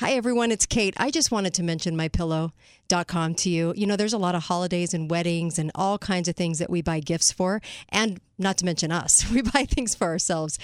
Hi, 0.00 0.12
everyone. 0.12 0.52
It's 0.52 0.64
Kate. 0.64 0.94
I 0.96 1.10
just 1.10 1.32
wanted 1.32 1.54
to 1.54 1.64
mention 1.64 1.96
mypillow.com 1.96 3.34
to 3.34 3.50
you. 3.50 3.72
You 3.76 3.84
know, 3.84 3.96
there's 3.96 4.12
a 4.12 4.18
lot 4.18 4.36
of 4.36 4.44
holidays 4.44 4.94
and 4.94 5.10
weddings 5.10 5.58
and 5.58 5.72
all 5.74 5.98
kinds 5.98 6.28
of 6.28 6.36
things 6.36 6.60
that 6.60 6.70
we 6.70 6.82
buy 6.82 7.00
gifts 7.00 7.32
for, 7.32 7.60
and 7.88 8.20
not 8.38 8.58
to 8.58 8.64
mention 8.64 8.92
us. 8.92 9.28
We 9.32 9.42
buy 9.42 9.64
things 9.64 9.96
for 9.96 10.06
ourselves. 10.06 10.56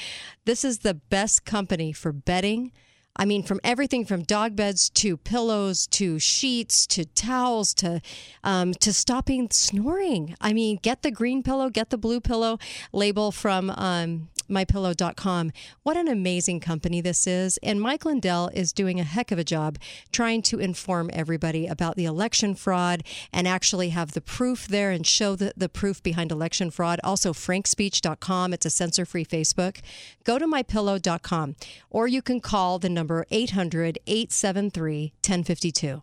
This 0.45 0.65
is 0.65 0.79
the 0.79 0.95
best 0.95 1.45
company 1.45 1.93
for 1.93 2.13
bedding. 2.13 2.71
I 3.17 3.25
mean, 3.25 3.43
from 3.43 3.59
everything 3.65 4.05
from 4.05 4.23
dog 4.23 4.55
beds 4.55 4.89
to 4.91 5.17
pillows 5.17 5.89
to 5.89 6.21
sheets 6.21 6.87
to 6.89 7.05
towels 7.05 7.75
to 7.75 8.01
um, 8.45 8.73
to 8.75 8.93
stopping 8.93 9.49
snoring. 9.51 10.37
I 10.41 10.53
mean, 10.53 10.79
get 10.81 11.03
the 11.03 11.11
green 11.11 11.43
pillow, 11.43 11.71
get 11.71 11.91
the 11.91 11.99
blue 11.99 12.21
pillow 12.21 12.61
label 12.93 13.33
from 13.33 13.71
um, 13.71 14.29
mypillow.com. 14.49 15.53
What 15.83 15.97
an 15.97 16.09
amazing 16.09 16.61
company 16.61 17.01
this 17.01 17.27
is. 17.27 17.59
And 17.63 17.81
Mike 17.81 18.05
Lindell 18.05 18.51
is 18.55 18.73
doing 18.73 19.01
a 19.01 19.05
heck 19.05 19.31
of 19.31 19.39
a 19.39 19.45
job 19.45 19.79
trying 20.13 20.43
to 20.43 20.59
inform 20.59 21.11
everybody 21.13 21.67
about 21.67 21.97
the 21.97 22.05
election 22.05 22.55
fraud 22.55 23.03
and 23.33 23.49
actually 23.49 23.91
have 23.91 24.13
the 24.13 24.21
proof 24.21 24.67
there 24.69 24.91
and 24.91 25.07
show 25.07 25.37
the, 25.37 25.53
the 25.57 25.69
proof 25.69 26.03
behind 26.03 26.31
election 26.31 26.71
fraud. 26.71 27.01
Also, 27.05 27.33
frankspeech.com. 27.33 28.53
It's 28.53 28.67
a 28.67 28.71
censor 28.71 29.05
free 29.05 29.25
Facebook. 29.25 29.81
Go 30.25 30.39
to 30.39 30.47
mypillow.com 30.47 31.57
or 31.91 32.07
you 32.07 32.23
can 32.23 32.41
call 32.41 32.79
the 32.79 32.89
number 32.89 33.27
800 33.31 33.99
873 34.07 35.13
1052 35.23 36.03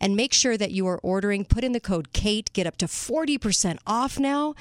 and 0.00 0.16
make 0.16 0.32
sure 0.32 0.56
that 0.56 0.70
you 0.70 0.86
are 0.86 0.98
ordering. 1.02 1.44
Put 1.44 1.64
in 1.64 1.72
the 1.72 1.80
code 1.80 2.12
KATE, 2.12 2.52
get 2.52 2.66
up 2.66 2.76
to 2.78 2.86
40% 2.86 3.78
off 3.86 4.18
now. 4.18 4.54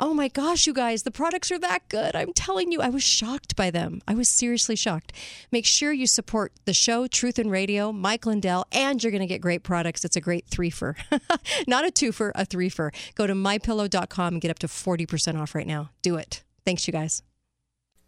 Oh 0.00 0.14
my 0.14 0.28
gosh, 0.28 0.66
you 0.66 0.72
guys, 0.72 1.04
the 1.04 1.10
products 1.10 1.52
are 1.52 1.58
that 1.60 1.88
good. 1.88 2.16
I'm 2.16 2.32
telling 2.32 2.72
you, 2.72 2.80
I 2.80 2.88
was 2.88 3.04
shocked 3.04 3.54
by 3.54 3.70
them. 3.70 4.02
I 4.08 4.14
was 4.14 4.28
seriously 4.28 4.74
shocked. 4.74 5.12
Make 5.52 5.64
sure 5.64 5.92
you 5.92 6.06
support 6.06 6.52
the 6.64 6.74
show, 6.74 7.06
Truth 7.06 7.38
and 7.38 7.50
Radio, 7.50 7.92
Mike 7.92 8.26
Lindell, 8.26 8.66
and 8.72 9.02
you're 9.02 9.12
going 9.12 9.20
to 9.20 9.26
get 9.28 9.40
great 9.40 9.62
products. 9.62 10.04
It's 10.04 10.16
a 10.16 10.20
great 10.20 10.48
threefer, 10.48 10.96
not 11.68 11.86
a 11.86 11.92
twofer, 11.92 12.32
a 12.34 12.44
threefer. 12.44 12.92
Go 13.14 13.26
to 13.26 13.34
mypillow.com 13.34 14.34
and 14.34 14.40
get 14.40 14.50
up 14.50 14.58
to 14.60 14.66
40% 14.66 15.40
off 15.40 15.54
right 15.54 15.66
now. 15.66 15.90
Do 16.02 16.16
it. 16.16 16.42
Thanks, 16.64 16.86
you 16.86 16.92
guys. 16.92 17.22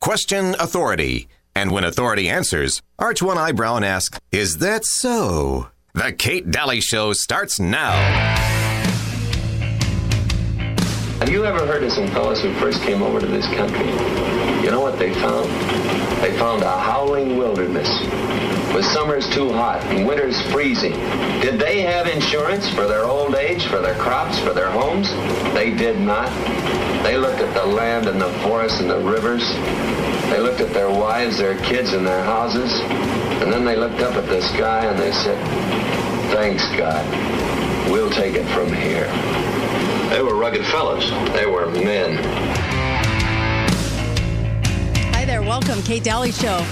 Question 0.01 0.55
authority. 0.59 1.29
And 1.57 1.71
when 1.71 1.85
authority 1.85 2.29
answers, 2.29 2.83
arch 2.99 3.23
one 3.23 3.39
eyebrow 3.39 3.77
and 3.77 3.85
ask, 3.85 4.19
Is 4.33 4.59
that 4.59 4.85
so? 4.85 5.69
The 5.97 6.11
Kate 6.11 6.51
Dalley 6.51 6.81
Show 6.81 7.13
starts 7.13 7.61
now. 7.61 7.93
Have 11.21 11.31
you 11.31 11.45
ever 11.45 11.65
heard 11.65 11.85
of 11.85 11.93
some 11.93 12.09
fellows 12.09 12.43
who 12.43 12.53
first 12.55 12.83
came 12.83 13.01
over 13.01 13.21
to 13.21 13.27
this 13.27 13.47
country? 13.47 13.87
You 14.65 14.73
know 14.73 14.81
what 14.81 14.99
they 14.99 15.15
found? 15.15 15.49
They 16.21 16.37
found 16.37 16.65
a 16.65 16.81
howling 16.81 17.37
wilderness 17.37 17.89
with 18.75 18.85
summers 18.87 19.31
too 19.31 19.53
hot 19.53 19.85
and 19.85 20.05
winters 20.05 20.37
freezing. 20.51 20.95
Did 21.41 21.61
they 21.61 21.83
have 21.83 22.09
insurance 22.09 22.69
for 22.69 22.89
their 22.89 23.05
old 23.05 23.37
age, 23.37 23.67
for 23.67 23.79
their 23.79 23.95
crops, 23.95 24.37
for 24.41 24.53
their 24.53 24.73
homes? 24.73 25.09
They 25.55 25.71
did 25.71 26.01
not. 26.01 26.29
They 27.05 27.17
looked 27.17 27.39
at 27.41 27.55
the 27.55 27.65
land 27.65 28.09
and 28.09 28.21
the 28.21 28.33
forests 28.41 28.81
and 28.81 28.91
the 28.91 28.99
rivers. 28.99 29.49
They 30.29 30.41
looked 30.41 30.61
at 30.61 30.75
their 30.75 30.91
wives, 30.91 31.39
their 31.39 31.57
kids, 31.63 31.93
and 31.93 32.05
their 32.05 32.25
houses. 32.25 32.73
And 33.45 33.53
then 33.53 33.67
they 33.67 33.77
looked 33.77 34.01
up 34.01 34.15
at 34.15 34.27
the 34.27 34.41
sky 34.41 34.87
and 34.87 34.99
they 34.99 35.13
said, 35.13 35.39
thanks, 36.33 36.67
God. 36.79 37.05
We'll 37.93 38.09
take 38.09 38.37
it 38.37 38.47
from 38.55 38.73
here. 38.73 39.07
They 40.09 40.23
were 40.23 40.35
rugged 40.35 40.65
fellows. 40.65 41.11
They 41.35 41.45
were 41.45 41.71
men. 41.71 42.17
Hi 45.13 45.27
there. 45.27 45.43
Welcome, 45.43 45.83
Kate 45.83 46.03
Dalley 46.03 46.33
Show. 46.33 46.65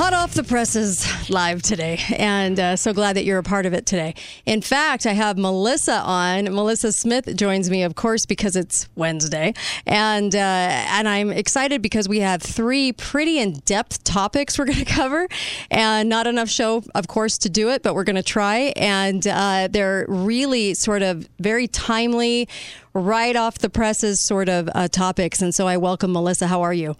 Hot 0.00 0.14
off 0.14 0.32
the 0.32 0.44
presses 0.44 1.06
live 1.28 1.60
today, 1.60 2.00
and 2.16 2.58
uh, 2.58 2.74
so 2.74 2.94
glad 2.94 3.16
that 3.16 3.26
you're 3.26 3.36
a 3.36 3.42
part 3.42 3.66
of 3.66 3.74
it 3.74 3.84
today. 3.84 4.14
In 4.46 4.62
fact, 4.62 5.04
I 5.04 5.12
have 5.12 5.36
Melissa 5.36 5.96
on. 5.96 6.44
Melissa 6.44 6.90
Smith 6.90 7.36
joins 7.36 7.68
me, 7.68 7.82
of 7.82 7.96
course, 7.96 8.24
because 8.24 8.56
it's 8.56 8.88
Wednesday, 8.96 9.52
and 9.84 10.34
uh, 10.34 10.38
and 10.38 11.06
I'm 11.06 11.30
excited 11.30 11.82
because 11.82 12.08
we 12.08 12.20
have 12.20 12.40
three 12.40 12.92
pretty 12.92 13.40
in-depth 13.40 14.02
topics 14.02 14.58
we're 14.58 14.64
going 14.72 14.78
to 14.78 14.86
cover, 14.86 15.28
and 15.70 16.08
not 16.08 16.26
enough 16.26 16.48
show, 16.48 16.82
of 16.94 17.06
course, 17.06 17.36
to 17.36 17.50
do 17.50 17.68
it, 17.68 17.82
but 17.82 17.94
we're 17.94 18.04
going 18.04 18.16
to 18.16 18.22
try, 18.22 18.72
and 18.76 19.26
uh, 19.26 19.68
they're 19.70 20.06
really 20.08 20.72
sort 20.72 21.02
of 21.02 21.28
very 21.40 21.68
timely, 21.68 22.48
right 22.94 23.36
off 23.36 23.58
the 23.58 23.68
presses 23.68 24.18
sort 24.18 24.48
of 24.48 24.70
uh, 24.74 24.88
topics. 24.88 25.42
And 25.42 25.54
so 25.54 25.68
I 25.68 25.76
welcome 25.76 26.10
Melissa. 26.10 26.46
How 26.46 26.62
are 26.62 26.72
you? 26.72 26.96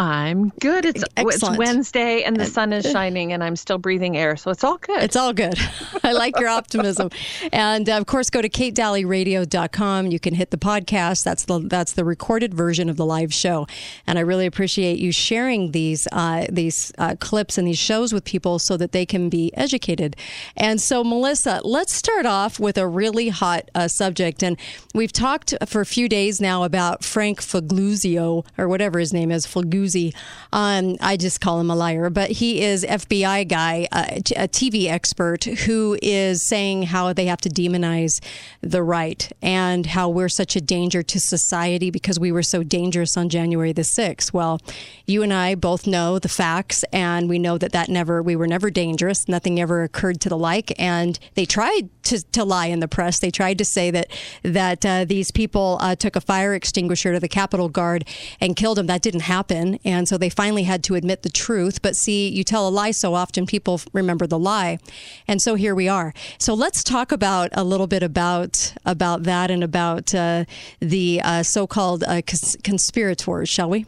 I'm 0.00 0.48
good. 0.60 0.86
It's, 0.86 1.04
it's 1.18 1.50
Wednesday 1.58 2.22
and 2.22 2.34
the 2.34 2.46
sun 2.46 2.72
is 2.72 2.86
shining 2.90 3.34
and 3.34 3.44
I'm 3.44 3.54
still 3.54 3.76
breathing 3.76 4.16
air, 4.16 4.34
so 4.34 4.50
it's 4.50 4.64
all 4.64 4.78
good. 4.78 5.02
It's 5.02 5.14
all 5.14 5.34
good. 5.34 5.58
I 6.02 6.12
like 6.12 6.40
your 6.40 6.48
optimism. 6.48 7.10
And 7.52 7.86
uh, 7.86 7.98
of 7.98 8.06
course, 8.06 8.30
go 8.30 8.40
to 8.40 8.48
katedalleyradio.com. 8.48 10.06
You 10.06 10.18
can 10.18 10.32
hit 10.32 10.52
the 10.52 10.56
podcast. 10.56 11.22
That's 11.24 11.44
the 11.44 11.58
that's 11.58 11.92
the 11.92 12.06
recorded 12.06 12.54
version 12.54 12.88
of 12.88 12.96
the 12.96 13.04
live 13.04 13.34
show. 13.34 13.66
And 14.06 14.18
I 14.18 14.22
really 14.22 14.46
appreciate 14.46 14.98
you 14.98 15.12
sharing 15.12 15.72
these 15.72 16.08
uh, 16.12 16.46
these 16.48 16.94
uh, 16.96 17.16
clips 17.20 17.58
and 17.58 17.68
these 17.68 17.78
shows 17.78 18.14
with 18.14 18.24
people 18.24 18.58
so 18.58 18.78
that 18.78 18.92
they 18.92 19.04
can 19.04 19.28
be 19.28 19.54
educated. 19.54 20.16
And 20.56 20.80
so, 20.80 21.04
Melissa, 21.04 21.60
let's 21.62 21.92
start 21.92 22.24
off 22.24 22.58
with 22.58 22.78
a 22.78 22.88
really 22.88 23.28
hot 23.28 23.70
uh, 23.74 23.86
subject. 23.86 24.42
And 24.42 24.56
we've 24.94 25.12
talked 25.12 25.52
for 25.66 25.82
a 25.82 25.86
few 25.86 26.08
days 26.08 26.40
now 26.40 26.64
about 26.64 27.04
Frank 27.04 27.42
Figliuzzi 27.42 28.18
or 28.56 28.66
whatever 28.66 28.98
his 28.98 29.12
name 29.12 29.30
is, 29.30 29.44
Um, 30.52 30.96
I 31.00 31.16
just 31.16 31.40
call 31.40 31.60
him 31.60 31.70
a 31.70 31.76
liar, 31.76 32.10
but 32.10 32.30
he 32.30 32.62
is 32.62 32.84
FBI 32.84 33.48
guy, 33.48 33.88
uh, 33.92 34.06
a 34.36 34.48
TV 34.48 34.88
expert 34.88 35.44
who 35.44 35.98
is 36.02 36.46
saying 36.46 36.84
how 36.84 37.12
they 37.12 37.26
have 37.26 37.40
to 37.42 37.48
demonize 37.48 38.20
the 38.60 38.82
right 38.82 39.30
and 39.42 39.86
how 39.86 40.08
we're 40.08 40.28
such 40.28 40.56
a 40.56 40.60
danger 40.60 41.02
to 41.02 41.20
society 41.20 41.90
because 41.90 42.18
we 42.18 42.32
were 42.32 42.42
so 42.42 42.62
dangerous 42.62 43.16
on 43.16 43.28
January 43.28 43.72
the 43.72 43.82
6th. 43.82 44.32
Well, 44.32 44.60
you 45.06 45.22
and 45.22 45.32
I 45.32 45.54
both 45.54 45.86
know 45.86 46.18
the 46.18 46.28
facts 46.28 46.84
and 46.92 47.28
we 47.28 47.38
know 47.38 47.58
that 47.58 47.72
that 47.72 47.88
never, 47.88 48.22
we 48.22 48.36
were 48.36 48.46
never 48.46 48.70
dangerous. 48.70 49.28
Nothing 49.28 49.60
ever 49.60 49.82
occurred 49.82 50.20
to 50.22 50.28
the 50.28 50.38
like. 50.38 50.72
And 50.78 51.18
they 51.34 51.44
tried 51.44 51.88
to, 52.04 52.22
to 52.32 52.44
lie 52.44 52.66
in 52.66 52.80
the 52.80 52.88
press. 52.88 53.18
They 53.18 53.30
tried 53.30 53.58
to 53.58 53.64
say 53.64 53.90
that, 53.90 54.10
that 54.42 54.84
uh, 54.84 55.04
these 55.04 55.30
people 55.30 55.78
uh, 55.80 55.96
took 55.96 56.16
a 56.16 56.20
fire 56.20 56.54
extinguisher 56.54 57.12
to 57.12 57.20
the 57.20 57.28
Capitol 57.28 57.68
Guard 57.68 58.06
and 58.40 58.56
killed 58.56 58.78
him. 58.78 58.86
That 58.86 59.02
didn't 59.02 59.20
happen. 59.20 59.69
And 59.84 60.08
so 60.08 60.18
they 60.18 60.30
finally 60.30 60.64
had 60.64 60.82
to 60.84 60.94
admit 60.94 61.22
the 61.22 61.30
truth. 61.30 61.82
But 61.82 61.96
see, 61.96 62.28
you 62.28 62.44
tell 62.44 62.66
a 62.66 62.70
lie 62.70 62.90
so 62.90 63.14
often, 63.14 63.46
people 63.46 63.80
remember 63.92 64.26
the 64.26 64.38
lie. 64.38 64.78
And 65.28 65.40
so 65.40 65.54
here 65.54 65.74
we 65.74 65.88
are. 65.88 66.12
So 66.38 66.54
let's 66.54 66.82
talk 66.82 67.12
about 67.12 67.50
a 67.52 67.64
little 67.64 67.86
bit 67.86 68.02
about 68.02 68.74
about 68.84 69.24
that 69.24 69.50
and 69.50 69.62
about 69.62 70.14
uh, 70.14 70.44
the 70.80 71.20
uh, 71.22 71.42
so-called 71.42 72.04
uh, 72.04 72.22
cons- 72.26 72.56
conspirators, 72.64 73.48
shall 73.48 73.70
we? 73.70 73.86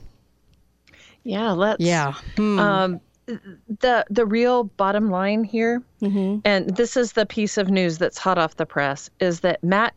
Yeah, 1.24 1.52
let's. 1.52 1.80
Yeah. 1.80 2.14
Hmm. 2.36 2.58
Um, 2.58 3.00
the 3.26 4.04
the 4.10 4.26
real 4.26 4.64
bottom 4.64 5.10
line 5.10 5.44
here, 5.44 5.82
and 6.44 6.76
this 6.76 6.96
is 6.96 7.12
the 7.12 7.24
piece 7.24 7.56
of 7.56 7.70
news 7.70 7.98
that's 7.98 8.18
hot 8.18 8.36
off 8.36 8.56
the 8.56 8.66
press, 8.66 9.08
is 9.20 9.40
that 9.40 9.62
Matt 9.62 9.94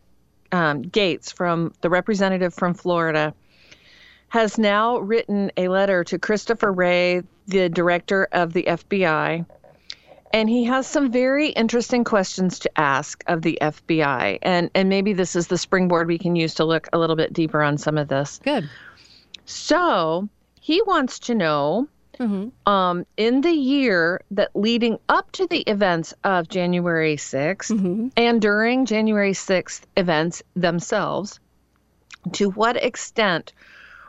um, 0.52 0.84
Gaetz, 0.84 1.32
from 1.32 1.72
the 1.80 1.90
representative 1.90 2.54
from 2.54 2.72
Florida, 2.72 3.34
has 4.28 4.58
now 4.58 4.98
written 4.98 5.50
a 5.56 5.68
letter 5.68 6.04
to 6.04 6.18
Christopher 6.18 6.72
Wray, 6.72 7.22
the 7.46 7.68
director 7.68 8.28
of 8.32 8.52
the 8.52 8.64
FBI, 8.64 9.46
and 10.32 10.50
he 10.50 10.64
has 10.64 10.86
some 10.86 11.10
very 11.10 11.48
interesting 11.48 12.04
questions 12.04 12.58
to 12.60 12.70
ask 12.78 13.22
of 13.26 13.42
the 13.42 13.58
FBI, 13.60 14.38
and 14.42 14.70
and 14.74 14.88
maybe 14.88 15.12
this 15.12 15.36
is 15.36 15.46
the 15.46 15.58
springboard 15.58 16.08
we 16.08 16.18
can 16.18 16.36
use 16.36 16.54
to 16.54 16.64
look 16.64 16.88
a 16.92 16.98
little 16.98 17.16
bit 17.16 17.32
deeper 17.32 17.62
on 17.62 17.78
some 17.78 17.96
of 17.96 18.08
this. 18.08 18.40
Good. 18.42 18.68
So 19.44 20.28
he 20.60 20.82
wants 20.82 21.20
to 21.20 21.34
know 21.34 21.88
um, 22.66 23.06
in 23.16 23.40
the 23.42 23.52
year 23.52 24.22
that 24.32 24.54
leading 24.54 24.98
up 25.08 25.30
to 25.32 25.46
the 25.46 25.60
events 25.60 26.14
of 26.24 26.48
January 26.48 27.16
6th 27.16 28.10
and 28.16 28.42
during 28.42 28.86
January 28.86 29.32
6th 29.32 29.82
events 29.96 30.42
themselves, 30.54 31.40
to 32.32 32.50
what 32.50 32.76
extent 32.76 33.52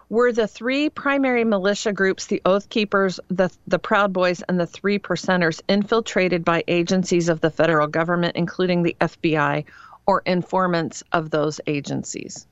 were 0.10 0.32
the 0.32 0.48
three 0.48 0.90
primary 0.90 1.44
militia 1.44 1.92
groups, 1.92 2.28
the 2.28 2.42
Oath 2.46 2.70
Keepers, 2.70 3.20
the, 3.30 3.50
the 3.68 3.80
Proud 3.80 4.14
Boys, 4.14 4.42
and 4.48 4.60
the 4.60 4.66
Three 4.66 5.00
Percenters, 5.00 5.62
infiltrated 5.68 6.46
by 6.46 6.64
agencies 6.68 7.28
of 7.30 7.42
the 7.42 7.50
federal 7.50 7.88
government, 7.88 8.36
including 8.36 8.84
the 8.84 8.96
FBI, 9.02 9.66
or 10.06 10.22
informants 10.26 11.04
of 11.12 11.30
those 11.30 11.60
agencies? 11.68 12.48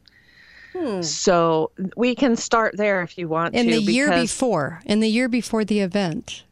Hmm. 0.73 1.01
So 1.01 1.71
we 1.95 2.15
can 2.15 2.35
start 2.35 2.75
there 2.75 3.01
if 3.01 3.17
you 3.17 3.29
want 3.29 3.55
In 3.55 3.67
to. 3.67 3.71
the 3.71 3.81
year 3.81 4.11
before, 4.11 4.81
in 4.85 4.99
the 4.99 5.07
year 5.07 5.29
before 5.29 5.63
the 5.63 5.79
event. 5.79 6.43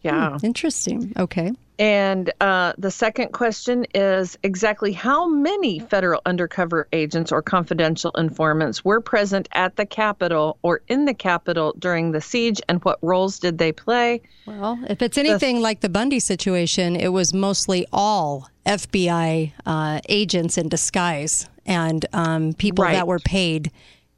Yeah. 0.00 0.38
Hmm, 0.38 0.46
interesting. 0.46 1.12
Okay. 1.18 1.52
And 1.78 2.32
uh, 2.40 2.74
the 2.76 2.90
second 2.90 3.32
question 3.32 3.86
is 3.94 4.38
exactly 4.42 4.92
how 4.92 5.26
many 5.26 5.78
federal 5.78 6.20
undercover 6.26 6.86
agents 6.92 7.32
or 7.32 7.42
confidential 7.42 8.10
informants 8.12 8.84
were 8.84 9.00
present 9.00 9.48
at 9.52 9.76
the 9.76 9.86
Capitol 9.86 10.58
or 10.62 10.82
in 10.88 11.06
the 11.06 11.14
Capitol 11.14 11.74
during 11.78 12.12
the 12.12 12.20
siege, 12.20 12.60
and 12.68 12.84
what 12.84 12.98
roles 13.02 13.38
did 13.38 13.58
they 13.58 13.72
play? 13.72 14.20
Well, 14.46 14.78
if 14.88 15.02
it's 15.02 15.16
anything 15.16 15.56
the, 15.56 15.62
like 15.62 15.80
the 15.80 15.88
Bundy 15.88 16.20
situation, 16.20 16.94
it 16.94 17.08
was 17.08 17.32
mostly 17.32 17.86
all 17.92 18.48
FBI 18.66 19.52
uh, 19.66 20.00
agents 20.08 20.58
in 20.58 20.68
disguise 20.68 21.48
and 21.66 22.04
um, 22.12 22.52
people 22.52 22.84
right. 22.84 22.92
that 22.92 23.06
were 23.06 23.18
paid 23.18 23.70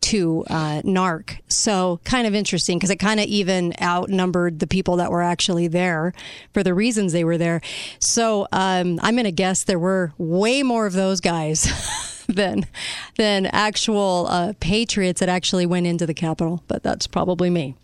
to 0.05 0.45
uh, 0.49 0.83
NARC. 0.83 1.39
So 1.49 1.99
kind 2.05 2.27
of 2.27 2.35
interesting 2.35 2.79
because 2.79 2.91
it 2.91 2.97
kind 2.97 3.21
of 3.21 3.27
even 3.27 3.73
outnumbered 3.81 4.59
the 4.59 4.67
people 4.67 4.97
that 4.97 5.11
were 5.11 5.23
actually 5.23 5.67
there 5.67 6.13
for 6.53 6.63
the 6.63 6.75
reasons 6.75 7.13
they 7.13 7.25
were 7.25 7.39
there. 7.39 7.63
So 8.01 8.47
um, 8.53 9.01
I'm 9.03 9.15
going 9.15 9.25
to 9.25 9.33
guess 9.33 9.65
there 9.65 9.79
were 9.79 10.13
way 10.19 10.63
more 10.63 10.87
of 10.87 10.93
those 10.93 11.21
guys. 11.21 11.67
than 12.27 12.65
than 13.19 13.45
actual 13.47 14.27
uh, 14.31 14.55
patriots 14.59 15.21
that 15.21 15.29
actually 15.29 15.67
went 15.67 15.87
into 15.87 16.07
the 16.07 16.15
Capitol, 16.15 16.63
but 16.69 16.83
that's 16.83 17.07
probably 17.07 17.51
me. 17.51 17.75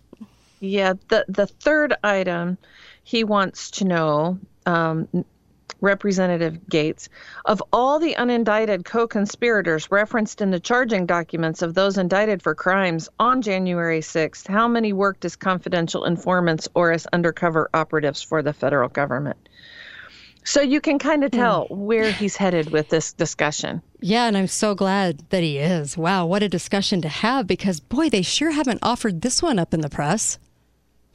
Yeah, 0.59 0.93
the 1.09 1.25
the 1.27 1.45
third 1.45 1.93
item 2.03 2.57
he 3.03 3.23
wants 3.23 3.69
to 3.71 3.85
know 3.85 4.39
um, 4.65 5.07
Representative 5.81 6.59
Gaetz, 6.69 7.09
of 7.45 7.61
all 7.73 7.99
the 7.99 8.15
unindicted 8.17 8.85
co 8.85 9.07
conspirators 9.07 9.91
referenced 9.91 10.41
in 10.41 10.51
the 10.51 10.59
charging 10.59 11.05
documents 11.05 11.61
of 11.61 11.73
those 11.73 11.97
indicted 11.97 12.41
for 12.41 12.55
crimes 12.55 13.09
on 13.19 13.41
January 13.41 13.99
6th, 13.99 14.47
how 14.47 14.67
many 14.67 14.93
worked 14.93 15.25
as 15.25 15.35
confidential 15.35 16.05
informants 16.05 16.67
or 16.75 16.91
as 16.91 17.07
undercover 17.07 17.69
operatives 17.73 18.21
for 18.21 18.41
the 18.41 18.53
federal 18.53 18.89
government? 18.89 19.37
So 20.43 20.61
you 20.61 20.81
can 20.81 20.97
kind 20.97 21.23
of 21.23 21.31
tell 21.31 21.67
mm. 21.67 21.77
where 21.77 22.11
he's 22.11 22.35
headed 22.35 22.71
with 22.71 22.89
this 22.89 23.13
discussion. 23.13 23.81
Yeah, 23.99 24.25
and 24.25 24.35
I'm 24.35 24.47
so 24.47 24.73
glad 24.73 25.23
that 25.29 25.43
he 25.43 25.59
is. 25.59 25.97
Wow, 25.97 26.25
what 26.25 26.41
a 26.41 26.49
discussion 26.49 27.01
to 27.01 27.09
have 27.09 27.45
because, 27.45 27.79
boy, 27.79 28.09
they 28.09 28.23
sure 28.23 28.51
haven't 28.51 28.79
offered 28.81 29.21
this 29.21 29.43
one 29.43 29.59
up 29.59 29.73
in 29.73 29.81
the 29.81 29.89
press. 29.89 30.39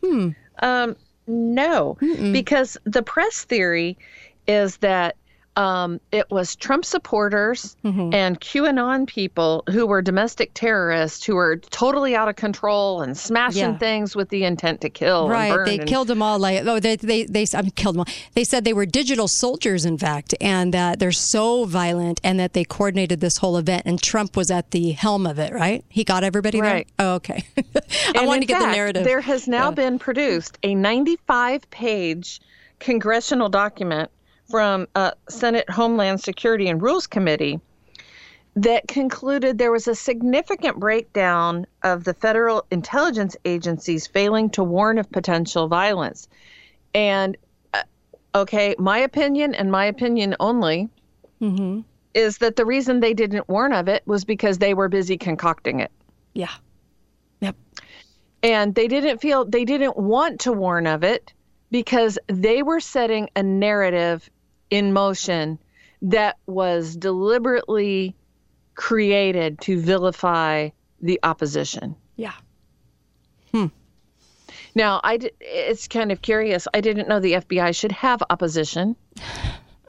Hmm. 0.05 0.31
Um, 0.61 0.97
no, 1.27 1.97
Mm-mm. 2.01 2.33
because 2.33 2.79
the 2.85 3.03
press 3.03 3.43
theory 3.45 3.99
is 4.47 4.79
that 4.79 5.17
um, 5.57 6.01
it 6.13 6.31
was 6.31 6.55
Trump 6.55 6.85
supporters 6.85 7.77
mm-hmm. 7.83 8.13
and 8.13 8.39
QAnon 8.41 9.07
people 9.07 9.65
who 9.71 9.87
were 9.87 10.03
domestic 10.03 10.53
terrorists 10.53 11.25
who 11.25 11.35
were 11.35 11.57
totally 11.57 12.15
out 12.15 12.29
of 12.29 12.37
control 12.37 13.01
and 13.01 13.17
smashing 13.17 13.73
yeah. 13.73 13.79
things 13.79 14.15
with 14.15 14.29
the 14.29 14.45
intent 14.45 14.83
to 14.83 14.91
kill. 14.91 15.31
Right, 15.31 15.65
they 15.65 15.79
and... 15.79 15.89
killed 15.89 16.09
them 16.09 16.21
all. 16.21 16.39
Like 16.39 16.67
oh, 16.67 16.79
they 16.79 16.97
they 16.97 17.25
they 17.25 17.47
I 17.55 17.63
mean, 17.63 17.71
killed 17.71 17.95
them 17.95 18.01
all. 18.01 18.15
They 18.35 18.45
said 18.45 18.65
they 18.65 18.75
were 18.75 18.85
digital 18.85 19.29
soldiers, 19.29 19.87
in 19.87 19.97
fact, 19.97 20.35
and 20.43 20.75
that 20.75 20.99
they're 20.99 21.11
so 21.11 21.65
violent, 21.65 22.21
and 22.23 22.39
that 22.39 22.53
they 22.53 22.65
coordinated 22.65 23.21
this 23.21 23.39
whole 23.39 23.57
event. 23.57 23.85
And 23.87 24.01
Trump 24.01 24.37
was 24.37 24.51
at 24.51 24.73
the 24.73 24.93
helm 24.93 25.27
of 25.27 25.39
it. 25.39 25.55
Right, 25.55 25.85
he 25.89 26.05
got 26.05 26.23
everybody 26.23 26.61
right. 26.61 26.87
there. 26.99 27.07
Oh, 27.07 27.15
okay. 27.15 27.47
I 28.15 28.27
wanted 28.27 28.41
to 28.41 28.47
get 28.47 28.59
fact, 28.59 28.73
the 28.73 28.77
narrative. 28.77 29.05
There 29.05 29.23
has 29.23 29.49
now 29.49 29.69
yeah. 29.71 29.75
been 29.75 29.99
produced 29.99 30.59
a 30.63 30.75
95 30.75 31.71
page 31.71 32.43
congressional 32.79 33.49
document 33.49 34.11
from 34.49 34.87
uh, 34.95 35.13
Senate 35.29 35.69
Homeland 35.69 36.21
Security 36.21 36.69
and 36.69 36.81
Rules 36.81 37.07
Committee 37.07 37.61
that 38.57 38.89
concluded 38.89 39.59
there 39.59 39.71
was 39.71 39.87
a 39.87 39.95
significant 39.95 40.81
breakdown 40.81 41.67
of 41.83 42.05
the 42.05 42.15
federal 42.15 42.65
intelligence 42.71 43.37
agencies 43.45 44.07
failing 44.07 44.49
to 44.51 44.65
warn 44.65 44.99
of 44.99 45.11
potential 45.11 45.69
violence. 45.69 46.27
And 46.95 47.37
uh, 47.75 47.83
okay, 48.35 48.75
my 48.79 48.99
opinion 48.99 49.55
and 49.55 49.71
my 49.71 49.85
opinion 49.85 50.37
only 50.41 50.89
mm-hmm. 51.41 51.81
is 52.15 52.39
that 52.39 52.57
the 52.57 52.65
reason 52.65 53.01
they 53.01 53.13
didn't 53.13 53.47
warn 53.47 53.75
of 53.75 53.89
it 53.89 54.03
was 54.07 54.25
because 54.25 54.57
they 54.57 54.73
were 54.73 54.89
busy 54.89 55.19
concocting 55.19 55.81
it. 55.81 55.93
Yeah. 56.33 56.53
Yep. 57.41 57.57
And 58.43 58.75
they 58.75 58.89
didn't 58.89 59.21
feel 59.21 59.45
they 59.45 59.67
didn't 59.67 59.99
want 59.99 60.41
to 60.41 60.53
warn 60.53 60.87
of 60.87 61.05
it 61.05 61.35
because 61.71 62.19
they 62.29 62.63
were 62.63 62.81
setting 62.81 63.29
a 63.37 63.43
narrative 63.43 64.31
in 64.71 64.93
motion 64.93 65.59
that 66.03 66.37
was 66.47 66.97
deliberately 66.97 68.15
created 68.75 69.61
to 69.63 69.81
vilify 69.81 70.69
the 71.01 71.21
opposition. 71.23 71.97
Yeah. 72.17 72.33
Hmm. 73.53 73.67
Now, 74.75 75.01
I 75.03 75.19
it's 75.41 75.89
kind 75.89 76.13
of 76.13 76.21
curious. 76.21 76.69
I 76.75 76.81
didn't 76.81 77.09
know 77.09 77.21
the 77.21 77.35
FBI 77.35 77.75
should 77.75 77.93
have 77.93 78.23
opposition. 78.29 78.97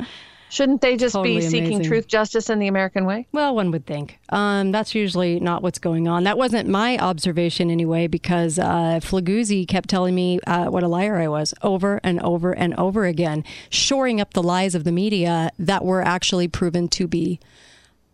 Shouldn't 0.50 0.82
they 0.82 0.96
just 0.96 1.14
totally 1.14 1.36
be 1.36 1.42
seeking 1.42 1.76
amazing. 1.76 1.86
truth, 1.86 2.08
justice, 2.08 2.50
and 2.50 2.62
the 2.62 2.68
American 2.68 3.06
way? 3.06 3.28
Well, 3.32 3.56
one 3.56 3.72
would 3.72 3.86
think. 3.86 4.18
Um, 4.30 4.72
that's 4.72 4.96
usually 4.96 5.40
not 5.40 5.62
what's 5.62 5.80
going 5.80 6.08
on. 6.08 6.24
That 6.24 6.38
wasn't 6.38 6.70
my 6.70 6.98
observation 6.98 7.70
anyway, 7.70 8.08
because 8.08 8.58
uh, 8.58 9.00
Flaguzzi 9.02 9.68
kept 9.68 9.90
telling 9.90 10.16
me 10.16 10.40
uh, 10.48 10.66
what 10.70 10.84
a 10.84 10.88
liar 10.88 11.18
I 11.18 11.28
was 11.28 11.54
over 11.62 12.00
and 12.04 12.22
over 12.22 12.54
and 12.54 12.74
over 12.76 13.06
again, 13.06 13.44
shoring 13.70 14.22
up 14.22 14.34
the 14.34 14.44
lies 14.44 14.74
of 14.74 14.84
the 14.84 14.92
media 14.92 15.52
that 15.60 15.84
were 15.84 16.02
actually 16.02 16.48
proven 16.48 16.88
to 16.90 17.08
be 17.08 17.40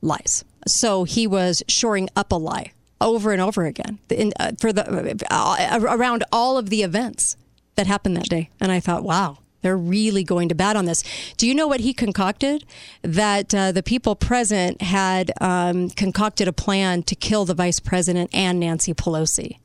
lies. 0.02 0.44
So 0.68 1.04
he 1.04 1.28
was 1.28 1.62
shoring 1.68 2.10
up 2.16 2.32
a 2.32 2.36
lie 2.36 2.72
over 3.02 3.32
and 3.32 3.42
over 3.42 3.66
again 3.66 4.00
in, 4.10 4.32
uh, 4.40 4.54
for 4.60 4.72
the 4.72 5.26
uh, 5.30 5.80
around 5.82 6.24
all 6.32 6.58
of 6.58 6.70
the 6.70 6.84
events 6.84 7.36
that 7.76 7.86
happened 7.86 8.16
that 8.18 8.30
day. 8.30 8.50
And 8.60 8.72
I 8.72 8.80
thought, 8.80 9.04
wow, 9.04 9.40
they're 9.64 9.78
really 9.78 10.24
going 10.24 10.50
to 10.50 10.56
bat 10.56 10.76
on 10.76 10.86
this. 10.86 11.04
Do 11.38 11.48
you 11.48 11.56
know 11.56 11.68
what 11.68 11.80
he 11.80 11.94
concocted? 11.94 12.66
That 13.02 13.54
uh, 13.56 13.72
the 13.72 13.82
people 13.82 14.16
present 14.16 14.82
had 14.82 15.32
um, 15.42 15.90
concocted 15.90 16.48
a 16.48 16.54
plan 16.54 17.02
to 17.04 17.16
kill 17.16 17.46
the 17.46 17.56
vice 17.56 17.80
president 17.80 18.30
and 18.34 18.60
Nancy 18.60 18.94
Pelosi. 18.94 19.58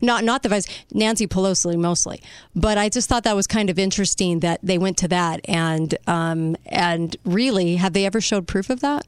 Not 0.00 0.24
not 0.24 0.42
the 0.42 0.50
vice 0.50 0.66
Nancy 0.92 1.26
Pelosi 1.26 1.76
mostly, 1.76 2.22
but 2.54 2.76
I 2.76 2.90
just 2.90 3.08
thought 3.08 3.24
that 3.24 3.34
was 3.34 3.46
kind 3.46 3.70
of 3.70 3.78
interesting 3.78 4.40
that 4.40 4.60
they 4.62 4.76
went 4.76 4.98
to 4.98 5.08
that 5.08 5.40
and 5.48 5.96
um, 6.06 6.56
and 6.66 7.16
really 7.24 7.76
have 7.76 7.94
they 7.94 8.04
ever 8.04 8.20
showed 8.20 8.46
proof 8.46 8.68
of 8.68 8.80
that? 8.80 9.06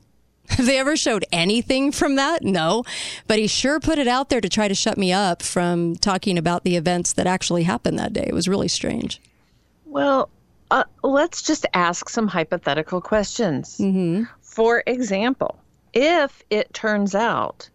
Have 0.49 0.65
they 0.65 0.79
ever 0.79 0.97
showed 0.97 1.27
anything 1.31 1.93
from 1.93 2.17
that? 2.17 2.43
No. 2.43 2.85
But 3.27 3.39
he 3.39 3.47
sure 3.47 3.81
put 3.81 3.99
it 3.99 4.09
out 4.09 4.31
there 4.31 4.41
to 4.41 4.49
try 4.49 4.67
to 4.67 4.75
shut 4.75 4.97
me 4.97 5.13
up 5.13 5.43
from 5.43 5.97
talking 5.97 6.39
about 6.39 6.65
the 6.65 6.75
events 6.77 7.13
that 7.13 7.27
actually 7.27 7.65
happened 7.65 7.99
that 7.99 8.15
day. 8.15 8.25
It 8.27 8.33
was 8.33 8.49
really 8.49 8.69
strange. 8.69 9.21
Well, 9.85 10.31
uh, 10.71 10.85
let's 11.03 11.43
just 11.43 11.67
ask 11.75 12.09
some 12.09 12.27
hypothetical 12.27 13.01
questions. 13.01 13.79
Mm-hmm. 13.79 14.25
For 14.41 14.83
example, 14.87 15.59
if 15.93 16.43
it 16.51 16.73
turns 16.75 17.15
out 17.15 17.69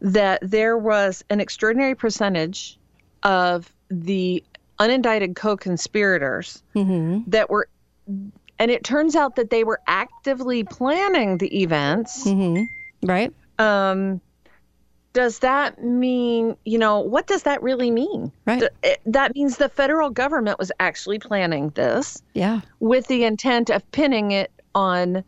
that 0.00 0.40
there 0.42 0.76
was 0.76 1.24
an 1.30 1.40
extraordinary 1.40 1.94
percentage 1.94 2.78
of 3.22 3.72
the 3.88 4.42
unindicted 4.80 5.36
co 5.36 5.56
conspirators 5.56 6.62
mm-hmm. 6.74 7.30
that 7.30 7.50
were, 7.50 7.68
and 8.58 8.70
it 8.70 8.82
turns 8.84 9.14
out 9.14 9.36
that 9.36 9.50
they 9.50 9.64
were 9.64 9.80
actively 9.86 10.64
planning 10.64 11.38
the 11.38 11.62
events. 11.62 12.26
Mm-hmm. 12.26 12.64
Right. 13.08 13.32
Um, 13.58 14.20
does 15.12 15.40
that 15.40 15.82
mean, 15.82 16.56
you 16.64 16.78
know, 16.78 17.00
what 17.00 17.26
does 17.26 17.42
that 17.42 17.62
really 17.62 17.90
mean? 17.90 18.32
Right. 18.46 18.62
That 19.06 19.34
means 19.34 19.58
the 19.58 19.68
federal 19.68 20.10
government 20.10 20.58
was 20.58 20.72
actually 20.80 21.18
planning 21.18 21.70
this. 21.70 22.22
Yeah. 22.34 22.60
With 22.80 23.06
the 23.08 23.24
intent 23.24 23.70
of 23.70 23.88
pinning 23.92 24.32
it 24.32 24.50
on 24.74 25.24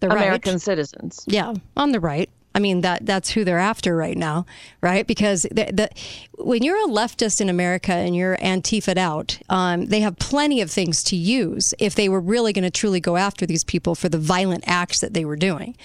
the 0.00 0.10
American 0.10 0.54
right. 0.54 0.60
citizens. 0.60 1.24
Yeah, 1.26 1.54
on 1.76 1.92
the 1.92 2.00
right. 2.00 2.28
I 2.54 2.58
mean 2.58 2.82
that 2.82 3.06
that's 3.06 3.30
who 3.30 3.44
they're 3.44 3.58
after 3.58 3.96
right 3.96 4.16
now, 4.16 4.44
right? 4.82 5.06
Because 5.06 5.46
the, 5.50 5.70
the 5.72 5.88
when 6.34 6.62
you're 6.62 6.76
a 6.76 6.92
leftist 6.92 7.40
in 7.40 7.48
America 7.48 7.92
and 7.92 8.14
you're 8.14 8.36
Antifa'd 8.38 8.98
out, 8.98 9.38
um, 9.48 9.86
they 9.86 10.00
have 10.00 10.18
plenty 10.18 10.60
of 10.60 10.70
things 10.70 11.02
to 11.04 11.16
use 11.16 11.72
if 11.78 11.94
they 11.94 12.10
were 12.10 12.20
really 12.20 12.52
going 12.52 12.64
to 12.64 12.70
truly 12.70 13.00
go 13.00 13.16
after 13.16 13.46
these 13.46 13.64
people 13.64 13.94
for 13.94 14.10
the 14.10 14.18
violent 14.18 14.64
acts 14.66 15.00
that 15.00 15.14
they 15.14 15.24
were 15.24 15.36
doing. 15.36 15.76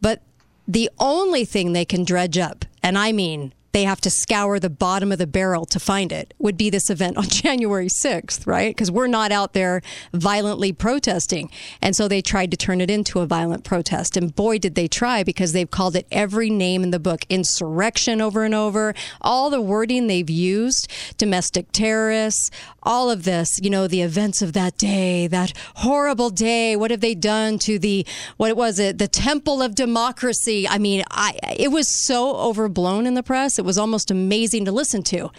But 0.00 0.22
the 0.66 0.90
only 0.98 1.44
thing 1.44 1.72
they 1.72 1.84
can 1.84 2.04
dredge 2.04 2.38
up, 2.38 2.64
and 2.82 2.96
I 2.96 3.12
mean 3.12 3.52
they 3.74 3.82
have 3.82 4.00
to 4.00 4.08
scour 4.08 4.60
the 4.60 4.70
bottom 4.70 5.10
of 5.10 5.18
the 5.18 5.26
barrel 5.26 5.64
to 5.66 5.80
find 5.80 6.12
it 6.12 6.32
would 6.38 6.56
be 6.56 6.70
this 6.70 6.90
event 6.90 7.16
on 7.16 7.24
January 7.28 7.88
6th, 7.88 8.46
right? 8.46 8.70
Because 8.70 8.88
we're 8.88 9.08
not 9.08 9.32
out 9.32 9.52
there 9.52 9.82
violently 10.12 10.72
protesting. 10.72 11.50
And 11.82 11.96
so 11.96 12.06
they 12.06 12.22
tried 12.22 12.52
to 12.52 12.56
turn 12.56 12.80
it 12.80 12.88
into 12.88 13.18
a 13.18 13.26
violent 13.26 13.64
protest. 13.64 14.16
And 14.16 14.32
boy, 14.34 14.58
did 14.58 14.76
they 14.76 14.86
try 14.86 15.24
because 15.24 15.52
they've 15.52 15.70
called 15.70 15.96
it 15.96 16.06
every 16.12 16.50
name 16.50 16.84
in 16.84 16.92
the 16.92 17.00
book 17.00 17.26
insurrection 17.28 18.20
over 18.20 18.44
and 18.44 18.54
over, 18.54 18.94
all 19.20 19.50
the 19.50 19.60
wording 19.60 20.06
they've 20.06 20.30
used, 20.30 20.88
domestic 21.18 21.72
terrorists, 21.72 22.52
all 22.84 23.10
of 23.10 23.24
this, 23.24 23.58
you 23.60 23.70
know, 23.70 23.88
the 23.88 24.02
events 24.02 24.40
of 24.40 24.52
that 24.52 24.78
day, 24.78 25.26
that 25.26 25.52
horrible 25.76 26.30
day. 26.30 26.76
What 26.76 26.92
have 26.92 27.00
they 27.00 27.16
done 27.16 27.58
to 27.60 27.78
the, 27.78 28.06
what 28.36 28.56
was 28.56 28.78
it, 28.78 28.98
the 28.98 29.08
temple 29.08 29.62
of 29.62 29.74
democracy? 29.74 30.68
I 30.68 30.78
mean, 30.78 31.02
I, 31.10 31.36
it 31.56 31.72
was 31.72 31.88
so 31.88 32.36
overblown 32.36 33.06
in 33.06 33.14
the 33.14 33.22
press. 33.24 33.58
It 33.58 33.63
was 33.64 33.78
almost 33.78 34.10
amazing 34.10 34.64
to 34.66 34.72
listen 34.72 35.02
to. 35.04 35.30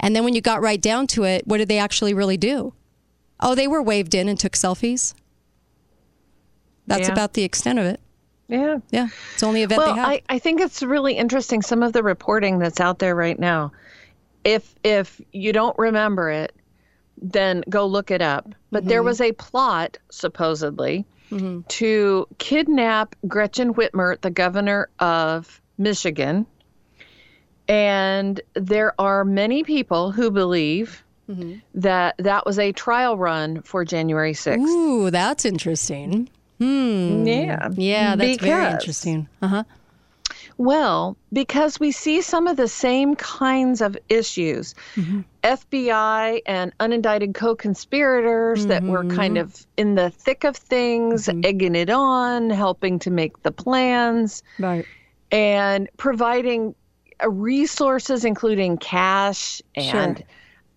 And 0.00 0.14
then 0.14 0.24
when 0.24 0.34
you 0.34 0.40
got 0.40 0.62
right 0.62 0.80
down 0.80 1.06
to 1.08 1.24
it, 1.24 1.46
what 1.46 1.58
did 1.58 1.68
they 1.68 1.78
actually 1.78 2.14
really 2.14 2.36
do? 2.36 2.72
Oh, 3.40 3.54
they 3.54 3.66
were 3.66 3.82
waved 3.82 4.14
in 4.14 4.28
and 4.28 4.38
took 4.38 4.52
selfies. 4.52 5.14
That's 6.86 7.08
Yeah. 7.08 7.12
about 7.12 7.32
the 7.34 7.42
extent 7.42 7.78
of 7.78 7.86
it. 7.86 8.00
Yeah. 8.48 8.78
Yeah, 8.90 9.08
it's 9.32 9.40
the 9.40 9.46
only 9.46 9.62
event 9.62 9.78
Well, 9.78 9.94
they 9.94 10.00
have. 10.00 10.08
I, 10.08 10.22
I 10.28 10.38
think 10.38 10.60
it's 10.60 10.82
really 10.82 11.14
interesting 11.14 11.62
some 11.62 11.82
of 11.82 11.92
the 11.92 12.02
reporting 12.02 12.58
that's 12.58 12.80
out 12.80 12.98
there 12.98 13.14
right 13.14 13.38
now. 13.38 13.72
If 14.44 14.74
if 14.84 15.20
you 15.32 15.52
don't 15.52 15.76
remember 15.78 16.30
it, 16.30 16.54
then 17.20 17.64
go 17.68 17.86
look 17.86 18.10
it 18.10 18.20
up. 18.20 18.54
But 18.70 18.84
there 18.84 19.00
mm-hmm. 19.00 19.06
was 19.06 19.20
a 19.22 19.32
plot 19.32 19.96
supposedly 20.10 21.06
mm-hmm. 21.30 21.60
to 21.68 22.26
kidnap 22.38 23.16
Gretchen 23.26 23.72
Whitmer, 23.74 24.20
the 24.20 24.30
governor 24.30 24.90
of 24.98 25.60
Michigan. 25.78 26.46
And 27.68 28.40
there 28.54 28.92
are 29.00 29.24
many 29.24 29.64
people 29.64 30.10
who 30.12 30.30
believe 30.30 31.02
that 31.74 32.14
that 32.18 32.44
was 32.44 32.58
a 32.58 32.72
trial 32.72 33.16
run 33.16 33.62
for 33.62 33.82
January 33.84 34.34
6th. 34.34 34.58
Ooh, 34.58 35.10
that's 35.10 35.46
interesting. 35.46 36.28
Hmm. 36.58 37.24
Yeah. 37.26 37.70
Yeah, 37.74 38.14
that's 38.16 38.36
very 38.38 38.70
interesting. 38.70 39.26
Uh 39.40 39.48
huh. 39.48 39.64
Well, 40.58 41.16
because 41.32 41.80
we 41.80 41.90
see 41.92 42.20
some 42.20 42.46
of 42.46 42.56
the 42.56 42.68
same 42.68 43.16
kinds 43.16 43.80
of 43.80 43.96
issues. 44.08 44.74
FBI 45.42 46.40
and 46.46 46.76
unindicted 46.78 47.34
co 47.34 47.54
conspirators 47.56 48.66
that 48.66 48.82
were 48.82 49.04
kind 49.04 49.36
of 49.38 49.66
in 49.76 49.94
the 49.94 50.10
thick 50.10 50.44
of 50.44 50.56
things, 50.56 51.28
egging 51.42 51.74
it 51.74 51.90
on, 51.90 52.50
helping 52.50 52.98
to 53.00 53.10
make 53.10 53.42
the 53.42 53.50
plans, 53.50 54.42
Right. 54.58 54.86
and 55.32 55.88
providing 55.96 56.74
resources, 57.30 58.24
including 58.24 58.78
cash 58.78 59.62
and 59.76 60.18
Sure. 60.18 60.26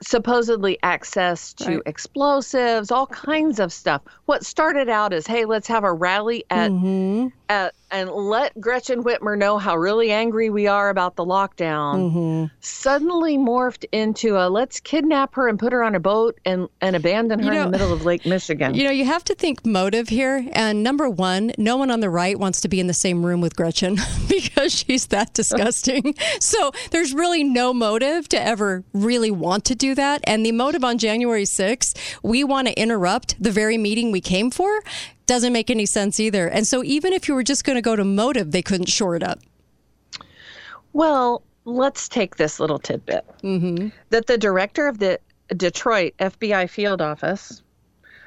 supposedly 0.01 0.77
access 0.83 1.53
to 1.55 1.77
Right. 1.77 1.81
explosives, 1.85 2.91
all 2.91 3.07
kinds 3.07 3.59
of 3.59 3.73
stuff. 3.73 4.01
What 4.25 4.45
started 4.45 4.89
out 4.89 5.13
as, 5.13 5.27
hey, 5.27 5.45
let's 5.45 5.67
have 5.67 5.83
a 5.83 5.93
rally 5.93 6.43
at 6.49 6.71
Mm-hmm. 6.71 7.27
at, 7.49 7.73
and 7.91 8.09
let 8.09 8.59
Gretchen 8.59 9.03
Whitmer 9.03 9.37
know 9.37 9.57
how 9.57 9.77
really 9.77 10.11
angry 10.11 10.49
we 10.49 10.67
are 10.67 10.89
about 10.89 11.15
the 11.15 11.25
lockdown, 11.25 12.11
Mm-hmm. 12.11 12.45
suddenly 12.59 13.37
morphed 13.37 13.85
into 13.91 14.35
a 14.37 14.49
let's 14.49 14.79
kidnap 14.79 15.35
her 15.35 15.47
and 15.47 15.57
put 15.57 15.71
her 15.73 15.83
on 15.83 15.95
a 15.95 15.99
boat 15.99 16.37
and, 16.45 16.67
and 16.81 16.95
abandon 16.95 17.39
her 17.39 17.53
You 17.53 17.59
in 17.61 17.71
the 17.71 17.77
middle 17.77 17.93
of 17.93 18.03
Lake 18.05 18.25
Michigan. 18.25 18.73
You 18.75 18.83
know, 18.83 18.91
you 18.91 19.05
have 19.05 19.23
to 19.25 19.35
think 19.35 19.65
motive 19.65 20.09
here. 20.09 20.45
And 20.53 20.83
number 20.83 21.09
one, 21.09 21.51
no 21.57 21.77
one 21.77 21.89
on 21.91 21.99
the 22.01 22.09
right 22.09 22.37
wants 22.37 22.61
to 22.61 22.67
be 22.67 22.79
in 22.79 22.87
the 22.87 22.93
same 22.93 23.25
room 23.25 23.41
with 23.41 23.55
Gretchen 23.55 23.97
because 24.27 24.73
she's 24.73 25.07
that 25.07 25.33
disgusting. 25.33 26.15
so 26.39 26.71
there's 26.91 27.13
really 27.13 27.43
no 27.43 27.73
motive 27.73 28.27
to 28.29 28.41
ever 28.41 28.83
really 28.93 29.31
want 29.31 29.65
to 29.65 29.75
do 29.75 29.95
that. 29.95 30.21
And 30.25 30.45
the 30.45 30.51
motive 30.51 30.83
on 30.83 30.97
January 30.97 31.43
6th, 31.43 31.97
we 32.23 32.43
want 32.43 32.67
to 32.67 32.79
interrupt 32.79 33.41
the 33.41 33.51
very 33.51 33.77
meeting 33.77 34.11
we 34.11 34.21
came 34.21 34.51
for, 34.51 34.81
doesn't 35.27 35.53
make 35.53 35.69
any 35.69 35.85
sense 35.85 36.19
either. 36.19 36.47
And 36.47 36.65
so 36.67 36.83
even 36.83 37.13
if 37.13 37.27
you 37.27 37.35
were 37.35 37.43
just 37.43 37.63
going 37.63 37.75
to 37.75 37.81
go 37.81 37.95
to 37.95 38.03
motive, 38.03 38.51
they 38.51 38.61
couldn't 38.61 38.89
shore 38.89 39.15
it 39.15 39.23
up. 39.23 39.39
Well, 40.93 41.43
let's 41.65 42.07
take 42.07 42.37
this 42.37 42.59
little 42.59 42.79
tidbit 42.79 43.25
mm-hmm. 43.43 43.89
that 44.09 44.25
the 44.25 44.37
director 44.37 44.87
of 44.87 44.99
the 44.99 45.19
Detroit 45.55 46.13
FBI 46.19 46.69
field 46.69 47.01
office, 47.01 47.61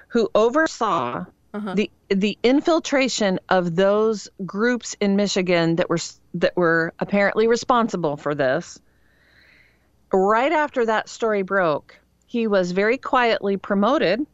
who 0.08 0.30
oversaw 0.34 1.24
uh-huh. 1.52 1.74
the 1.74 1.90
the 2.08 2.38
infiltration 2.42 3.40
of 3.48 3.76
those 3.76 4.28
groups 4.44 4.94
in 5.00 5.16
Michigan 5.16 5.76
that 5.76 5.88
were 5.88 5.98
that 6.34 6.56
were 6.56 6.92
apparently 7.00 7.48
responsible 7.48 8.16
for 8.16 8.34
this, 8.34 8.78
right 10.12 10.52
after 10.52 10.86
that 10.86 11.08
story 11.08 11.42
broke, 11.42 11.98
he 12.26 12.46
was 12.46 12.72
very 12.72 12.96
quietly 12.96 13.56
promoted 13.56 14.24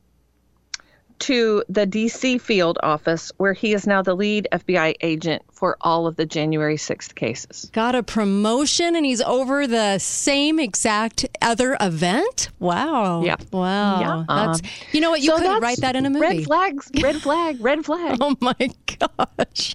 to 1.20 1.64
the 1.68 1.86
DC 1.86 2.40
field 2.40 2.78
office, 2.82 3.32
where 3.36 3.52
he 3.52 3.72
is 3.72 3.86
now 3.86 4.02
the 4.02 4.14
lead 4.14 4.48
FBI 4.52 4.94
agent 5.00 5.42
for 5.52 5.76
all 5.80 6.06
of 6.06 6.16
the 6.16 6.26
January 6.26 6.76
6th 6.76 7.14
cases. 7.14 7.70
Got 7.72 7.94
a 7.94 8.02
promotion 8.02 8.94
and 8.94 9.06
he's 9.06 9.22
over 9.22 9.66
the 9.66 9.98
same 9.98 10.58
exact 10.58 11.26
other 11.40 11.76
event? 11.80 12.50
Wow. 12.58 13.22
Yeah. 13.22 13.36
Wow. 13.52 14.00
Yeah. 14.00 14.24
That's 14.28 14.60
you 14.92 15.00
know 15.00 15.10
what, 15.10 15.20
you 15.20 15.28
So 15.28 15.38
could 15.38 15.62
write 15.62 15.78
that 15.78 15.96
in 15.96 16.06
a 16.06 16.10
movie. 16.10 16.26
Red 16.38 16.44
flags, 16.44 16.90
red 17.00 17.16
flag, 17.16 17.60
red 17.60 17.84
flag. 17.84 18.18
Oh 18.26 18.36
my 18.40 18.54
gosh. 18.98 19.74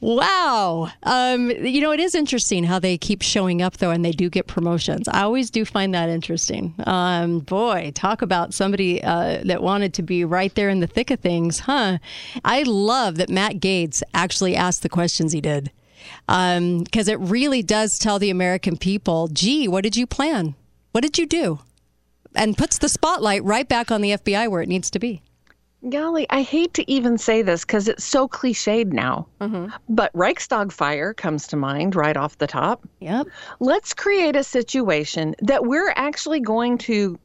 Wow. 0.00 0.90
Um, 1.02 1.50
you 1.50 1.82
know, 1.82 1.92
it 1.92 2.00
is 2.00 2.14
interesting 2.14 2.64
how 2.64 2.78
they 2.78 2.96
keep 2.96 3.20
showing 3.20 3.60
up, 3.60 3.76
though, 3.76 3.90
and 3.90 4.02
they 4.02 4.12
do 4.12 4.30
get 4.30 4.46
promotions. 4.46 5.06
I 5.08 5.22
always 5.22 5.50
do 5.50 5.64
find 5.66 5.94
that 5.94 6.08
interesting. 6.08 6.74
Um, 6.86 7.40
boy, 7.40 7.92
talk 7.94 8.22
about 8.22 8.54
somebody 8.54 9.02
uh, 9.02 9.42
that 9.44 9.62
wanted 9.62 9.92
to 9.94 10.02
be 10.02 10.24
right 10.24 10.54
there 10.54 10.70
in 10.70 10.80
the 10.80 10.86
thick 10.86 11.10
of 11.10 11.20
things, 11.20 11.60
huh? 11.60 11.98
I 12.44 12.62
love 12.62 13.16
that 13.16 13.28
Matt 13.28 13.56
Gaetz 13.56 14.02
actually 14.14 14.56
asked 14.56 14.82
the 14.82 14.88
questions 14.88 15.32
he 15.32 15.42
did 15.42 15.70
because 16.26 17.08
it 17.08 17.18
really 17.20 17.62
does 17.62 17.98
tell 17.98 18.18
the 18.18 18.30
American 18.30 18.76
people, 18.76 19.28
gee, 19.28 19.68
what 19.68 19.82
did 19.82 19.96
you 19.96 20.06
plan? 20.06 20.54
What 20.92 21.02
did 21.02 21.18
you 21.18 21.26
do? 21.26 21.60
And 22.34 22.56
puts 22.56 22.78
the 22.78 22.88
spotlight 22.88 23.44
right 23.44 23.68
back 23.68 23.90
on 23.90 24.00
the 24.00 24.12
FBI 24.12 24.48
where 24.48 24.62
it 24.62 24.68
needs 24.68 24.90
to 24.90 24.98
be. 24.98 25.22
Golly, 25.88 26.26
I 26.28 26.42
hate 26.42 26.74
to 26.74 26.90
even 26.90 27.16
say 27.16 27.40
this 27.40 27.64
because 27.64 27.88
it's 27.88 28.04
so 28.04 28.28
cliched 28.28 28.92
now. 28.92 29.26
Mm-hmm. 29.40 29.74
But 29.88 30.12
Reichstag 30.12 30.72
fire 30.72 31.14
comes 31.14 31.46
to 31.48 31.56
mind 31.56 31.96
right 31.96 32.16
off 32.16 32.36
the 32.36 32.46
top. 32.46 32.86
Yep. 33.00 33.28
Let's 33.60 33.94
create 33.94 34.36
a 34.36 34.44
situation 34.44 35.34
that 35.40 35.64
we're 35.64 35.92
actually 35.96 36.40
going 36.40 36.76
to 36.78 37.18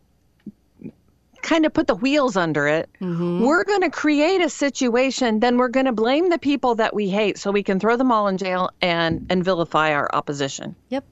kind 1.41 1.65
of 1.65 1.73
put 1.73 1.87
the 1.87 1.95
wheels 1.95 2.37
under 2.37 2.67
it. 2.67 2.89
Mm-hmm. 3.01 3.43
We're 3.43 3.65
going 3.65 3.81
to 3.81 3.89
create 3.91 4.41
a 4.41 4.49
situation, 4.49 5.41
then 5.41 5.57
we're 5.57 5.67
going 5.67 5.85
to 5.85 5.91
blame 5.91 6.29
the 6.29 6.39
people 6.39 6.75
that 6.75 6.95
we 6.95 7.09
hate 7.09 7.37
so 7.37 7.51
we 7.51 7.61
can 7.61 7.79
throw 7.79 7.97
them 7.97 8.11
all 8.11 8.27
in 8.27 8.37
jail 8.37 8.71
and, 8.81 9.27
and 9.29 9.43
vilify 9.43 9.93
our 9.93 10.09
opposition. 10.13 10.75
Yep. 10.89 11.05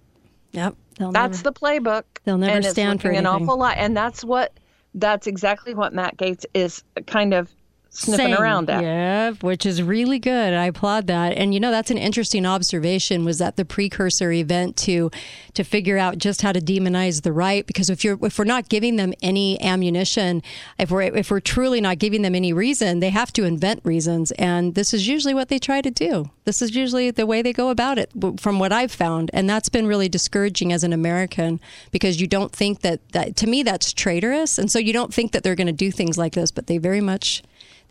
Yep. 0.54 0.76
They'll 0.98 1.12
That's 1.12 1.44
never- 1.44 1.52
the 1.52 1.60
playbook. 1.60 2.04
They'll 2.24 2.38
never 2.38 2.62
stand 2.64 3.02
for 3.02 3.10
looking 3.10 3.20
an 3.20 3.26
awful 3.26 3.58
lot, 3.58 3.78
and 3.78 3.98
that's 3.98 4.24
what 4.24 4.54
that's 4.96 5.28
exactly 5.28 5.74
what 5.74 5.94
Matt 5.94 6.18
Gaetz 6.18 6.46
is 6.54 6.84
kind 7.08 7.34
of 7.34 7.50
sniffing 7.94 8.26
saying. 8.26 8.36
around 8.36 8.70
at. 8.70 8.84
Yeah, 8.84 9.32
which 9.42 9.66
is 9.66 9.82
really 9.82 10.20
good. 10.20 10.54
I 10.54 10.66
applaud 10.66 11.08
that. 11.08 11.34
And 11.34 11.54
you 11.54 11.60
know, 11.60 11.72
that's 11.72 11.92
an 11.92 11.98
interesting 11.98 12.46
observation. 12.46 13.24
Was 13.24 13.38
that 13.38 13.56
the 13.56 13.66
precursor 13.66 14.32
event 14.32 14.76
to 14.78 15.12
to 15.54 15.64
figure 15.64 15.98
out 15.98 16.18
just 16.18 16.42
how 16.42 16.52
to 16.52 16.60
demonize 16.60 17.22
the 17.22 17.32
right? 17.32 17.66
Because 17.66 17.90
if 17.90 18.04
you're 18.04 18.18
if 18.26 18.38
we're 18.38 18.46
not 18.46 18.70
giving 18.70 18.96
them 18.96 19.14
any 19.22 19.62
ammunition, 19.62 20.42
if 20.78 20.92
we're 20.92 21.04
if 21.04 21.32
we're 21.32 21.40
truly 21.40 21.80
not 21.80 22.00
giving 22.00 22.24
them 22.24 22.36
any 22.36 22.52
reason, 22.52 23.00
they 23.00 23.12
have 23.12 23.32
to 23.34 23.44
invent 23.46 23.82
reasons. 23.84 24.32
And 24.34 24.76
this 24.76 24.94
is 24.94 25.08
usually 25.08 25.34
what 25.34 25.50
they 25.50 25.60
try 25.60 25.82
to 25.82 25.92
do. 25.92 26.32
This 26.46 26.62
is 26.62 26.76
usually 26.76 27.12
the 27.12 27.26
way 27.26 27.42
they 27.42 27.54
go 27.54 27.70
about 27.70 27.98
it, 27.98 28.12
from 28.38 28.60
what 28.60 28.74
I've 28.74 28.92
found. 28.92 29.32
And 29.34 29.50
that's 29.50 29.70
been 29.70 29.88
really 29.88 30.10
discouraging 30.10 30.74
as 30.74 30.84
an 30.84 30.92
American 30.92 31.62
because 31.92 32.20
you 32.20 32.28
don't 32.28 32.52
think 32.52 32.82
that, 32.82 33.08
that 33.14 33.36
to 33.38 33.48
me 33.48 33.64
that's 33.64 33.94
traitorous, 33.94 34.58
and 34.58 34.70
so 34.70 34.80
you 34.80 34.92
don't 34.92 35.14
think 35.14 35.32
that 35.32 35.44
they're 35.44 35.56
going 35.56 35.68
to 35.68 35.74
do 35.74 35.92
things 35.92 36.18
like 36.18 36.34
this, 36.34 36.52
but 36.52 36.68
they 36.68 36.78
very 36.78 37.02
much 37.02 37.44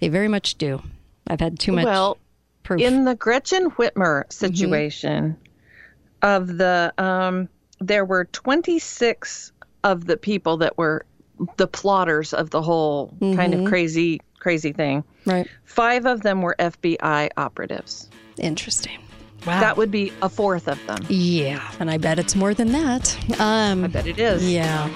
they 0.02 0.08
very 0.08 0.26
much 0.28 0.56
do. 0.56 0.82
I've 1.28 1.38
had 1.40 1.58
too 1.60 1.70
much 1.72 1.84
Well, 1.84 2.18
proof. 2.64 2.80
in 2.80 3.04
the 3.04 3.14
Gretchen 3.14 3.70
Whitmer 3.70 4.30
situation, 4.32 5.36
of 6.22 6.58
the 6.58 6.92
um, 6.98 7.48
there 7.80 8.04
were 8.04 8.24
26 8.26 9.52
of 9.84 10.06
the 10.06 10.16
people 10.16 10.56
that 10.58 10.76
were 10.76 11.04
the 11.56 11.66
plotters 11.66 12.32
of 12.34 12.50
the 12.50 12.60
whole 12.62 13.14
kind 13.20 13.54
of 13.54 13.64
crazy 13.68 14.20
crazy 14.38 14.72
thing. 14.72 15.04
right. 15.24 15.46
Five 15.64 16.04
of 16.06 16.22
them 16.22 16.42
were 16.42 16.56
FBI 16.58 17.30
operatives. 17.36 18.10
Interesting. 18.38 18.98
Wow. 19.46 19.60
That 19.60 19.76
would 19.76 19.90
be 19.92 20.12
a 20.22 20.28
fourth 20.28 20.66
of 20.68 20.84
them. 20.86 20.98
yeah, 21.08 21.62
and 21.80 21.90
I 21.90 21.98
bet 21.98 22.18
it's 22.18 22.34
more 22.36 22.54
than 22.54 22.72
that. 22.72 23.16
Um, 23.40 23.84
I 23.84 23.88
bet 23.88 24.06
it 24.08 24.18
is. 24.18 24.48
Yeah. 24.50 24.88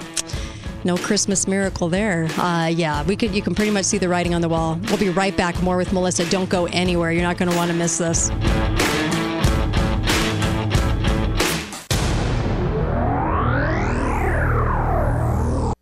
No 0.83 0.97
Christmas 0.97 1.47
miracle 1.47 1.89
there. 1.89 2.25
Uh, 2.37 2.67
yeah, 2.67 3.03
we 3.03 3.15
could. 3.15 3.33
You 3.33 3.41
can 3.41 3.55
pretty 3.55 3.71
much 3.71 3.85
see 3.85 3.97
the 3.97 4.09
writing 4.09 4.33
on 4.33 4.41
the 4.41 4.49
wall. 4.49 4.79
We'll 4.87 4.97
be 4.97 5.09
right 5.09 5.35
back. 5.35 5.61
More 5.61 5.77
with 5.77 5.91
Melissa. 5.93 6.29
Don't 6.29 6.49
go 6.49 6.65
anywhere. 6.67 7.11
You're 7.11 7.23
not 7.23 7.37
going 7.37 7.51
to 7.51 7.57
want 7.57 7.71
to 7.71 7.77
miss 7.77 7.97
this. 7.97 8.29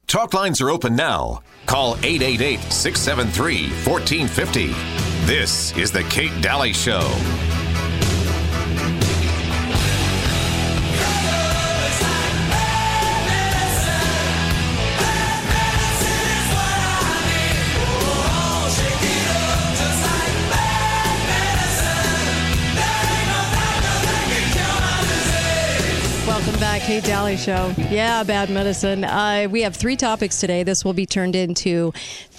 Talk 0.08 0.34
lines 0.34 0.62
are 0.62 0.70
open 0.70 0.96
now. 0.96 1.42
Call 1.66 1.96
888 1.98 2.72
673 2.72 3.70
1450. 3.86 4.68
This 5.26 5.76
is 5.78 5.92
The 5.92 6.04
Kate 6.04 6.32
Dalley 6.42 6.72
Show. 6.72 7.02
Kate 26.86 27.04
Dalley 27.04 27.36
Show. 27.36 27.74
Yeah, 27.90 28.22
bad 28.24 28.52
medicine. 28.52 29.04
Uh, 29.06 29.48
we 29.50 29.64
have 29.64 29.76
three 29.76 29.96
topics 29.96 30.40
today. 30.40 30.62
This 30.62 30.86
will 30.86 30.94
be 30.94 31.08
turned 31.08 31.36
into 31.36 31.92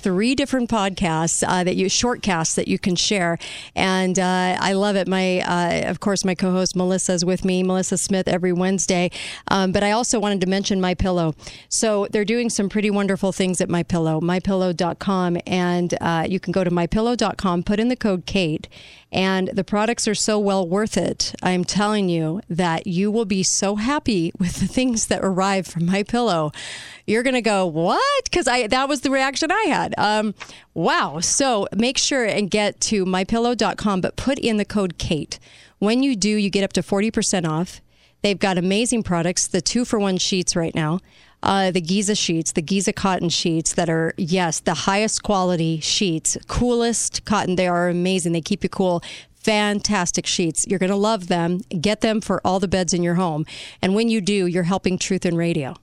three 0.07 0.37
different 0.37 0.71
podcasts 0.71 1.43
uh, 1.45 1.65
that 1.65 1.75
you 1.75 1.87
shortcasts 1.87 2.55
that 2.55 2.69
you 2.69 2.79
can 2.79 2.95
share, 2.95 3.37
and 3.75 4.21
uh, 4.21 4.57
I 4.61 4.73
love 4.75 4.95
it. 4.95 5.09
My, 5.09 5.41
uh, 5.41 5.91
of 5.91 5.99
course, 5.99 6.25
my 6.25 6.37
co-host 6.37 6.77
Melissa 6.77 7.15
is 7.15 7.25
with 7.25 7.45
me, 7.45 7.65
Melissa 7.65 7.99
Smith, 7.99 8.29
every 8.29 8.53
Wednesday. 8.53 9.11
Um, 9.49 9.73
but 9.73 9.83
I 9.83 9.91
also 9.91 10.21
wanted 10.21 10.41
to 10.43 10.47
mention 10.47 10.81
My 10.81 10.95
Pillow. 10.95 11.35
So 11.69 12.07
they're 12.13 12.25
doing 12.25 12.51
some 12.51 12.69
pretty 12.69 12.89
wonderful 12.89 13.33
things 13.33 13.61
at 13.61 13.69
My 13.69 13.83
Pillow, 13.83 14.21
MyPillow.com, 14.21 15.39
and 15.45 15.93
uh, 16.01 16.25
you 16.29 16.39
can 16.39 16.53
go 16.53 16.63
to 16.63 16.71
MyPillow.com, 16.71 17.65
put 17.65 17.81
in 17.81 17.89
the 17.89 17.97
code 17.97 18.27
Kate, 18.27 18.69
and 19.13 19.49
the 19.49 19.65
products 19.65 20.07
are 20.07 20.15
so 20.15 20.39
well 20.39 20.69
worth 20.69 20.97
it. 20.97 21.35
I'm 21.43 21.65
telling 21.65 22.09
you 22.09 22.43
that 22.49 22.87
you 22.87 23.11
will 23.11 23.25
be 23.25 23.43
so 23.43 23.77
happy 23.77 24.33
with 24.39 24.57
the 24.61 24.69
things 24.69 25.07
that 25.07 25.25
arrive 25.25 25.67
from 25.67 25.87
My 25.87 26.03
Pillow. 26.03 26.53
You're 27.07 27.23
gonna 27.23 27.43
go 27.43 27.67
what? 27.67 28.25
Because 28.25 28.47
I 28.47 28.67
that 28.67 28.89
was 28.89 29.01
the 29.01 29.11
reaction 29.11 29.51
I 29.51 29.65
had. 29.69 29.95
Um, 29.97 30.35
wow. 30.75 31.21
So 31.21 31.67
make 31.75 31.99
sure 31.99 32.25
and 32.25 32.51
get 32.51 32.81
to 32.83 33.05
mypillow.com, 33.05 34.01
but 34.01 34.17
put 34.17 34.39
in 34.39 34.57
the 34.57 34.65
code 34.65 34.99
Kate. 34.99 35.39
When 35.79 36.03
you 36.03 36.17
do, 36.17 36.31
you 36.31 36.51
get 36.51 36.65
up 36.65 36.73
to 36.75 36.83
40% 36.83 37.49
off. 37.49 37.81
They've 38.23 38.39
got 38.39 38.59
amazing 38.59 39.03
products, 39.03 39.47
the 39.47 39.61
two 39.61 39.85
for 39.85 39.99
one 39.99 40.17
sheets 40.17 40.57
right 40.57 40.75
now. 40.75 41.01
Uh, 41.43 41.71
the 41.71 41.81
Giza 41.81 42.15
sheets, 42.15 42.53
the 42.53 42.63
Giza 42.63 42.93
cotton 42.93 43.29
sheets 43.29 43.75
that 43.75 43.89
are, 43.89 44.15
yes, 44.17 44.59
the 44.61 44.75
highest 44.75 45.23
quality 45.23 45.81
sheets, 45.81 46.37
coolest 46.49 47.25
cotton. 47.25 47.57
They 47.57 47.69
are 47.69 47.89
amazing. 47.89 48.33
They 48.33 48.41
keep 48.41 48.65
you 48.65 48.71
cool. 48.71 49.03
Fantastic 49.37 50.27
sheets. 50.27 50.67
You're 50.67 50.81
going 50.81 50.91
to 50.91 50.97
love 50.97 51.29
them. 51.29 51.61
Get 51.81 52.01
them 52.01 52.21
for 52.21 52.41
all 52.45 52.59
the 52.59 52.67
beds 52.67 52.93
in 52.93 53.03
your 53.03 53.15
home. 53.15 53.47
And 53.81 53.95
when 53.95 54.09
you 54.09 54.21
do, 54.21 54.47
you're 54.47 54.65
helping 54.65 54.99
Truth 54.99 55.25
in 55.25 55.37
Radio. 55.37 55.77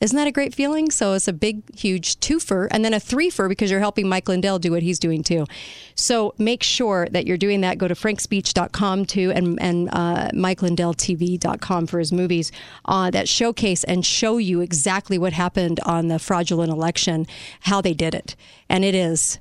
Isn't 0.00 0.16
that 0.16 0.26
a 0.26 0.32
great 0.32 0.54
feeling? 0.54 0.90
So 0.90 1.14
it's 1.14 1.26
a 1.26 1.32
big, 1.32 1.74
huge 1.74 2.20
twofer 2.20 2.68
and 2.70 2.84
then 2.84 2.92
a 2.92 2.98
threefer 2.98 3.48
because 3.48 3.70
you're 3.70 3.80
helping 3.80 4.08
Mike 4.08 4.28
Lindell 4.28 4.58
do 4.58 4.70
what 4.70 4.82
he's 4.82 4.98
doing 4.98 5.22
too. 5.22 5.46
So 5.94 6.34
make 6.36 6.62
sure 6.62 7.08
that 7.12 7.26
you're 7.26 7.38
doing 7.38 7.62
that. 7.62 7.78
Go 7.78 7.88
to 7.88 7.94
frankspeech.com 7.94 9.06
too 9.06 9.32
and, 9.34 9.58
and 9.60 9.88
uh, 9.92 10.28
MikeLindellTV.com 10.34 11.86
for 11.86 11.98
his 11.98 12.12
movies 12.12 12.52
uh, 12.84 13.10
that 13.10 13.26
showcase 13.26 13.84
and 13.84 14.04
show 14.04 14.36
you 14.36 14.60
exactly 14.60 15.16
what 15.16 15.32
happened 15.32 15.80
on 15.80 16.08
the 16.08 16.18
fraudulent 16.18 16.70
election, 16.70 17.26
how 17.60 17.80
they 17.80 17.94
did 17.94 18.14
it. 18.14 18.36
And 18.68 18.84
it 18.84 18.94
is, 18.94 19.38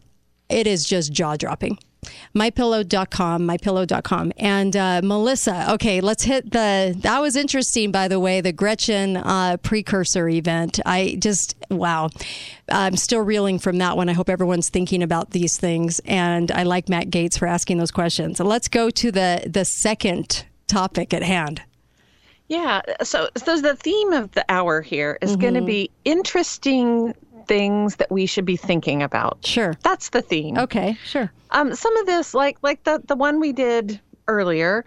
it 0.47 0.67
is 0.67 0.85
just 0.85 1.12
jaw 1.12 1.35
dropping 1.35 1.79
mypillow.com 2.35 3.47
mypillow.com 3.47 4.31
and 4.38 4.75
uh, 4.75 5.01
melissa 5.03 5.71
okay 5.71 6.01
let's 6.01 6.24
hit 6.24 6.51
the 6.51 6.95
that 7.00 7.19
was 7.21 7.35
interesting 7.35 7.91
by 7.91 8.07
the 8.07 8.19
way 8.19 8.41
the 8.41 8.51
gretchen 8.51 9.17
uh, 9.17 9.57
precursor 9.57 10.29
event. 10.29 10.79
I 10.85 11.17
just 11.19 11.55
wow. 11.69 12.09
I'm 12.69 12.95
still 12.95 13.21
reeling 13.21 13.59
from 13.59 13.77
that 13.77 13.95
one. 13.97 14.09
I 14.09 14.13
hope 14.13 14.29
everyone's 14.29 14.69
thinking 14.69 15.03
about 15.03 15.31
these 15.31 15.57
things. 15.57 16.00
And 16.05 16.51
i 16.51 16.63
like 16.63 16.89
matt 16.89 17.09
Gaetz 17.09 17.38
for 17.38 17.47
asking 17.47 17.77
those 17.77 17.91
questions. 17.91 18.38
So 18.38 18.45
let's 18.45 18.67
go 18.67 18.89
to 18.89 19.12
the 19.12 19.43
the 19.47 19.65
second 19.65 20.45
topic 20.67 21.13
at 21.13 21.24
hand. 21.24 21.62
Yeah 22.47 22.81
so 23.01 23.29
so 23.35 23.59
the 23.59 23.75
theme 23.75 24.13
of 24.13 24.31
the 24.31 24.45
hour 24.50 24.81
here 24.81 25.17
is 25.21 25.31
mm-hmm. 25.31 25.41
going 25.41 25.53
to 25.55 25.62
be 25.62 25.89
interesting 26.05 27.15
things 27.47 27.97
that 27.97 28.11
we 28.11 28.25
should 28.25 28.45
be 28.45 28.55
thinking 28.55 29.03
about. 29.03 29.45
Sure. 29.45 29.73
That's 29.83 30.09
the 30.09 30.21
theme. 30.21 30.57
Okay, 30.57 30.97
sure. 31.05 31.31
Um, 31.51 31.75
some 31.75 31.95
of 31.97 32.05
this, 32.05 32.33
like 32.33 32.57
like 32.61 32.83
the 32.83 33.01
the 33.05 33.15
one 33.15 33.39
we 33.39 33.53
did 33.53 33.99
earlier, 34.27 34.85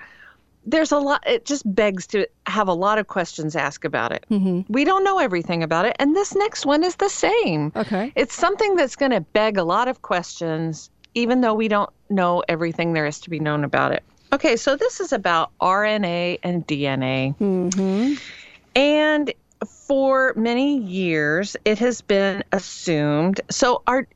there's 0.67 0.93
a 0.93 0.99
lot. 0.99 1.27
It 1.27 1.45
just 1.45 1.63
begs 1.75 2.07
to 2.09 2.27
have 2.47 2.69
a 2.69 2.75
lot 2.75 2.99
of 2.99 3.07
questions 3.07 3.57
asked 3.57 3.85
about 3.85 4.13
it. 4.13 4.27
Mm-hmm. 4.31 4.73
We 4.73 4.85
don't 4.85 5.05
know 5.05 5.19
everything 5.19 5.63
about 5.63 5.87
it, 5.87 5.97
and 5.99 6.15
this 6.15 6.35
next 6.35 6.67
one 6.67 6.85
is 6.85 6.97
the 6.97 7.09
same. 7.09 7.73
Okay. 7.75 8.13
It's 8.15 8.35
something 8.35 8.77
that's 8.77 8.97
going 8.97 9.13
to 9.13 9.21
beg 9.21 9.57
a 9.57 9.65
lot 9.65 9.89
of 9.89 10.03
questions, 10.03 10.91
even 11.15 11.41
though 11.41 11.55
we 11.55 11.69
don't 11.69 11.91
know 12.11 12.43
everything 12.49 12.93
there 12.93 13.07
is 13.07 13.19
to 13.21 13.31
be 13.31 13.41
known 13.41 13.65
about 13.65 13.93
it. 13.93 14.03
Okay, 14.33 14.57
so 14.57 14.77
this 14.77 15.01
is 15.01 15.13
about 15.13 15.51
RNA 15.61 16.41
and 16.43 16.67
DNA. 16.67 17.35
Mm-hmm. 17.39 18.15
And 18.77 19.33
for 19.67 20.33
many 20.37 20.79
years, 20.79 21.57
it 21.65 21.79
has 21.79 22.01
been 22.01 22.45
assumed. 22.53 23.41
So, 23.51 23.83
our 23.87 24.07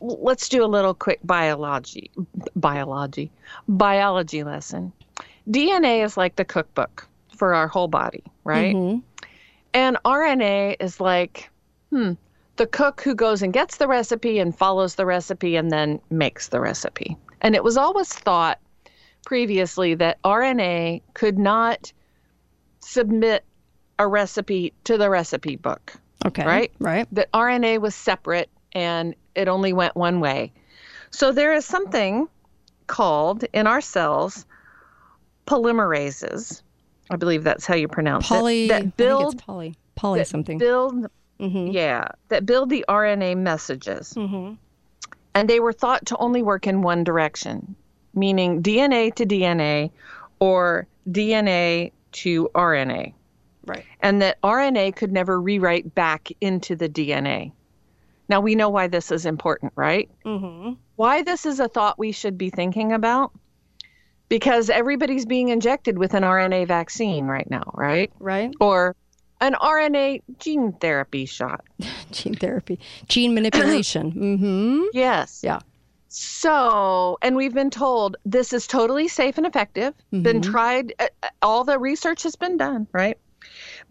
let's 0.00 0.48
do 0.48 0.64
a 0.64 0.66
little 0.66 0.94
quick 0.94 1.18
biology, 1.24 2.10
biology, 2.54 3.30
biology 3.68 4.44
lesson. 4.44 4.92
DNA 5.50 6.04
is 6.04 6.16
like 6.16 6.36
the 6.36 6.44
cookbook 6.44 7.08
for 7.36 7.54
our 7.54 7.66
whole 7.66 7.88
body, 7.88 8.22
right? 8.44 8.74
Mm-hmm. 8.74 9.00
And 9.72 9.96
RNA 10.04 10.76
is 10.78 11.00
like, 11.00 11.50
hmm, 11.90 12.12
the 12.56 12.66
cook 12.66 13.00
who 13.00 13.14
goes 13.14 13.42
and 13.42 13.52
gets 13.52 13.78
the 13.78 13.88
recipe 13.88 14.38
and 14.38 14.56
follows 14.56 14.94
the 14.94 15.06
recipe 15.06 15.56
and 15.56 15.70
then 15.72 16.00
makes 16.10 16.48
the 16.48 16.60
recipe. 16.60 17.16
And 17.40 17.54
it 17.54 17.64
was 17.64 17.76
always 17.76 18.12
thought 18.12 18.60
previously 19.26 19.94
that 19.94 20.22
RNA 20.22 21.02
could 21.14 21.38
not 21.38 21.92
submit 22.80 23.44
a 23.98 24.06
recipe 24.06 24.72
to 24.84 24.98
the 24.98 25.10
recipe 25.10 25.56
book. 25.56 25.94
Okay. 26.26 26.44
Right? 26.44 26.72
Right. 26.78 27.06
That 27.12 27.30
RNA 27.32 27.80
was 27.80 27.94
separate 27.94 28.50
and 28.72 29.14
it 29.34 29.48
only 29.48 29.72
went 29.72 29.94
one 29.94 30.20
way. 30.20 30.52
So 31.10 31.32
there 31.32 31.52
is 31.52 31.64
something 31.64 32.28
called 32.86 33.44
in 33.52 33.66
our 33.66 33.80
cells 33.80 34.46
polymerases. 35.46 36.62
I 37.10 37.16
believe 37.16 37.44
that's 37.44 37.66
how 37.66 37.74
you 37.74 37.88
pronounce 37.88 38.28
poly, 38.28 38.64
it. 38.64 38.68
That 38.68 38.96
build 38.96 39.38
poly 39.38 39.76
poly 39.94 40.24
something. 40.24 40.58
Build 40.58 41.06
mm-hmm. 41.38 41.68
yeah, 41.68 42.08
that 42.28 42.46
build 42.46 42.70
the 42.70 42.84
RNA 42.88 43.38
messages. 43.38 44.14
Mm-hmm. 44.14 44.54
And 45.34 45.50
they 45.50 45.60
were 45.60 45.72
thought 45.72 46.06
to 46.06 46.16
only 46.16 46.42
work 46.42 46.66
in 46.66 46.82
one 46.82 47.04
direction, 47.04 47.74
meaning 48.14 48.62
DNA 48.62 49.14
to 49.16 49.26
DNA 49.26 49.90
or 50.38 50.86
DNA 51.08 51.92
to 52.12 52.48
RNA. 52.54 53.12
Right. 53.66 53.84
And 54.00 54.22
that 54.22 54.40
RNA 54.42 54.96
could 54.96 55.12
never 55.12 55.40
rewrite 55.40 55.94
back 55.94 56.30
into 56.40 56.76
the 56.76 56.88
DNA. 56.88 57.52
Now 58.28 58.40
we 58.40 58.54
know 58.54 58.68
why 58.70 58.88
this 58.88 59.10
is 59.10 59.26
important, 59.26 59.72
right? 59.76 60.08
Mm-hmm. 60.24 60.74
Why 60.96 61.22
this 61.22 61.44
is 61.46 61.60
a 61.60 61.68
thought 61.68 61.98
we 61.98 62.12
should 62.12 62.38
be 62.38 62.50
thinking 62.50 62.92
about? 62.92 63.32
Because 64.28 64.70
everybody's 64.70 65.26
being 65.26 65.50
injected 65.50 65.98
with 65.98 66.14
an 66.14 66.22
RNA 66.22 66.66
vaccine 66.66 67.26
right 67.26 67.48
now, 67.50 67.70
right? 67.74 68.10
Right. 68.18 68.54
Or 68.60 68.96
an 69.40 69.54
RNA 69.54 70.22
gene 70.38 70.72
therapy 70.72 71.26
shot. 71.26 71.64
gene 72.10 72.34
therapy, 72.34 72.78
gene 73.08 73.34
manipulation. 73.34 74.12
mm-hmm. 74.38 74.82
Yes. 74.92 75.40
Yeah. 75.44 75.60
So, 76.08 77.18
and 77.22 77.34
we've 77.34 77.52
been 77.52 77.70
told 77.70 78.16
this 78.24 78.52
is 78.52 78.68
totally 78.68 79.08
safe 79.08 79.36
and 79.36 79.46
effective. 79.46 79.94
Mm-hmm. 80.12 80.22
Been 80.22 80.42
tried. 80.42 80.94
Uh, 80.98 81.08
uh, 81.22 81.28
all 81.42 81.64
the 81.64 81.78
research 81.78 82.22
has 82.22 82.36
been 82.36 82.56
done, 82.56 82.86
right? 82.92 83.18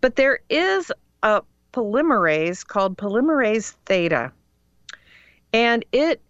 But 0.04 0.18
there 0.18 0.42
is 0.50 0.92
a 1.24 1.42
polymerase 1.72 2.68
called 2.68 2.98
polymerase 2.98 3.74
theta. 3.86 4.34
And 5.54 5.86
it 5.94 6.22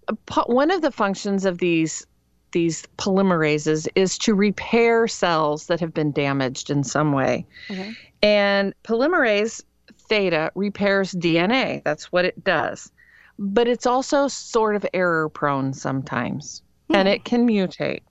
one 0.45 0.69
of 0.69 0.83
the 0.83 0.91
functions 0.91 1.43
of 1.43 1.57
these 1.57 2.05
these 2.51 2.83
polymerases 2.99 3.87
is 3.95 4.19
to 4.19 4.35
repair 4.35 5.07
cells 5.07 5.65
that 5.65 5.79
have 5.79 5.91
been 5.91 6.11
damaged 6.11 6.69
in 6.69 6.83
some 6.83 7.13
way. 7.13 7.47
Okay. 7.71 7.95
And 8.21 8.75
polymerase 8.83 9.63
theta 10.01 10.51
repairs 10.53 11.13
DNA. 11.13 11.83
That's 11.83 12.11
what 12.11 12.25
it 12.25 12.43
does. 12.43 12.91
But 13.39 13.67
it's 13.67 13.87
also 13.87 14.27
sort 14.27 14.75
of 14.75 14.85
error 14.93 15.29
prone 15.29 15.73
sometimes. 15.73 16.61
Hmm. 16.89 16.97
And 16.97 17.07
it 17.07 17.25
can 17.25 17.47
mutate. 17.47 18.01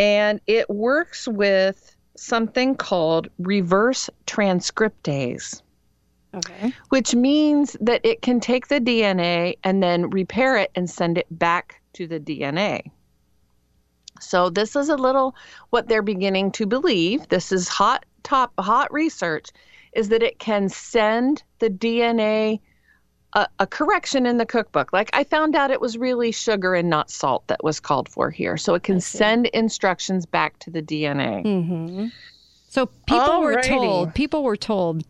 And 0.00 0.40
it 0.48 0.68
works 0.68 1.28
with 1.28 1.91
something 2.16 2.74
called 2.74 3.28
reverse 3.38 4.10
transcriptase. 4.26 5.62
Okay. 6.34 6.72
Which 6.88 7.14
means 7.14 7.76
that 7.80 8.00
it 8.04 8.22
can 8.22 8.40
take 8.40 8.68
the 8.68 8.80
DNA 8.80 9.56
and 9.64 9.82
then 9.82 10.08
repair 10.08 10.56
it 10.56 10.70
and 10.74 10.88
send 10.88 11.18
it 11.18 11.26
back 11.30 11.82
to 11.94 12.06
the 12.06 12.18
DNA. 12.18 12.90
So 14.20 14.48
this 14.48 14.76
is 14.76 14.88
a 14.88 14.96
little 14.96 15.34
what 15.70 15.88
they're 15.88 16.02
beginning 16.02 16.52
to 16.52 16.66
believe. 16.66 17.28
This 17.28 17.52
is 17.52 17.68
hot 17.68 18.06
top 18.22 18.52
hot 18.58 18.92
research 18.92 19.50
is 19.92 20.08
that 20.08 20.22
it 20.22 20.38
can 20.38 20.68
send 20.68 21.42
the 21.58 21.68
DNA 21.68 22.60
a, 23.34 23.46
a, 23.58 23.66
correction 23.66 24.26
in 24.26 24.36
the 24.36 24.46
cookbook. 24.46 24.92
Like 24.92 25.10
I 25.12 25.24
found 25.24 25.54
out 25.54 25.70
it 25.70 25.80
was 25.80 25.96
really 25.96 26.32
sugar 26.32 26.74
and 26.74 26.90
not 26.90 27.10
salt 27.10 27.46
that 27.46 27.62
was 27.64 27.80
called 27.80 28.08
for 28.08 28.30
here. 28.30 28.56
So 28.56 28.74
it 28.74 28.82
can 28.82 29.00
send 29.00 29.46
instructions 29.46 30.26
back 30.26 30.58
to 30.60 30.70
the 30.70 30.82
DNA. 30.82 31.44
Mm-hmm. 31.44 32.06
So 32.68 32.86
people 33.06 33.18
Alrighty. 33.18 33.42
were 33.42 33.62
told, 33.62 34.14
people 34.14 34.42
were 34.42 34.56
told 34.56 35.04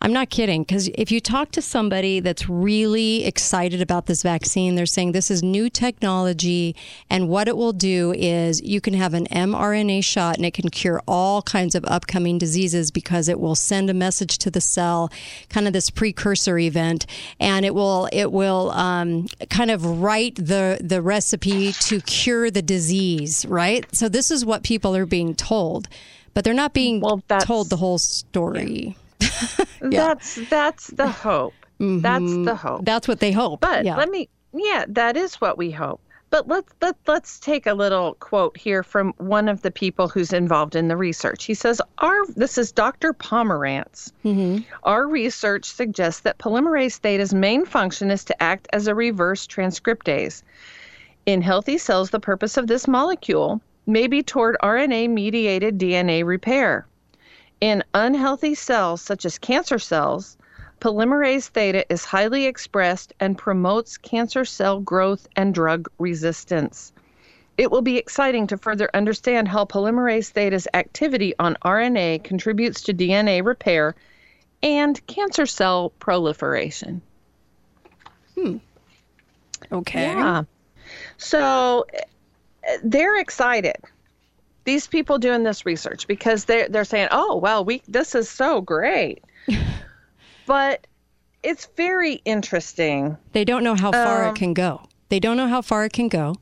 I'm 0.00 0.12
not 0.12 0.28
kidding. 0.28 0.62
Because 0.62 0.88
if 0.88 1.10
you 1.10 1.20
talk 1.20 1.50
to 1.52 1.62
somebody 1.62 2.20
that's 2.20 2.48
really 2.48 3.24
excited 3.24 3.80
about 3.80 4.06
this 4.06 4.22
vaccine, 4.22 4.74
they're 4.74 4.84
saying 4.84 5.12
this 5.12 5.30
is 5.30 5.42
new 5.42 5.70
technology. 5.70 6.76
And 7.08 7.28
what 7.28 7.48
it 7.48 7.56
will 7.56 7.72
do 7.72 8.12
is 8.16 8.60
you 8.62 8.80
can 8.80 8.94
have 8.94 9.14
an 9.14 9.26
mRNA 9.26 10.04
shot 10.04 10.36
and 10.36 10.44
it 10.44 10.52
can 10.52 10.68
cure 10.68 11.02
all 11.08 11.40
kinds 11.42 11.74
of 11.74 11.84
upcoming 11.86 12.36
diseases 12.36 12.90
because 12.90 13.28
it 13.28 13.40
will 13.40 13.54
send 13.54 13.88
a 13.88 13.94
message 13.94 14.36
to 14.38 14.50
the 14.50 14.60
cell, 14.60 15.10
kind 15.48 15.66
of 15.66 15.72
this 15.72 15.88
precursor 15.88 16.58
event. 16.58 17.06
And 17.40 17.64
it 17.64 17.74
will, 17.74 18.08
it 18.12 18.30
will 18.30 18.70
um, 18.72 19.26
kind 19.48 19.70
of 19.70 19.84
write 20.02 20.36
the, 20.36 20.78
the 20.80 21.00
recipe 21.00 21.72
to 21.72 22.00
cure 22.02 22.50
the 22.50 22.62
disease, 22.62 23.46
right? 23.46 23.86
So 23.96 24.10
this 24.10 24.30
is 24.30 24.44
what 24.44 24.62
people 24.62 24.94
are 24.94 25.06
being 25.06 25.34
told. 25.34 25.88
But 26.34 26.44
they're 26.44 26.52
not 26.52 26.74
being 26.74 27.00
Well, 27.00 27.22
told 27.40 27.70
the 27.70 27.78
whole 27.78 27.96
story. 27.96 28.94
That's 29.80 30.38
that's 30.48 30.88
the 30.88 31.08
hope. 31.08 31.54
That's 31.78 32.24
mm-hmm. 32.24 32.44
the 32.44 32.56
hope. 32.56 32.84
That's 32.84 33.06
what 33.06 33.20
they 33.20 33.32
hope. 33.32 33.60
But 33.60 33.84
yeah. 33.84 33.96
let 33.96 34.08
me 34.08 34.28
yeah, 34.52 34.84
that 34.88 35.16
is 35.16 35.36
what 35.36 35.58
we 35.58 35.70
hope. 35.70 36.00
But 36.28 36.48
let's 36.48 36.72
let, 36.82 36.96
let's 37.06 37.38
take 37.38 37.66
a 37.66 37.74
little 37.74 38.14
quote 38.14 38.56
here 38.56 38.82
from 38.82 39.12
one 39.18 39.48
of 39.48 39.62
the 39.62 39.70
people 39.70 40.08
who's 40.08 40.32
involved 40.32 40.74
in 40.74 40.88
the 40.88 40.96
research. 40.96 41.44
He 41.44 41.54
says, 41.54 41.80
"Our 41.98 42.26
this 42.28 42.58
is 42.58 42.72
Dr. 42.72 43.12
Pomerantz. 43.12 44.10
Mm-hmm. 44.24 44.62
Our 44.82 45.06
research 45.06 45.66
suggests 45.66 46.22
that 46.22 46.38
polymerase 46.38 46.98
theta's 46.98 47.32
main 47.32 47.64
function 47.64 48.10
is 48.10 48.24
to 48.24 48.42
act 48.42 48.66
as 48.72 48.88
a 48.88 48.94
reverse 48.94 49.46
transcriptase. 49.46 50.42
In 51.26 51.42
healthy 51.42 51.78
cells, 51.78 52.10
the 52.10 52.20
purpose 52.20 52.56
of 52.56 52.66
this 52.66 52.88
molecule 52.88 53.60
may 53.86 54.06
be 54.08 54.22
toward 54.22 54.56
RNA-mediated 54.62 55.78
DNA 55.78 56.24
repair. 56.24 56.86
In 57.60 57.82
unhealthy 57.94 58.54
cells, 58.54 59.00
such 59.00 59.24
as 59.24 59.38
cancer 59.38 59.78
cells, 59.78 60.36
polymerase 60.80 61.48
theta 61.48 61.90
is 61.90 62.04
highly 62.04 62.44
expressed 62.44 63.14
and 63.18 63.38
promotes 63.38 63.96
cancer 63.96 64.44
cell 64.44 64.80
growth 64.80 65.26
and 65.36 65.54
drug 65.54 65.88
resistance. 65.98 66.92
It 67.56 67.70
will 67.70 67.82
be 67.82 67.96
exciting 67.96 68.46
to 68.48 68.58
further 68.58 68.90
understand 68.92 69.48
how 69.48 69.64
polymerase 69.64 70.30
theta's 70.30 70.68
activity 70.74 71.34
on 71.38 71.56
RNA 71.64 72.24
contributes 72.24 72.82
to 72.82 72.94
DNA 72.94 73.42
repair 73.42 73.94
and 74.62 75.04
cancer 75.06 75.46
cell 75.46 75.90
proliferation. 75.98 77.00
Hmm. 78.34 78.58
Okay. 79.72 80.02
Yeah. 80.02 80.44
So 81.16 81.86
they're 82.84 83.18
excited. 83.18 83.76
These 84.66 84.86
people 84.88 85.18
doing 85.18 85.42
this 85.44 85.64
research 85.64 86.06
because 86.06 86.44
they're 86.44 86.68
they're 86.68 86.84
saying, 86.84 87.08
"Oh, 87.10 87.36
well, 87.36 87.64
we 87.64 87.82
this 87.88 88.14
is 88.14 88.28
so 88.28 88.60
great," 88.60 89.22
but 90.46 90.86
it's 91.42 91.66
very 91.76 92.14
interesting. 92.24 93.16
They 93.32 93.44
don't 93.44 93.64
know 93.64 93.76
how 93.76 93.92
far 93.92 94.24
Um, 94.24 94.30
it 94.34 94.38
can 94.38 94.52
go. 94.52 94.82
They 95.08 95.20
don't 95.20 95.36
know 95.36 95.46
how 95.48 95.62
far 95.62 95.84
it 95.84 95.92
can 95.92 96.08
go. 96.08 96.34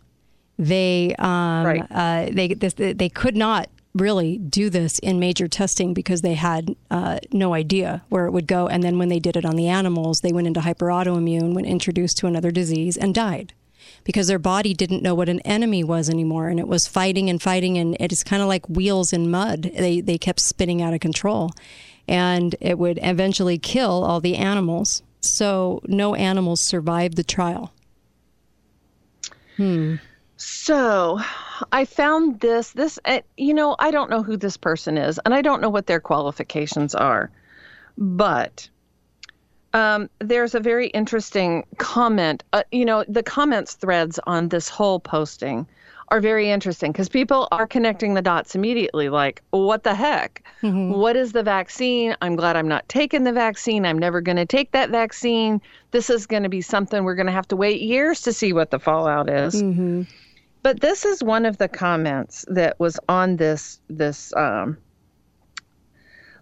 They 0.58 1.14
um, 1.18 1.66
Right. 1.66 1.87
uh, 1.90 2.30
they 2.32 2.48
this, 2.54 2.74
they 2.74 3.08
could 3.08 3.37
not 3.37 3.68
really 3.94 4.38
do 4.38 4.70
this 4.70 4.98
in 5.00 5.20
major 5.20 5.46
testing 5.46 5.94
because 5.94 6.22
they 6.22 6.34
had 6.34 6.74
uh, 6.90 7.18
no 7.32 7.54
idea 7.54 8.02
where 8.08 8.26
it 8.26 8.32
would 8.32 8.46
go. 8.48 8.66
And 8.66 8.82
then 8.82 8.98
when 8.98 9.08
they 9.08 9.20
did 9.20 9.37
it 9.37 9.44
on 9.44 9.54
the 9.56 9.68
animals, 9.68 10.20
they 10.20 10.32
went 10.32 10.46
into 10.48 10.60
hyperautoimmune, 10.60 11.54
when 11.54 11.64
introduced 11.64 12.16
to 12.18 12.26
another 12.26 12.50
disease, 12.50 12.96
and 12.96 13.14
died 13.14 13.52
because 14.04 14.26
their 14.28 14.38
body 14.38 14.74
didn't 14.74 15.02
know 15.02 15.14
what 15.14 15.28
an 15.28 15.40
enemy 15.40 15.82
was 15.82 16.08
anymore, 16.08 16.48
and 16.48 16.60
it 16.60 16.68
was 16.68 16.86
fighting 16.86 17.28
and 17.28 17.42
fighting, 17.42 17.78
and 17.78 17.96
it 17.98 18.12
is 18.12 18.22
kind 18.22 18.42
of 18.42 18.48
like 18.48 18.68
wheels 18.68 19.12
in 19.12 19.30
mud. 19.30 19.70
They 19.76 20.00
they 20.00 20.18
kept 20.18 20.40
spinning 20.40 20.82
out 20.82 20.94
of 20.94 21.00
control, 21.00 21.52
and 22.06 22.54
it 22.60 22.78
would 22.78 22.98
eventually 23.02 23.58
kill 23.58 24.04
all 24.04 24.20
the 24.20 24.36
animals. 24.36 25.02
So 25.20 25.80
no 25.86 26.14
animals 26.14 26.60
survived 26.60 27.16
the 27.16 27.24
trial. 27.24 27.72
Hmm. 29.56 29.96
So, 30.36 31.20
I 31.72 31.84
found 31.84 32.40
this 32.40 32.72
this 32.72 32.98
uh, 33.04 33.20
you 33.36 33.54
know, 33.54 33.76
I 33.78 33.90
don't 33.90 34.10
know 34.10 34.22
who 34.22 34.36
this 34.36 34.56
person 34.56 34.98
is 34.98 35.18
and 35.24 35.32
I 35.32 35.42
don't 35.42 35.62
know 35.62 35.70
what 35.70 35.86
their 35.86 36.00
qualifications 36.00 36.94
are. 36.94 37.30
But 37.96 38.68
um, 39.74 40.08
there's 40.20 40.54
a 40.54 40.60
very 40.60 40.87
interesting 40.88 41.66
comment. 41.78 42.42
Uh, 42.52 42.62
you 42.72 42.84
know, 42.84 43.04
the 43.06 43.22
comments 43.22 43.74
threads 43.74 44.18
on 44.26 44.48
this 44.48 44.68
whole 44.68 45.00
posting 45.00 45.66
are 46.08 46.20
very 46.20 46.50
interesting 46.50 46.92
because 46.92 47.08
people 47.08 47.48
are 47.50 47.66
connecting 47.66 48.14
the 48.14 48.22
dots 48.22 48.54
immediately 48.54 49.08
like, 49.08 49.42
what 49.50 49.82
the 49.84 49.94
heck? 49.94 50.42
What 50.92 51.16
is 51.16 51.32
the 51.32 51.42
vaccine? 51.42 52.14
I'm 52.22 52.37
glad 52.37 52.56
I'm 52.56 52.68
not 52.68 52.88
taking 52.88 53.24
the 53.24 53.32
vaccine. 53.32 53.84
I'm 53.84 53.98
never 53.98 54.20
going 54.20 54.37
to 54.37 54.46
take 54.46 54.70
that 54.72 54.90
vaccine. 54.90 55.60
This 55.90 56.10
is 56.10 56.26
going 56.26 56.42
to 56.44 56.48
be 56.48 56.60
something 56.60 57.04
we're 57.04 57.14
going 57.14 57.26
to 57.26 57.32
have 57.32 57.48
to 57.48 57.56
wait 57.56 57.80
years 57.80 58.20
to 58.22 58.32
see 58.32 58.52
what 58.52 58.70
the 58.70 58.78
fallout 58.78 59.28
is. 59.28 59.60
But 60.62 60.80
this 60.80 61.04
is 61.04 61.22
one 61.22 61.44
of 61.46 61.58
the 61.58 61.68
comments 61.68 62.44
that 62.48 62.78
was 62.78 62.98
on 63.08 63.37
this 63.37 63.80
this 63.88 64.32
um 64.37 64.78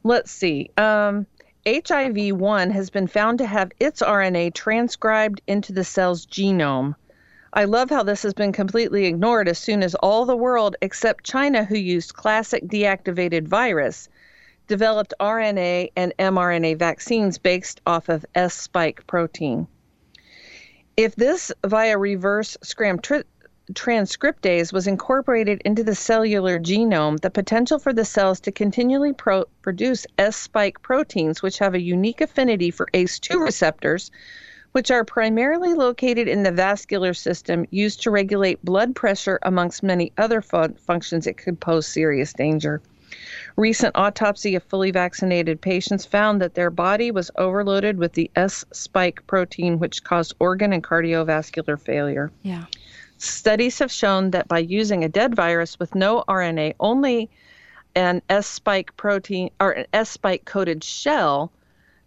let's 0.04 0.30
see. 0.32 0.70
Um 0.76 1.26
HIV 1.64 2.32
1 2.32 2.70
has 2.70 2.90
been 2.90 3.06
found 3.06 3.38
to 3.38 3.46
have 3.46 3.70
its 3.78 4.02
RNA 4.02 4.52
transcribed 4.52 5.40
into 5.46 5.72
the 5.72 5.84
cell's 5.84 6.26
genome. 6.26 6.96
I 7.52 7.64
love 7.66 7.88
how 7.88 8.02
this 8.02 8.24
has 8.24 8.34
been 8.34 8.50
completely 8.50 9.04
ignored 9.04 9.48
as 9.48 9.58
soon 9.58 9.84
as 9.84 9.94
all 9.94 10.26
the 10.26 10.36
world 10.36 10.74
except 10.82 11.22
China, 11.22 11.64
who 11.64 11.76
used 11.76 12.14
classic 12.14 12.64
deactivated 12.64 13.46
virus, 13.46 14.08
developed 14.66 15.14
RNA 15.20 15.92
and 15.94 16.12
mRNA 16.18 16.78
vaccines 16.78 17.38
based 17.38 17.80
off 17.86 18.08
of 18.08 18.26
S 18.34 18.54
spike 18.54 19.06
protein. 19.06 19.68
If 20.96 21.14
this 21.14 21.52
via 21.64 21.96
reverse 21.96 22.56
scram 22.62 22.98
tri- 22.98 23.22
transcriptase 23.72 24.72
was 24.72 24.86
incorporated 24.86 25.60
into 25.64 25.82
the 25.82 25.94
cellular 25.94 26.58
genome, 26.58 27.20
the 27.20 27.30
potential 27.30 27.78
for 27.78 27.92
the 27.92 28.04
cells 28.04 28.40
to 28.40 28.52
continually 28.52 29.12
pro- 29.12 29.46
produce 29.62 30.06
S 30.18 30.36
spike 30.36 30.82
proteins, 30.82 31.42
which 31.42 31.58
have 31.58 31.74
a 31.74 31.80
unique 31.80 32.20
affinity 32.20 32.70
for 32.70 32.88
ACE2 32.94 33.40
receptors, 33.44 34.10
which 34.72 34.90
are 34.90 35.04
primarily 35.04 35.74
located 35.74 36.28
in 36.28 36.42
the 36.42 36.52
vascular 36.52 37.14
system, 37.14 37.66
used 37.70 38.02
to 38.02 38.10
regulate 38.10 38.64
blood 38.64 38.94
pressure, 38.94 39.38
amongst 39.42 39.82
many 39.82 40.12
other 40.18 40.40
fun- 40.40 40.74
functions, 40.74 41.26
it 41.26 41.36
could 41.36 41.60
pose 41.60 41.86
serious 41.86 42.32
danger. 42.32 42.80
Recent 43.56 43.94
autopsy 43.94 44.54
of 44.54 44.62
fully 44.62 44.90
vaccinated 44.90 45.60
patients 45.60 46.06
found 46.06 46.40
that 46.40 46.54
their 46.54 46.70
body 46.70 47.10
was 47.10 47.30
overloaded 47.36 47.98
with 47.98 48.14
the 48.14 48.30
S 48.34 48.64
spike 48.72 49.26
protein, 49.26 49.78
which 49.78 50.02
caused 50.02 50.34
organ 50.38 50.72
and 50.72 50.82
cardiovascular 50.82 51.78
failure. 51.78 52.30
Yeah. 52.42 52.64
Studies 53.22 53.78
have 53.78 53.92
shown 53.92 54.32
that 54.32 54.48
by 54.48 54.58
using 54.58 55.04
a 55.04 55.08
dead 55.08 55.36
virus 55.36 55.78
with 55.78 55.94
no 55.94 56.24
RNA, 56.26 56.74
only 56.80 57.30
an 57.94 58.20
S 58.28 58.48
spike 58.48 58.96
protein 58.96 59.50
or 59.60 59.70
an 59.70 59.86
S 59.92 60.10
spike 60.10 60.44
coated 60.44 60.82
shell, 60.82 61.52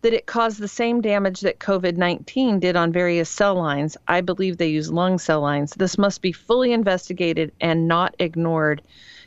that 0.01 0.11
it 0.11 0.25
caused 0.25 0.59
the 0.59 0.67
same 0.67 0.99
damage 0.99 1.39
that 1.39 1.59
COVID 1.59 1.95
19 1.95 2.59
did 2.59 2.75
on 2.75 2.91
various 2.91 3.29
cell 3.29 3.55
lines. 3.55 3.95
I 4.09 4.19
believe 4.19 4.57
they 4.57 4.67
use 4.67 4.91
lung 4.91 5.17
cell 5.17 5.39
lines. 5.39 5.73
This 5.73 5.97
must 5.97 6.21
be 6.21 6.33
fully 6.33 6.73
investigated 6.73 7.53
and 7.61 7.87
not 7.87 8.13
ignored 8.19 8.81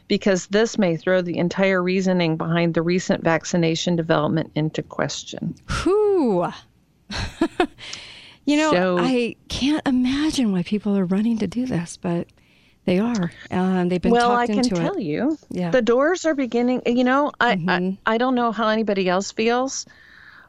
because 0.09 0.47
this 0.49 0.77
may 0.77 0.95
throw 0.95 1.23
the 1.23 1.39
entire 1.39 1.83
reasoning 1.83 2.37
behind 2.37 2.75
the 2.75 2.83
recent 2.83 3.25
vaccination 3.25 3.97
development 3.97 4.51
into 4.55 4.83
question. 4.83 5.55
Whew. 5.85 6.53
you 8.49 8.57
know, 8.57 8.71
So- 8.73 8.99
I 8.99 9.37
can't 9.49 9.87
imagine 9.87 10.53
why 10.53 10.63
people 10.63 10.97
are 10.97 11.05
running 11.05 11.39
to 11.39 11.47
do 11.47 11.67
this, 11.67 11.97
but 11.97 12.27
they 12.85 12.99
are. 12.99 13.31
Um, 13.51 13.89
they've 13.91 14.01
been 14.01 14.13
well, 14.13 14.33
I 14.33 14.47
can 14.47 14.63
tell 14.63 14.97
it. 14.97 15.03
you, 15.03 15.37
Yeah. 15.51 15.65
Mm-hmm. 15.65 15.71
the 15.73 15.83
doors 15.83 16.25
are 16.25 16.35
beginning. 16.35 16.83
You 16.87 17.05
know, 17.05 17.31
I, 17.39 17.59
I 17.69 18.15
I 18.15 18.19
don't 18.19 18.35
know 18.35 18.51
how 18.51 18.69
anybody 18.69 19.09
else 19.09 19.31
feels, 19.33 19.85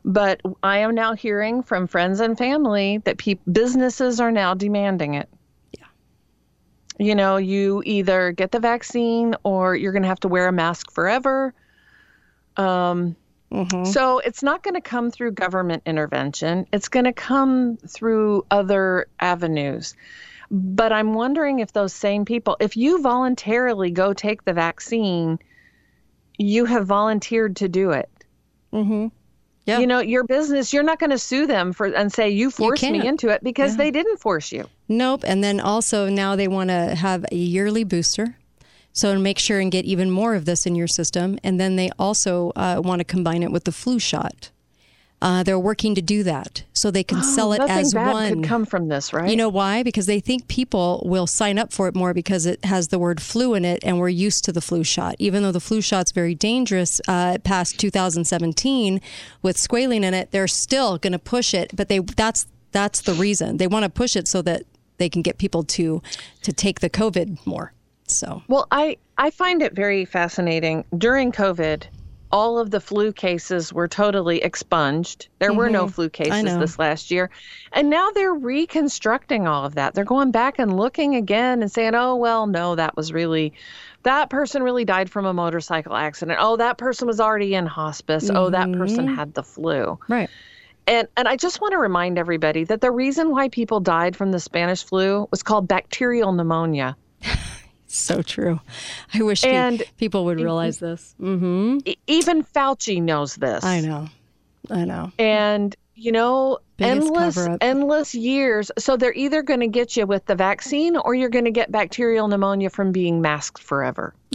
but 0.05 0.41
I 0.63 0.77
am 0.79 0.95
now 0.95 1.13
hearing 1.15 1.63
from 1.63 1.87
friends 1.87 2.21
and 2.21 2.37
family 2.37 2.99
that 3.03 3.17
pe- 3.17 3.35
businesses 3.51 4.21
are 4.21 4.31
now 4.31 4.53
demanding 4.53 5.15
it. 5.15 5.27
Yeah. 5.77 5.87
You 6.97 7.15
know, 7.15 7.35
you 7.35 7.83
either 7.85 8.31
get 8.31 8.51
the 8.53 8.59
vaccine 8.61 9.35
or 9.43 9.75
you're 9.75 9.91
going 9.91 10.03
to 10.03 10.07
have 10.09 10.21
to 10.21 10.29
wear 10.29 10.47
a 10.47 10.53
mask 10.53 10.91
forever. 10.93 11.53
Um, 12.55 13.17
Mhm. 13.51 13.87
so 13.87 14.19
it's 14.19 14.43
not 14.43 14.61
going 14.61 14.75
to 14.75 14.81
come 14.81 15.09
through 15.09 15.31
government 15.31 15.83
intervention. 15.85 16.67
It's 16.71 16.87
going 16.87 17.05
to 17.05 17.13
come 17.13 17.77
through 17.77 18.45
other 18.51 19.07
avenues. 19.19 19.95
But 20.51 20.91
I'm 20.91 21.13
wondering 21.13 21.59
if 21.59 21.73
those 21.73 21.93
same 21.93 22.25
people, 22.25 22.57
if 22.59 22.75
you 22.77 23.01
voluntarily 23.01 23.91
go 23.91 24.13
take 24.13 24.45
the 24.45 24.53
vaccine, 24.53 25.39
you 26.37 26.65
have 26.65 26.85
volunteered 26.85 27.55
to 27.57 27.69
do 27.69 27.91
it. 27.91 28.09
Mm-hmm. 28.73 29.07
Yeah. 29.65 29.79
You 29.79 29.87
know, 29.87 29.99
your 29.99 30.23
business, 30.23 30.73
you're 30.73 30.83
not 30.83 30.99
going 30.99 31.11
to 31.11 31.17
sue 31.19 31.45
them 31.45 31.73
for 31.73 31.85
and 31.87 32.11
say 32.11 32.29
you 32.29 32.49
forced 32.49 32.81
me 32.83 33.05
into 33.05 33.29
it 33.29 33.43
because 33.43 33.73
Yeah. 33.73 33.77
they 33.77 33.91
didn't 33.91 34.17
force 34.17 34.51
you. 34.51 34.65
Nope. 34.87 35.23
And 35.27 35.43
then 35.43 35.59
also 35.59 36.09
now 36.09 36.35
they 36.35 36.47
want 36.47 36.69
to 36.69 36.95
have 36.95 37.25
a 37.31 37.35
yearly 37.35 37.83
booster. 37.83 38.35
So 38.93 39.17
make 39.17 39.39
sure 39.39 39.59
and 39.59 39.71
get 39.71 39.85
even 39.85 40.09
more 40.11 40.35
of 40.35 40.45
this 40.45 40.65
in 40.65 40.75
your 40.75 40.87
system. 40.87 41.39
And 41.43 41.59
then 41.59 41.75
they 41.75 41.89
also 41.97 42.51
uh, 42.55 42.81
want 42.83 42.99
to 42.99 43.05
combine 43.05 43.43
it 43.43 43.51
with 43.51 43.63
the 43.63 43.71
flu 43.71 43.99
shot. 43.99 44.49
Uh, 45.21 45.43
they're 45.43 45.59
working 45.59 45.95
to 45.95 46.01
do 46.01 46.23
that 46.23 46.63
so 46.71 46.89
they 46.89 47.03
can 47.03 47.21
sell 47.21 47.51
it 47.51 47.59
as 47.59 47.93
bad 47.93 48.13
one. 48.13 48.29
could 48.35 48.43
come 48.45 48.65
from 48.65 48.87
this, 48.87 49.11
right? 49.11 49.29
You 49.29 49.35
know 49.35 49.49
why? 49.49 49.83
Because 49.83 50.05
they 50.05 50.21
think 50.21 50.47
people 50.47 51.03
will 51.05 51.27
sign 51.27 51.59
up 51.59 51.73
for 51.73 51.89
it 51.89 51.95
more 51.95 52.13
because 52.13 52.45
it 52.45 52.63
has 52.63 52.87
the 52.87 52.97
word 52.97 53.21
flu 53.21 53.53
in 53.53 53.65
it 53.65 53.83
and 53.83 53.99
we're 53.99 54.07
used 54.07 54.45
to 54.45 54.53
the 54.53 54.61
flu 54.61 54.81
shot. 54.81 55.15
Even 55.19 55.43
though 55.43 55.51
the 55.51 55.59
flu 55.59 55.81
shot's 55.81 56.13
very 56.13 56.35
dangerous 56.35 57.01
uh, 57.07 57.37
past 57.43 57.77
2017 57.79 59.01
with 59.41 59.57
squalene 59.57 60.03
in 60.03 60.13
it, 60.13 60.31
they're 60.31 60.47
still 60.47 60.97
going 60.97 61.11
to 61.13 61.19
push 61.19 61.53
it. 61.53 61.75
But 61.75 61.89
they 61.89 61.99
that's 61.99 62.47
that's 62.71 63.01
the 63.01 63.13
reason. 63.13 63.57
They 63.57 63.67
want 63.67 63.83
to 63.83 63.89
push 63.89 64.15
it 64.15 64.25
so 64.25 64.41
that 64.43 64.63
they 64.99 65.09
can 65.09 65.21
get 65.21 65.37
people 65.37 65.63
to 65.63 66.01
to 66.43 66.53
take 66.53 66.79
the 66.79 66.89
COVID 66.89 67.45
more. 67.45 67.73
So 68.09 68.41
Well, 68.47 68.67
I 68.71 68.97
I 69.17 69.29
find 69.29 69.61
it 69.61 69.73
very 69.73 70.05
fascinating. 70.05 70.85
During 70.97 71.31
COVID, 71.31 71.83
all 72.31 72.59
of 72.59 72.71
the 72.71 72.79
flu 72.79 73.11
cases 73.11 73.73
were 73.73 73.87
totally 73.87 74.41
expunged. 74.41 75.29
There 75.39 75.53
were 75.53 75.69
no 75.69 75.85
mm-hmm. 75.85 75.93
flu 75.93 76.09
cases 76.09 76.57
this 76.57 76.77
last 76.77 77.09
year. 77.09 77.29
And 77.73 77.89
now 77.89 78.11
they're 78.11 78.33
reconstructing 78.33 79.47
all 79.47 79.65
of 79.65 79.75
that. 79.75 79.95
They're 79.95 80.03
going 80.03 80.31
back 80.31 80.59
and 80.59 80.77
looking 80.77 81.15
again 81.15 81.61
and 81.61 81.71
saying, 81.71 81.95
"Oh, 81.95 82.15
well, 82.15 82.45
no, 82.45 82.75
that 82.75 82.95
was 82.95 83.11
really 83.11 83.53
that 84.03 84.29
person 84.29 84.63
really 84.63 84.85
died 84.85 85.09
from 85.09 85.25
a 85.25 85.33
motorcycle 85.33 85.95
accident. 85.95 86.37
Oh, 86.41 86.57
that 86.57 86.77
person 86.77 87.07
was 87.07 87.19
already 87.19 87.55
in 87.55 87.65
hospice. 87.65 88.29
Oh, 88.29 88.49
that 88.51 88.71
person 88.73 89.07
mm-hmm. 89.07 89.15
had 89.15 89.33
the 89.33 89.43
flu." 89.43 89.97
right. 90.07 90.29
And 90.87 91.07
and 91.17 91.27
I 91.27 91.35
just 91.35 91.61
want 91.61 91.73
to 91.73 91.77
remind 91.77 92.17
everybody 92.17 92.63
that 92.63 92.81
the 92.81 92.91
reason 92.91 93.29
why 93.29 93.49
people 93.49 93.79
died 93.79 94.15
from 94.15 94.31
the 94.31 94.39
Spanish 94.39 94.83
flu 94.83 95.27
was 95.29 95.43
called 95.43 95.67
bacterial 95.67 96.31
pneumonia. 96.31 96.95
So 97.91 98.21
true. 98.21 98.59
I 99.13 99.23
wish 99.23 99.43
And- 99.43 99.83
people 99.97 100.25
would 100.25 100.39
realize 100.39 100.77
this. 100.77 101.15
hmm 101.19 101.79
E- 101.85 101.95
even 102.07 102.43
Fauci 102.43 103.01
knows 103.01 103.35
this. 103.35 103.63
I 103.63 103.81
know. 103.81 104.07
I 104.69 104.85
know. 104.85 105.11
And 105.17 105.75
you 105.95 106.11
know, 106.13 106.59
Biggest 106.77 107.07
endless 107.07 107.47
endless 107.59 108.15
years. 108.15 108.71
So 108.77 108.95
they're 108.95 109.13
either 109.13 109.41
going 109.41 109.59
to 109.59 109.67
get 109.67 109.97
you 109.97 110.05
with 110.05 110.25
the 110.27 110.35
vaccine 110.35 110.95
or 110.95 111.13
you're 111.13 111.27
going 111.29 111.43
to 111.45 111.51
get 111.51 111.71
bacterial 111.71 112.27
pneumonia 112.29 112.69
from 112.69 112.91
being 112.93 113.19
masked 113.21 113.61
forever. 113.61 114.13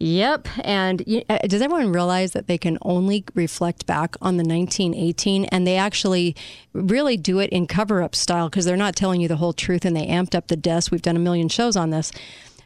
Yep. 0.00 0.48
And 0.62 1.02
y- 1.06 1.24
uh, 1.28 1.38
does 1.48 1.60
everyone 1.60 1.92
realize 1.92 2.32
that 2.32 2.46
they 2.46 2.58
can 2.58 2.78
only 2.82 3.24
reflect 3.34 3.84
back 3.86 4.16
on 4.20 4.36
the 4.36 4.44
1918 4.44 5.46
and 5.46 5.66
they 5.66 5.76
actually 5.76 6.36
really 6.72 7.16
do 7.16 7.40
it 7.40 7.50
in 7.50 7.66
cover 7.66 8.02
up 8.02 8.14
style 8.14 8.48
because 8.48 8.64
they're 8.64 8.76
not 8.76 8.94
telling 8.94 9.20
you 9.20 9.28
the 9.28 9.36
whole 9.36 9.52
truth 9.52 9.84
and 9.84 9.96
they 9.96 10.06
amped 10.06 10.34
up 10.36 10.46
the 10.48 10.56
deaths. 10.56 10.90
We've 10.90 11.02
done 11.02 11.16
a 11.16 11.20
million 11.20 11.48
shows 11.48 11.76
on 11.76 11.90
this. 11.90 12.12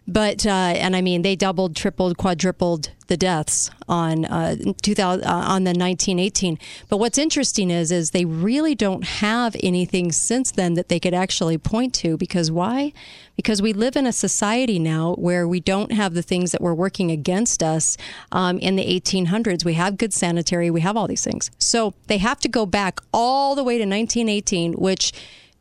But, 0.06 0.44
uh, 0.44 0.50
and 0.50 0.96
I 0.96 1.00
mean, 1.00 1.22
they 1.22 1.36
doubled, 1.36 1.76
tripled, 1.76 2.16
quadrupled 2.16 2.90
the 3.06 3.16
deaths 3.16 3.70
on 3.88 4.24
uh, 4.24 4.56
2000, 4.82 5.24
uh, 5.24 5.28
on 5.28 5.64
the 5.64 5.70
1918. 5.70 6.58
But 6.88 6.96
what's 6.96 7.18
interesting 7.18 7.70
is, 7.70 7.92
is 7.92 8.10
they 8.10 8.24
really 8.24 8.74
don't 8.74 9.04
have 9.04 9.54
anything 9.62 10.10
since 10.10 10.50
then 10.50 10.74
that 10.74 10.88
they 10.88 10.98
could 10.98 11.14
actually 11.14 11.56
point 11.56 11.94
to. 11.94 12.16
Because 12.16 12.50
why? 12.50 12.92
Because 13.36 13.62
we 13.62 13.72
live 13.72 13.96
in 13.96 14.06
a 14.06 14.12
society 14.12 14.78
now 14.78 15.14
where 15.14 15.46
we 15.46 15.60
don't 15.60 15.92
have 15.92 16.14
the 16.14 16.22
things 16.22 16.52
that 16.52 16.60
were 16.60 16.74
working 16.74 17.10
against 17.10 17.62
us 17.62 17.96
um, 18.32 18.58
in 18.58 18.76
the 18.76 18.84
1800s. 18.84 19.64
We 19.64 19.74
have 19.74 19.98
good 19.98 20.12
sanitary, 20.12 20.70
we 20.70 20.80
have 20.80 20.96
all 20.96 21.06
these 21.06 21.24
things. 21.24 21.50
So 21.58 21.94
they 22.08 22.18
have 22.18 22.40
to 22.40 22.48
go 22.48 22.66
back 22.66 23.00
all 23.12 23.54
the 23.54 23.62
way 23.62 23.74
to 23.74 23.84
1918, 23.84 24.72
which 24.74 25.12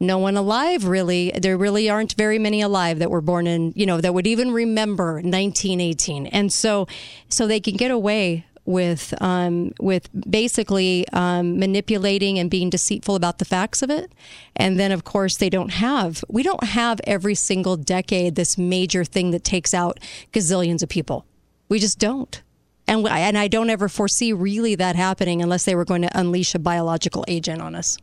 no 0.02 0.18
one 0.18 0.36
alive 0.36 0.86
really. 0.86 1.32
There 1.40 1.58
really 1.58 1.90
aren't 1.90 2.14
very 2.14 2.40
many 2.40 2.62
alive 2.62 3.00
that 3.00 3.12
were 3.12 3.22
born 3.22 3.48
in 3.48 3.72
you 3.76 3.86
know 3.86 4.02
that 4.02 4.14
would 4.14 4.28
even 4.28 4.52
remember 4.52 5.14
1918 5.14 6.28
and 6.28 6.52
so 6.52 6.88
so 7.30 7.48
they 7.48 7.60
can 7.60 7.76
get 7.76 7.92
away 7.92 8.46
with 8.66 9.14
um, 9.22 9.74
with 9.80 10.10
basically 10.30 11.08
um, 11.14 11.60
manipulating 11.60 12.40
and 12.40 12.50
being 12.50 12.70
deceitful 12.70 13.16
about 13.16 13.38
the 13.38 13.46
facts 13.46 13.82
of 13.82 13.90
it. 13.90 14.12
And 14.56 14.80
then 14.80 14.92
of 14.92 15.04
course 15.04 15.38
they 15.38 15.50
don't 15.50 15.72
have 15.72 16.24
we 16.28 16.44
don't 16.44 16.64
have 16.64 17.00
every 17.06 17.36
single 17.36 17.78
decade 17.78 18.36
this 18.36 18.58
major 18.58 19.06
thing 19.06 19.32
that 19.32 19.44
takes 19.44 19.74
out 19.74 20.00
gazillions 20.34 20.82
of 20.82 20.90
people. 20.90 21.26
We 21.70 21.80
just 21.80 22.00
don't. 22.00 22.42
And 22.88 23.08
and 23.08 23.38
I 23.38 23.48
don't 23.48 23.70
ever 23.70 23.88
foresee 23.88 24.34
really 24.34 24.76
that 24.76 24.96
happening 24.96 25.42
unless 25.42 25.66
they 25.66 25.76
were 25.76 25.86
going 25.86 26.02
to 26.02 26.20
unleash 26.20 26.56
a 26.56 26.60
biological 26.60 27.24
agent 27.28 27.62
on 27.62 27.76
us. 27.76 27.98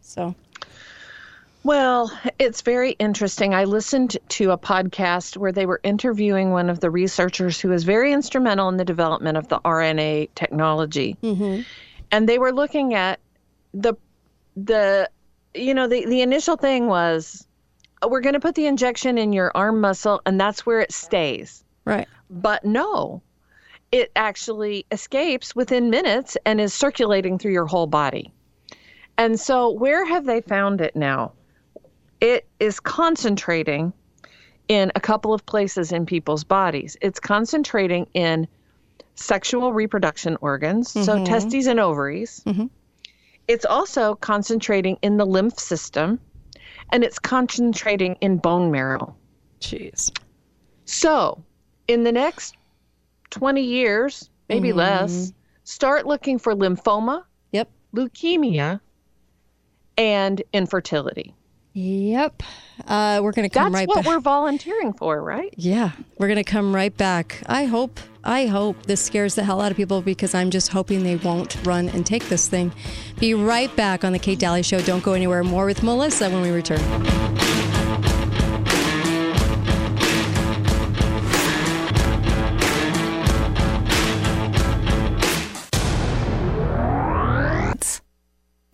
So 0.00 0.34
Well, 1.64 2.12
it's 2.38 2.60
very 2.60 2.90
interesting. 2.92 3.54
I 3.54 3.64
listened 3.64 4.18
to 4.28 4.50
a 4.50 4.58
podcast 4.58 5.38
where 5.38 5.50
they 5.50 5.64
were 5.64 5.80
interviewing 5.82 6.50
one 6.50 6.68
of 6.68 6.80
the 6.80 6.90
researchers 6.90 7.58
who 7.58 7.70
was 7.70 7.84
very 7.84 8.12
instrumental 8.12 8.68
in 8.68 8.76
the 8.76 8.84
development 8.84 9.38
of 9.38 9.48
the 9.48 9.60
RNA 9.60 10.28
technology. 10.34 11.16
Mm-hmm. 11.22 11.62
And 12.10 12.28
they 12.28 12.38
were 12.38 12.52
looking 12.52 12.92
at 12.92 13.18
the 13.72 13.94
the 14.56 15.08
you 15.54 15.72
know, 15.72 15.88
the 15.88 16.04
the 16.04 16.20
initial 16.20 16.56
thing 16.56 16.86
was 16.86 17.46
"Oh, 18.02 18.08
we're 18.08 18.20
going 18.20 18.34
to 18.34 18.40
put 18.40 18.56
the 18.56 18.66
injection 18.66 19.16
in 19.16 19.32
your 19.32 19.50
arm 19.54 19.80
muscle 19.80 20.20
and 20.26 20.38
that's 20.38 20.66
where 20.66 20.80
it 20.80 20.92
stays. 20.92 21.64
right 21.86 22.06
But 22.28 22.66
no, 22.66 23.22
it 23.90 24.12
actually 24.14 24.84
escapes 24.90 25.56
within 25.56 25.88
minutes 25.88 26.36
and 26.44 26.60
is 26.60 26.74
circulating 26.74 27.38
through 27.38 27.52
your 27.52 27.66
whole 27.66 27.86
body. 27.86 28.34
And 29.16 29.40
so, 29.40 29.70
where 29.70 30.04
have 30.04 30.26
they 30.26 30.42
found 30.42 30.82
it 30.82 30.94
now? 30.94 31.32
It 32.24 32.48
is 32.58 32.80
concentrating 32.80 33.92
in 34.68 34.90
a 34.94 35.00
couple 35.00 35.34
of 35.34 35.44
places 35.44 35.92
in 35.92 36.06
people's 36.06 36.42
bodies. 36.42 36.96
It's 37.02 37.20
concentrating 37.20 38.06
in 38.14 38.48
sexual 39.14 39.74
reproduction 39.74 40.38
organs, 40.40 40.90
so 40.90 41.00
mm-hmm. 41.00 41.24
testes 41.24 41.66
and 41.66 41.78
ovaries. 41.78 42.42
Mm-hmm. 42.46 42.68
It's 43.46 43.66
also 43.66 44.14
concentrating 44.14 44.96
in 45.02 45.18
the 45.18 45.26
lymph 45.26 45.58
system, 45.58 46.18
and 46.90 47.04
it's 47.04 47.18
concentrating 47.18 48.16
in 48.22 48.38
bone 48.38 48.70
marrow. 48.70 49.14
jeez 49.60 50.10
So, 50.86 51.44
in 51.88 52.04
the 52.04 52.12
next 52.12 52.56
20 53.32 53.60
years, 53.60 54.30
maybe 54.48 54.70
mm-hmm. 54.70 54.78
less, 54.78 55.34
start 55.64 56.06
looking 56.06 56.38
for 56.38 56.54
lymphoma, 56.54 57.24
yep 57.52 57.68
leukemia, 57.94 58.80
and 59.98 60.42
infertility. 60.54 61.34
Yep. 61.76 62.44
Uh, 62.86 63.20
we're 63.20 63.32
going 63.32 63.48
to 63.48 63.52
come 63.52 63.72
That's 63.72 63.80
right 63.80 63.88
back. 63.88 63.96
That's 63.96 64.06
what 64.06 64.14
we're 64.14 64.20
volunteering 64.20 64.92
for, 64.92 65.20
right? 65.20 65.52
Yeah, 65.56 65.90
we're 66.18 66.28
going 66.28 66.36
to 66.36 66.44
come 66.44 66.72
right 66.72 66.96
back. 66.96 67.42
I 67.46 67.64
hope, 67.64 67.98
I 68.22 68.46
hope 68.46 68.86
this 68.86 69.00
scares 69.00 69.34
the 69.34 69.42
hell 69.42 69.60
out 69.60 69.72
of 69.72 69.76
people 69.76 70.00
because 70.00 70.34
I'm 70.36 70.50
just 70.50 70.70
hoping 70.70 71.02
they 71.02 71.16
won't 71.16 71.56
run 71.66 71.88
and 71.88 72.06
take 72.06 72.28
this 72.28 72.48
thing. 72.48 72.72
Be 73.18 73.34
right 73.34 73.74
back 73.74 74.04
on 74.04 74.12
the 74.12 74.20
Kate 74.20 74.38
Dalley 74.38 74.62
Show. 74.62 74.80
Don't 74.82 75.02
go 75.02 75.14
anywhere. 75.14 75.42
More 75.42 75.66
with 75.66 75.82
Melissa 75.82 76.30
when 76.30 76.42
we 76.42 76.50
return. 76.50 76.80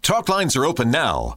Talk 0.02 0.28
lines 0.28 0.56
are 0.56 0.66
open 0.66 0.90
now. 0.90 1.36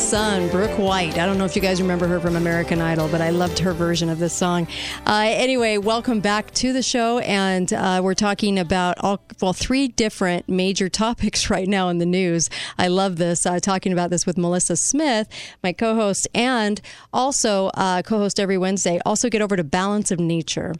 Sun, 0.00 0.48
Brooke 0.48 0.78
White. 0.78 1.18
I 1.18 1.26
don't 1.26 1.36
know 1.36 1.44
if 1.44 1.54
you 1.54 1.60
guys 1.60 1.80
remember 1.80 2.08
her 2.08 2.18
from 2.18 2.34
American 2.34 2.80
Idol, 2.80 3.06
but 3.08 3.20
I 3.20 3.30
loved 3.30 3.58
her 3.58 3.74
version 3.74 4.08
of 4.08 4.18
this 4.18 4.32
song. 4.32 4.66
Uh, 5.06 5.24
anyway, 5.26 5.76
welcome 5.76 6.20
back 6.20 6.50
to 6.54 6.72
the 6.72 6.82
show, 6.82 7.18
and 7.18 7.70
uh, 7.72 8.00
we're 8.02 8.14
talking 8.14 8.58
about 8.58 8.96
all 9.00 9.20
well 9.42 9.52
three 9.52 9.88
different 9.88 10.48
major 10.48 10.88
topics 11.04 11.50
right 11.50 11.68
now 11.68 11.90
in 11.90 11.98
the 11.98 12.06
news. 12.06 12.48
I 12.78 12.88
love 12.88 13.16
this. 13.16 13.44
Uh, 13.44 13.60
talking 13.60 13.92
about 13.92 14.08
this 14.08 14.24
with 14.24 14.38
Melissa 14.38 14.76
Smith, 14.76 15.28
my 15.62 15.72
co-host, 15.72 16.26
and 16.34 16.80
also 17.12 17.66
uh, 17.74 18.00
co-host 18.02 18.40
every 18.40 18.56
Wednesday. 18.56 19.00
Also, 19.04 19.28
get 19.28 19.42
over 19.42 19.54
to 19.54 19.64
Balance 19.64 20.10
of 20.10 20.18
Nature. 20.18 20.74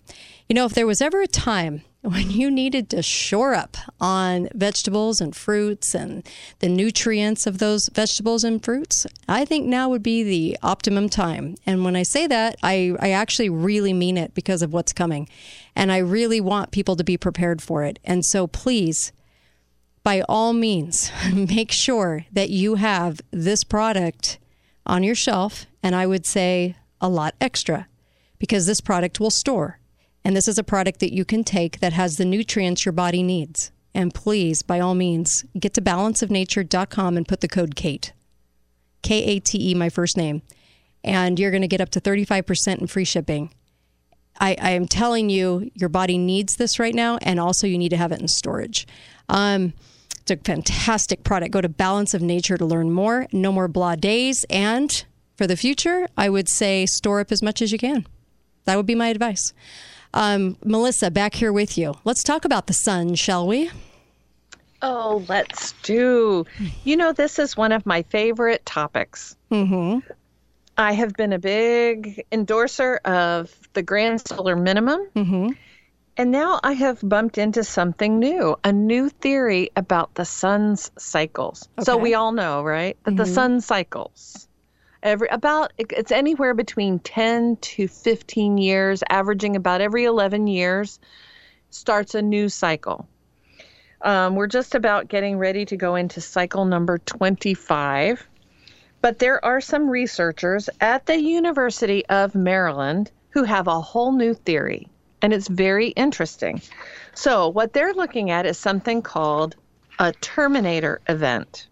You 0.49 0.55
know, 0.55 0.65
if 0.65 0.73
there 0.73 0.87
was 0.87 1.03
ever 1.03 1.21
a 1.21 1.29
time 1.29 1.83
when 2.03 2.31
you 2.31 2.51
needed 2.51 2.89
to 2.89 3.03
shore 3.03 3.55
up 3.55 3.77
on 4.01 4.49
vegetables 4.55 5.21
and 5.21 5.37
fruits 5.37 5.95
and 5.95 6.27
the 6.61 6.69
nutrients 6.69 7.47
of 7.47 7.59
those 7.59 7.89
vegetables 7.89 8.43
and 8.43 8.65
fruits, 8.65 9.07
I 9.29 9.45
think 9.45 9.67
now 9.67 9.91
would 9.91 10.03
be 10.03 10.23
the 10.23 10.57
optimum 10.63 11.11
time. 11.11 11.57
And 11.67 11.85
when 11.85 11.97
I 11.97 12.03
say 12.03 12.27
that, 12.27 12.57
I, 12.63 12.97
I 13.01 13.11
actually 13.11 13.51
really 13.51 13.93
mean 13.93 14.17
it 14.17 14.33
because 14.33 14.63
of 14.63 14.73
what's 14.73 14.95
coming. 14.95 15.29
And 15.77 15.93
I 15.93 15.99
really 15.99 16.41
want 16.41 16.71
people 16.71 16.97
to 16.97 17.05
be 17.05 17.19
prepared 17.19 17.61
for 17.61 17.85
it. 17.85 17.99
And 18.03 18.25
so 18.25 18.47
please, 18.47 19.13
by 20.03 20.23
all 20.23 20.55
means, 20.55 21.13
make 21.35 21.71
sure 21.71 22.25
that 22.33 22.49
you 22.49 22.77
have 22.77 23.21
this 23.31 23.63
product 23.63 24.39
on 24.87 25.03
your 25.03 25.15
shelf, 25.15 25.67
and 25.83 25.95
I 25.95 26.07
would 26.07 26.25
say 26.25 26.77
a 26.99 27.11
lot 27.11 27.35
extra, 27.43 27.89
because 28.39 28.65
this 28.65 28.81
product 28.81 29.21
will 29.21 29.31
store. 29.31 29.80
And 30.25 30.37
this 30.37 30.49
is 30.49 30.59
a 30.59 30.65
product 30.65 31.01
that 31.01 31.15
you 31.15 31.25
can 31.25 31.45
take 31.45 31.81
that 31.81 31.93
has 31.93 32.17
the 32.17 32.25
nutrients 32.25 32.85
your 32.85 32.93
body 32.93 33.23
needs. 33.23 33.73
And 33.95 34.15
please, 34.15 34.63
by 34.63 34.81
all 34.81 34.95
means, 34.95 35.45
get 35.59 35.75
to 35.75 35.83
balanceofnature.com 35.83 37.17
and 37.17 37.27
put 37.27 37.41
the 37.41 37.49
code 37.49 37.75
KATE. 37.75 38.13
K 39.03 39.25
A 39.25 39.41
T 39.41 39.71
E, 39.71 39.75
my 39.75 39.89
first 39.89 40.17
name. 40.17 40.43
And 41.03 41.39
you're 41.39 41.51
going 41.51 41.63
to 41.63 41.69
get 41.69 41.81
up 41.81 41.91
to 41.91 42.01
35% 42.01 42.79
in 42.79 42.87
free 42.87 43.05
shipping. 43.05 43.51
I, 44.39 44.57
I, 44.61 44.71
am 44.71 44.87
telling 44.87 45.29
you, 45.29 45.71
your 45.75 45.89
body 45.89 46.17
needs 46.17 46.57
this 46.57 46.79
right 46.79 46.95
now, 46.95 47.19
and 47.23 47.41
also 47.41 47.67
you 47.67 47.77
need 47.77 47.91
to 47.91 47.97
have 47.97 48.13
it 48.13 48.21
in 48.21 48.29
storage. 48.29 48.87
Um, 49.29 49.75
it's 50.21 50.31
a 50.31 50.37
fantastic 50.37 51.25
product. 51.25 51.53
Go 51.53 51.61
to 51.61 51.69
Balance 51.69 52.15
of 52.15 52.23
Nature 52.23 52.57
to 52.57 52.65
learn 52.65 52.91
more. 52.91 53.27
No 53.33 53.53
more 53.53 53.69
blah 53.69 53.97
days. 53.97 54.45
And 54.49 55.05
for 55.37 55.47
the 55.47 55.57
future, 55.57 56.07
I 56.17 56.29
would 56.29 56.49
say 56.49 56.87
store 56.87 57.21
up 57.21 57.33
as 57.33 57.43
much 57.43 57.61
as 57.63 57.73
you 57.73 57.79
can. 57.79 58.07
That 58.65 58.77
would 58.77 58.87
be 58.87 58.95
my 58.95 59.09
advice. 59.09 59.53
Um, 60.13 60.57
Melissa, 60.65 61.11
back 61.11 61.35
here 61.35 61.53
with 61.53 61.79
you. 61.79 61.95
Let's 62.05 62.23
talk 62.23 62.45
about 62.45 62.67
the 62.67 62.73
sun, 62.73 63.15
shall 63.15 63.47
we? 63.47 63.71
Oh, 64.83 65.25
let's 65.29 65.73
do. 65.83 66.47
You 66.85 66.97
know, 66.97 67.13
this 67.13 67.39
is 67.39 67.57
one 67.57 67.73
of 67.73 67.85
my 67.87 68.03
favorite 68.03 68.65
topics. 68.65 69.37
Mm-hmm. 69.51 69.99
I 70.79 70.93
have 70.93 71.13
been 71.15 71.33
a 71.33 71.39
big 71.39 72.25
endorser 72.33 72.97
of 73.05 73.55
the 73.75 73.83
grand 73.83 74.27
solar 74.27 74.57
minimum. 74.57 75.07
Mm-hmm. 75.15 75.51
And 76.17 76.31
now 76.31 76.61
I 76.63 76.73
have 76.73 77.01
bumped 77.03 77.39
into 77.39 77.65
something 77.65 78.19
new, 78.19 78.57
a 78.65 78.73
new 78.73 79.09
theory 79.09 79.71
about 79.77 80.15
the 80.15 80.25
sun's 80.25 80.91
cycles. 80.99 81.69
Okay. 81.79 81.85
So 81.85 81.97
we 81.97 82.15
all 82.15 82.33
know, 82.33 82.63
right, 82.63 82.97
that 83.05 83.13
mm-hmm. 83.13 83.19
the 83.19 83.27
sun 83.27 83.61
cycles 83.61 84.49
every 85.03 85.29
about 85.29 85.73
it's 85.79 86.13
anywhere 86.13 86.55
between 86.55 86.99
10 86.99 87.57
to 87.57 87.89
15 87.89 88.59
years, 88.59 89.03
averaging 89.09 89.57
about 89.57 89.81
every 89.81 90.05
11 90.05 90.47
years, 90.47 90.99
starts 91.71 92.15
a 92.15 92.23
new 92.23 92.49
cycle. 92.49 93.09
Um, 94.03 94.35
we're 94.35 94.47
just 94.47 94.75
about 94.75 95.09
getting 95.09 95.37
ready 95.39 95.65
to 95.67 95.77
go 95.77 95.95
into 95.95 96.21
cycle 96.21 96.65
number 96.65 96.99
25. 96.99 98.27
But 99.03 99.19
there 99.19 99.43
are 99.45 99.61
some 99.61 99.89
researchers 99.89 100.69
at 100.81 101.07
the 101.07 101.21
University 101.21 102.05
of 102.07 102.35
Maryland 102.35 103.11
who 103.31 103.45
have 103.45 103.67
a 103.67 103.81
whole 103.81 104.13
new 104.13 104.35
theory, 104.35 104.89
and 105.23 105.33
it's 105.33 105.49
very 105.49 105.89
interesting. 105.89 106.61
So, 107.15 107.49
what 107.49 107.73
they're 107.73 107.95
looking 107.95 108.31
at 108.31 108.45
is 108.45 108.59
something 108.59 109.01
called 109.01 109.57
a 109.99 110.13
terminator 110.13 111.01
event. 111.09 111.69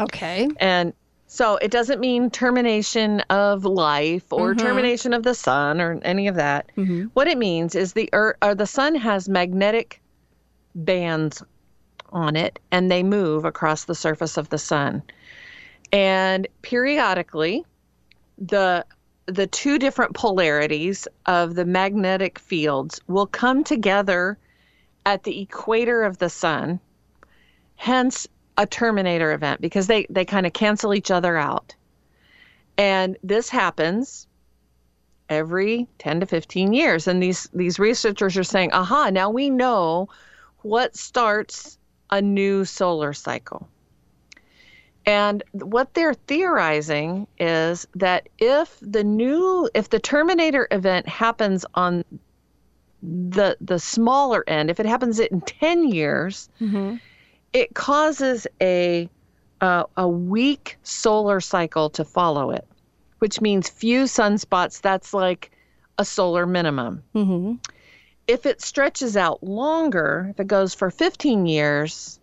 Okay. 0.00 0.48
And 0.58 0.92
so 1.32 1.58
it 1.58 1.70
doesn't 1.70 2.00
mean 2.00 2.28
termination 2.28 3.20
of 3.30 3.64
life 3.64 4.32
or 4.32 4.50
mm-hmm. 4.50 4.66
termination 4.66 5.12
of 5.12 5.22
the 5.22 5.32
sun 5.32 5.80
or 5.80 6.00
any 6.02 6.26
of 6.26 6.34
that. 6.34 6.68
Mm-hmm. 6.76 7.04
What 7.12 7.28
it 7.28 7.38
means 7.38 7.76
is 7.76 7.92
the 7.92 8.10
earth 8.12 8.36
or 8.42 8.56
the 8.56 8.66
sun 8.66 8.96
has 8.96 9.28
magnetic 9.28 10.02
bands 10.74 11.40
on 12.10 12.34
it 12.34 12.58
and 12.72 12.90
they 12.90 13.04
move 13.04 13.44
across 13.44 13.84
the 13.84 13.94
surface 13.94 14.36
of 14.36 14.48
the 14.48 14.58
sun. 14.58 15.04
And 15.92 16.48
periodically 16.62 17.64
the 18.36 18.84
the 19.26 19.46
two 19.46 19.78
different 19.78 20.14
polarities 20.14 21.06
of 21.26 21.54
the 21.54 21.64
magnetic 21.64 22.40
fields 22.40 23.00
will 23.06 23.26
come 23.26 23.62
together 23.62 24.36
at 25.06 25.22
the 25.22 25.42
equator 25.42 26.02
of 26.02 26.18
the 26.18 26.28
sun. 26.28 26.80
Hence 27.76 28.26
a 28.56 28.66
terminator 28.66 29.32
event 29.32 29.60
because 29.60 29.86
they 29.86 30.06
they 30.10 30.24
kind 30.24 30.46
of 30.46 30.52
cancel 30.52 30.94
each 30.94 31.10
other 31.10 31.36
out. 31.36 31.74
And 32.76 33.16
this 33.22 33.48
happens 33.48 34.26
every 35.28 35.86
10 35.98 36.20
to 36.20 36.26
15 36.26 36.72
years 36.72 37.06
and 37.06 37.22
these 37.22 37.48
these 37.52 37.78
researchers 37.78 38.36
are 38.36 38.44
saying, 38.44 38.72
"Aha, 38.72 39.10
now 39.10 39.30
we 39.30 39.50
know 39.50 40.08
what 40.62 40.96
starts 40.96 41.78
a 42.10 42.20
new 42.20 42.64
solar 42.64 43.12
cycle." 43.12 43.68
And 45.06 45.42
what 45.52 45.94
they're 45.94 46.14
theorizing 46.14 47.26
is 47.38 47.86
that 47.94 48.28
if 48.38 48.78
the 48.80 49.02
new 49.02 49.68
if 49.74 49.88
the 49.88 49.98
terminator 49.98 50.68
event 50.70 51.08
happens 51.08 51.64
on 51.74 52.04
the 53.02 53.56
the 53.60 53.78
smaller 53.78 54.44
end, 54.46 54.70
if 54.70 54.78
it 54.78 54.86
happens 54.86 55.18
in 55.18 55.40
10 55.40 55.88
years, 55.88 56.48
mm-hmm. 56.60 56.96
It 57.52 57.74
causes 57.74 58.46
a 58.60 59.08
uh, 59.60 59.84
a 59.96 60.08
weak 60.08 60.78
solar 60.82 61.40
cycle 61.40 61.90
to 61.90 62.04
follow 62.04 62.50
it, 62.50 62.66
which 63.18 63.40
means 63.40 63.68
few 63.68 64.04
sunspots. 64.04 64.80
That's 64.80 65.12
like 65.12 65.50
a 65.98 66.04
solar 66.04 66.46
minimum. 66.46 67.02
Mm-hmm. 67.14 67.54
If 68.26 68.46
it 68.46 68.62
stretches 68.62 69.16
out 69.16 69.42
longer, 69.42 70.28
if 70.30 70.40
it 70.40 70.46
goes 70.46 70.72
for 70.72 70.90
15 70.90 71.46
years, 71.46 72.20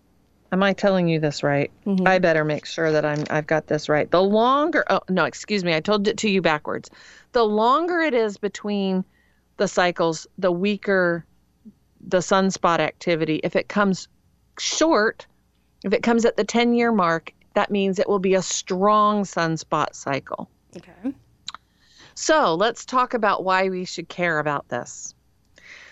Am 0.52 0.64
I 0.64 0.74
telling 0.74 1.10
you 1.10 1.20
this 1.20 1.44
right? 1.44 1.70
Mm-hmm. 1.86 2.08
I 2.08 2.20
better 2.20 2.46
make 2.46 2.66
sure 2.66 2.92
that 2.92 3.04
I'm 3.04 3.26
I've 3.30 3.48
got 3.48 3.68
this 3.68 3.90
right. 3.90 4.10
The 4.10 4.24
longer 4.24 4.86
oh 4.90 5.02
no, 5.10 5.26
excuse 5.26 5.64
me, 5.64 5.76
I 5.76 5.82
told 5.82 6.08
it 6.08 6.18
to 6.20 6.30
you 6.30 6.42
backwards. 6.42 6.90
The 7.34 7.44
longer 7.44 8.00
it 8.00 8.14
is 8.14 8.38
between 8.38 9.04
the 9.58 9.68
cycles, 9.68 10.26
the 10.38 10.52
weaker 10.52 11.26
the 12.00 12.20
sunspot 12.20 12.80
activity. 12.80 13.42
If 13.44 13.56
it 13.56 13.68
comes 13.68 14.08
short, 14.60 15.26
if 15.84 15.94
it 15.94 16.04
comes 16.04 16.26
at 16.26 16.38
the 16.38 16.44
10 16.44 16.74
year 16.74 16.92
mark, 16.92 17.34
that 17.54 17.72
means 17.72 18.00
it 18.00 18.08
will 18.08 18.20
be 18.20 18.36
a 18.36 18.42
strong 18.42 19.24
sunspot 19.24 19.96
cycle. 19.96 20.50
Okay. 20.76 21.14
So 22.14 22.56
let's 22.56 22.86
talk 22.86 23.14
about 23.14 23.44
why 23.44 23.70
we 23.70 23.86
should 23.86 24.10
care 24.10 24.40
about 24.40 24.68
this. 24.70 25.14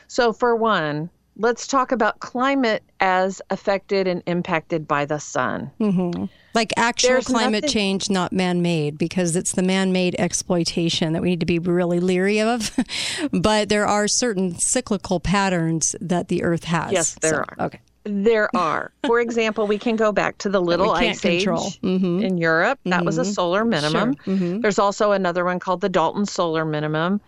So, 0.08 0.34
for 0.34 0.56
one, 0.56 1.10
let's 1.38 1.68
talk 1.68 1.92
about 1.92 2.20
climate 2.20 2.84
as 3.00 3.42
affected 3.50 4.08
and 4.08 4.24
impacted 4.26 4.88
by 4.88 5.06
the 5.06 5.20
sun. 5.20 5.72
Mm-hmm. 5.80 6.26
Like 6.54 6.72
actual 6.78 7.10
There's 7.10 7.26
climate 7.26 7.64
nothing... 7.64 7.70
change, 7.70 8.10
not 8.10 8.32
man 8.32 8.62
made, 8.62 8.98
because 8.98 9.36
it's 9.36 9.52
the 9.54 9.64
man 9.64 9.92
made 9.92 10.16
exploitation 10.18 11.14
that 11.14 11.22
we 11.22 11.30
need 11.30 11.42
to 11.42 11.46
be 11.46 11.60
really 11.60 12.00
leery 12.00 12.40
of. 12.42 12.72
but 13.32 13.70
there 13.70 13.86
are 13.86 14.08
certain 14.08 14.58
cyclical 14.58 15.20
patterns 15.20 15.96
that 16.00 16.30
the 16.30 16.44
earth 16.44 16.64
has. 16.66 16.92
Yes, 16.92 17.16
there 17.22 17.32
so, 17.32 17.38
are. 17.38 17.66
Okay. 17.66 17.80
There 18.06 18.56
are. 18.56 18.92
For 19.06 19.20
example, 19.20 19.66
we 19.66 19.80
can 19.80 19.96
go 19.96 20.12
back 20.12 20.38
to 20.40 20.50
the 20.50 20.62
Little 20.62 20.92
Ice 20.92 21.22
control. 21.22 21.68
Age 21.68 21.82
mm-hmm. 21.82 22.22
in 22.22 22.38
Europe. 22.38 22.80
That 22.86 22.98
mm-hmm. 22.98 23.06
was 23.06 23.18
a 23.18 23.22
mm-hmm. 23.22 23.32
solar 23.32 23.66
minimum. 23.66 24.16
Sure. 24.24 24.36
Mm-hmm. 24.36 24.62
There's 24.62 24.78
also 24.78 25.12
another 25.12 25.44
one 25.44 25.60
called 25.60 25.82
the 25.82 25.90
Dalton 25.90 26.28
Solar 26.28 26.66
Minimum. 26.66 27.20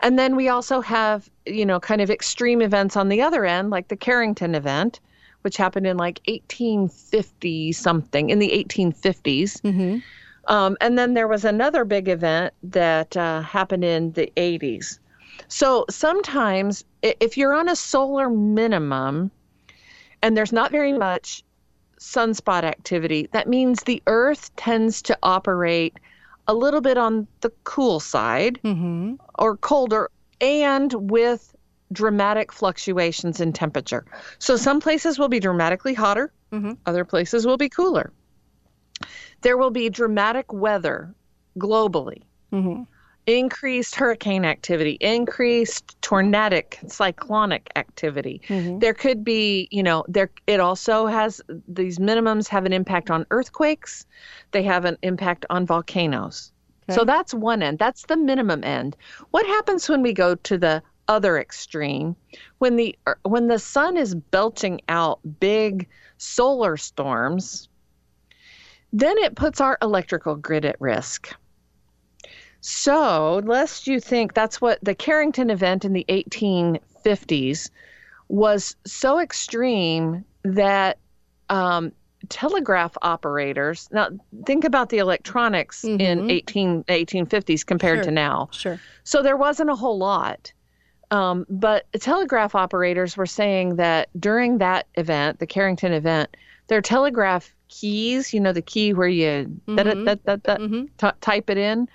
And 0.00 0.18
then 0.18 0.34
we 0.34 0.48
also 0.48 0.80
have, 0.80 1.30
you 1.46 1.64
know, 1.64 1.78
kind 1.78 2.00
of 2.00 2.10
extreme 2.10 2.60
events 2.60 2.96
on 2.96 3.08
the 3.08 3.22
other 3.22 3.44
end, 3.44 3.70
like 3.70 3.88
the 3.88 3.96
Carrington 3.96 4.56
event, 4.56 4.98
which 5.42 5.56
happened 5.56 5.86
in 5.86 5.96
like 5.96 6.20
1850 6.26 7.70
something, 7.72 8.30
in 8.30 8.40
the 8.40 8.50
1850s. 8.50 9.60
Mm-hmm. 9.62 9.98
Um, 10.52 10.76
and 10.80 10.98
then 10.98 11.14
there 11.14 11.28
was 11.28 11.44
another 11.44 11.84
big 11.84 12.08
event 12.08 12.52
that 12.64 13.16
uh, 13.16 13.40
happened 13.42 13.84
in 13.84 14.12
the 14.12 14.32
80s. 14.36 14.98
So 15.46 15.84
sometimes, 15.88 16.84
if 17.02 17.36
you're 17.36 17.54
on 17.54 17.68
a 17.68 17.76
solar 17.76 18.28
minimum 18.28 19.30
and 20.24 20.34
there's 20.34 20.54
not 20.54 20.72
very 20.72 20.94
much 20.94 21.44
sunspot 21.98 22.64
activity, 22.64 23.28
that 23.32 23.46
means 23.46 23.82
the 23.82 24.02
Earth 24.06 24.56
tends 24.56 25.02
to 25.02 25.18
operate 25.22 25.98
a 26.48 26.54
little 26.54 26.80
bit 26.80 26.96
on 26.96 27.28
the 27.42 27.50
cool 27.64 28.00
side 28.00 28.58
mm-hmm. 28.64 29.14
or 29.38 29.56
colder 29.58 30.10
and 30.40 31.10
with 31.10 31.54
dramatic 31.92 32.52
fluctuations 32.52 33.38
in 33.38 33.52
temperature. 33.52 34.06
So 34.38 34.56
some 34.56 34.80
places 34.80 35.18
will 35.18 35.28
be 35.28 35.40
dramatically 35.40 35.92
hotter, 35.92 36.32
mm-hmm. 36.50 36.72
other 36.86 37.04
places 37.04 37.46
will 37.46 37.58
be 37.58 37.68
cooler. 37.68 38.10
There 39.42 39.58
will 39.58 39.70
be 39.70 39.90
dramatic 39.90 40.54
weather 40.54 41.14
globally. 41.58 42.22
Mm-hmm. 42.50 42.84
Increased 43.26 43.94
hurricane 43.94 44.44
activity, 44.44 44.98
increased 45.00 45.96
tornadic, 46.02 46.78
cyclonic 46.88 47.70
activity. 47.74 48.42
Mm-hmm. 48.48 48.80
There 48.80 48.92
could 48.92 49.24
be, 49.24 49.66
you 49.70 49.82
know, 49.82 50.04
there. 50.08 50.30
It 50.46 50.60
also 50.60 51.06
has 51.06 51.40
these 51.66 51.98
minimums 51.98 52.48
have 52.48 52.66
an 52.66 52.74
impact 52.74 53.10
on 53.10 53.24
earthquakes 53.30 54.04
they 54.54 54.62
have 54.62 54.86
an 54.86 54.96
impact 55.02 55.44
on 55.50 55.66
volcanoes. 55.66 56.52
Okay. 56.88 56.96
So 56.96 57.04
that's 57.04 57.34
one 57.34 57.62
end. 57.62 57.78
That's 57.78 58.06
the 58.06 58.16
minimum 58.16 58.64
end. 58.64 58.96
What 59.32 59.44
happens 59.46 59.88
when 59.88 60.00
we 60.00 60.12
go 60.14 60.36
to 60.36 60.56
the 60.56 60.82
other 61.08 61.38
extreme? 61.38 62.16
When 62.58 62.76
the 62.76 62.96
er, 63.06 63.18
when 63.24 63.48
the 63.48 63.58
sun 63.58 63.96
is 63.98 64.14
belching 64.14 64.80
out 64.88 65.20
big 65.40 65.88
solar 66.18 66.76
storms, 66.76 67.68
then 68.92 69.18
it 69.18 69.34
puts 69.34 69.60
our 69.60 69.76
electrical 69.82 70.36
grid 70.36 70.64
at 70.64 70.80
risk. 70.80 71.34
So, 72.66 73.42
lest 73.44 73.86
you 73.86 74.00
think 74.00 74.32
that's 74.32 74.58
what 74.58 74.78
the 74.82 74.94
Carrington 74.94 75.50
event 75.50 75.84
in 75.84 75.92
the 75.92 76.06
1850s 76.08 77.68
was 78.28 78.74
so 78.86 79.20
extreme 79.20 80.24
that 80.44 80.96
um, 81.50 81.92
telegraph 82.30 82.96
operators. 83.02 83.90
Now, 83.92 84.08
think 84.46 84.64
about 84.64 84.88
the 84.88 84.96
electronics 84.96 85.84
in 85.84 86.30
18, 86.30 86.84
1850s 86.84 87.66
compared 87.66 87.98
Sure. 87.98 88.04
to 88.04 88.10
now. 88.10 88.48
Sure. 88.50 88.80
So 89.04 89.22
there 89.22 89.36
wasn't 89.36 89.68
a 89.68 89.76
whole 89.76 89.98
lot. 89.98 90.50
Um, 91.10 91.44
but 91.50 91.84
telegraph 92.00 92.54
operators 92.54 93.14
were 93.14 93.26
saying 93.26 93.76
that 93.76 94.08
during 94.18 94.56
that 94.56 94.86
event, 94.94 95.38
the 95.38 95.46
Carrington 95.46 95.92
event, 95.92 96.34
their 96.68 96.80
telegraph 96.80 97.54
keys, 97.68 98.32
you 98.32 98.40
know, 98.40 98.52
the 98.52 98.62
key 98.62 98.94
where 98.94 99.06
you 99.06 99.44
da-da-da-da-da, 99.66 100.56
t- 100.56 101.18
type 101.20 101.50
it 101.50 101.58
in, 101.58 101.88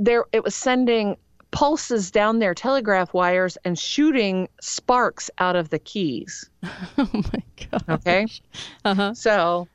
there 0.00 0.24
it 0.32 0.42
was 0.42 0.54
sending 0.56 1.16
pulses 1.52 2.10
down 2.10 2.38
their 2.38 2.54
telegraph 2.54 3.12
wires 3.12 3.58
and 3.64 3.78
shooting 3.78 4.48
sparks 4.60 5.30
out 5.38 5.54
of 5.56 5.68
the 5.70 5.78
keys. 5.78 6.48
Oh 6.98 7.08
my 7.12 7.42
god. 7.70 7.84
Okay. 7.88 8.26
Uh-huh. 8.84 9.14
So 9.14 9.68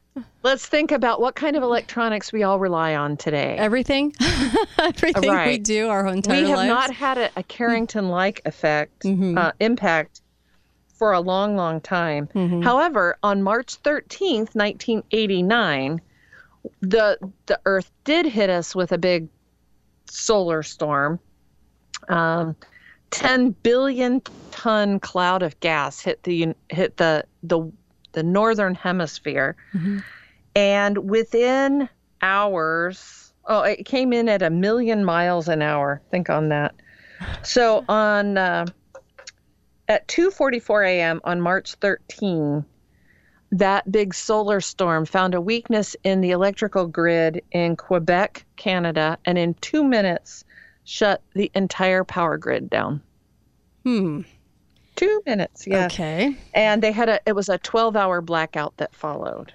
let's 0.43 0.65
think 0.65 0.91
about 0.91 1.19
what 1.21 1.35
kind 1.35 1.55
of 1.55 1.63
electronics 1.63 2.31
we 2.33 2.43
all 2.43 2.59
rely 2.59 2.95
on 2.95 3.17
today. 3.17 3.55
Everything, 3.57 4.13
everything 4.79 5.35
we 5.45 5.57
do 5.57 5.87
our 5.89 6.07
entire 6.07 6.41
we 6.43 6.47
have 6.49 6.57
lives. 6.59 6.67
not 6.69 6.91
had 6.91 7.17
a, 7.17 7.29
a 7.35 7.43
Carrington-like 7.43 8.41
effect 8.45 9.03
Mm-hmm. 9.03 9.37
uh, 9.37 9.51
impact 9.59 10.21
for 10.97 11.11
a 11.13 11.19
long, 11.19 11.55
long 11.57 11.81
time. 11.81 12.27
Mm-hmm. 12.33 12.61
However, 12.61 13.17
on 13.21 13.43
March 13.43 13.81
13th, 13.83 14.55
1989, 14.55 16.01
the 16.81 17.17
the 17.47 17.59
Earth 17.65 17.91
did 18.05 18.25
hit 18.25 18.49
us 18.49 18.73
with 18.73 18.91
a 18.93 18.97
big 18.97 19.27
solar 20.15 20.63
storm. 20.63 21.19
Um, 22.09 22.55
10 23.11 23.51
billion 23.63 24.21
ton 24.51 24.99
cloud 24.99 25.43
of 25.43 25.59
gas 25.59 25.99
hit 25.99 26.23
the 26.23 26.53
hit 26.69 26.97
the 26.97 27.25
the 27.43 27.71
the 28.11 28.23
northern 28.23 28.75
hemisphere, 28.75 29.55
and 30.55 30.97
within 31.09 31.87
hours, 32.21 33.33
oh, 33.45 33.61
it 33.61 33.85
came 33.85 34.11
in 34.11 34.27
at 34.27 34.41
a 34.41 34.49
million 34.49 35.05
miles 35.05 35.47
an 35.47 35.61
hour. 35.61 36.01
Think 36.11 36.29
on 36.29 36.49
that. 36.49 36.75
So 37.43 37.85
on 37.87 38.37
uh, 38.37 38.65
at 39.87 40.07
2:44 40.07 40.87
a.m. 40.87 41.21
on 41.23 41.41
March 41.41 41.75
13, 41.75 42.65
that 43.51 43.91
big 43.91 44.13
solar 44.13 44.59
storm 44.59 45.05
found 45.05 45.33
a 45.33 45.41
weakness 45.41 45.95
in 46.03 46.21
the 46.21 46.31
electrical 46.31 46.87
grid 46.87 47.41
in 47.51 47.75
Quebec, 47.75 48.45
Canada, 48.55 49.17
and 49.25 49.37
in 49.37 49.53
2 49.55 49.83
minutes 49.83 50.43
shut 50.83 51.21
the 51.33 51.51
entire 51.55 52.03
power 52.03 52.37
grid 52.37 52.69
down. 52.69 53.01
Hmm. 53.83 54.21
2 54.95 55.21
minutes, 55.25 55.67
yeah. 55.67 55.85
Okay. 55.87 56.37
And 56.53 56.81
they 56.81 56.91
had 56.91 57.09
a 57.09 57.19
it 57.25 57.35
was 57.35 57.49
a 57.49 57.59
12-hour 57.59 58.21
blackout 58.21 58.75
that 58.77 58.95
followed. 58.95 59.53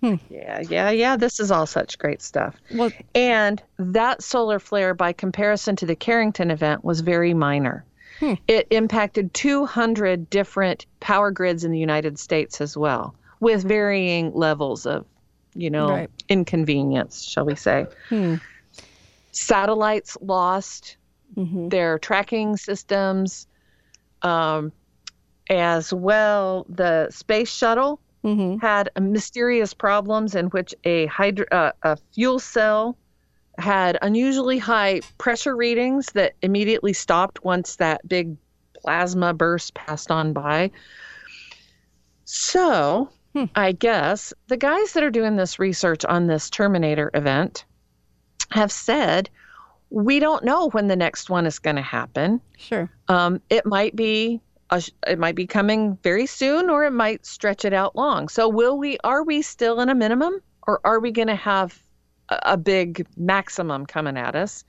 Hmm. 0.00 0.16
Yeah, 0.28 0.60
yeah, 0.68 0.90
yeah, 0.90 1.16
this 1.16 1.38
is 1.38 1.52
all 1.52 1.66
such 1.66 1.96
great 1.96 2.20
stuff. 2.20 2.56
Well, 2.74 2.90
And 3.14 3.62
that 3.78 4.22
solar 4.22 4.58
flare, 4.58 4.94
by 4.94 5.12
comparison 5.12 5.76
to 5.76 5.86
the 5.86 5.94
Carrington 5.94 6.50
event, 6.50 6.84
was 6.84 7.00
very 7.00 7.34
minor. 7.34 7.84
Hmm. 8.18 8.34
It 8.48 8.66
impacted 8.70 9.32
200 9.32 10.28
different 10.28 10.86
power 10.98 11.30
grids 11.30 11.62
in 11.62 11.70
the 11.70 11.78
United 11.78 12.18
States 12.18 12.60
as 12.60 12.76
well, 12.76 13.14
with 13.42 13.64
varying 13.64 14.30
levels 14.34 14.86
of, 14.86 15.04
you 15.56 15.68
know, 15.68 15.88
Right. 15.88 16.10
inconvenience, 16.28 17.24
shall 17.24 17.44
we 17.44 17.56
say. 17.56 17.86
Hmm. 18.08 18.36
Satellites 19.32 20.16
lost 20.20 20.96
Mhm. 21.36 21.68
their 21.68 21.98
tracking 21.98 22.56
systems, 22.56 23.48
um, 24.22 24.70
as 25.50 25.92
well. 25.92 26.66
The 26.68 27.10
space 27.10 27.50
shuttle 27.50 28.00
Mhm. 28.24 28.60
had 28.60 28.90
a 28.94 29.00
mysterious 29.00 29.74
problems 29.74 30.36
in 30.36 30.46
which 30.46 30.72
a 30.84 31.06
hydro, 31.06 31.44
uh, 31.50 31.72
a 31.82 31.96
fuel 32.14 32.38
cell 32.38 32.96
had 33.58 33.98
unusually 34.02 34.58
high 34.58 35.02
pressure 35.18 35.56
readings 35.56 36.06
that 36.12 36.34
immediately 36.42 36.92
stopped 36.92 37.44
once 37.44 37.74
that 37.76 38.06
big 38.06 38.36
plasma 38.80 39.34
burst 39.34 39.74
passed 39.74 40.12
on 40.12 40.32
by. 40.32 40.70
So, 42.24 43.10
Hmm. 43.34 43.44
I 43.54 43.72
guess 43.72 44.32
the 44.48 44.56
guys 44.56 44.92
that 44.92 45.02
are 45.02 45.10
doing 45.10 45.36
this 45.36 45.58
research 45.58 46.04
on 46.04 46.26
this 46.26 46.50
Terminator 46.50 47.10
event 47.14 47.64
have 48.50 48.70
said 48.70 49.30
we 49.90 50.18
don't 50.18 50.44
know 50.44 50.68
when 50.70 50.88
the 50.88 50.96
next 50.96 51.30
one 51.30 51.46
is 51.46 51.58
going 51.58 51.76
to 51.76 51.82
happen. 51.82 52.40
Sure. 52.56 52.90
Um, 53.08 53.40
it 53.50 53.66
might 53.66 53.94
be 53.94 54.40
a, 54.70 54.82
it 55.06 55.18
might 55.18 55.34
be 55.34 55.46
coming 55.46 55.98
very 56.02 56.26
soon, 56.26 56.70
or 56.70 56.84
it 56.84 56.92
might 56.92 57.26
stretch 57.26 57.64
it 57.64 57.74
out 57.74 57.94
long. 57.94 58.28
So, 58.28 58.48
will 58.48 58.78
we? 58.78 58.98
Are 59.04 59.22
we 59.22 59.42
still 59.42 59.80
in 59.80 59.90
a 59.90 59.94
minimum, 59.94 60.40
or 60.66 60.80
are 60.84 60.98
we 60.98 61.12
going 61.12 61.28
to 61.28 61.36
have 61.36 61.78
a, 62.30 62.38
a 62.42 62.56
big 62.56 63.06
maximum 63.16 63.84
coming 63.84 64.16
at 64.16 64.34
us? 64.34 64.64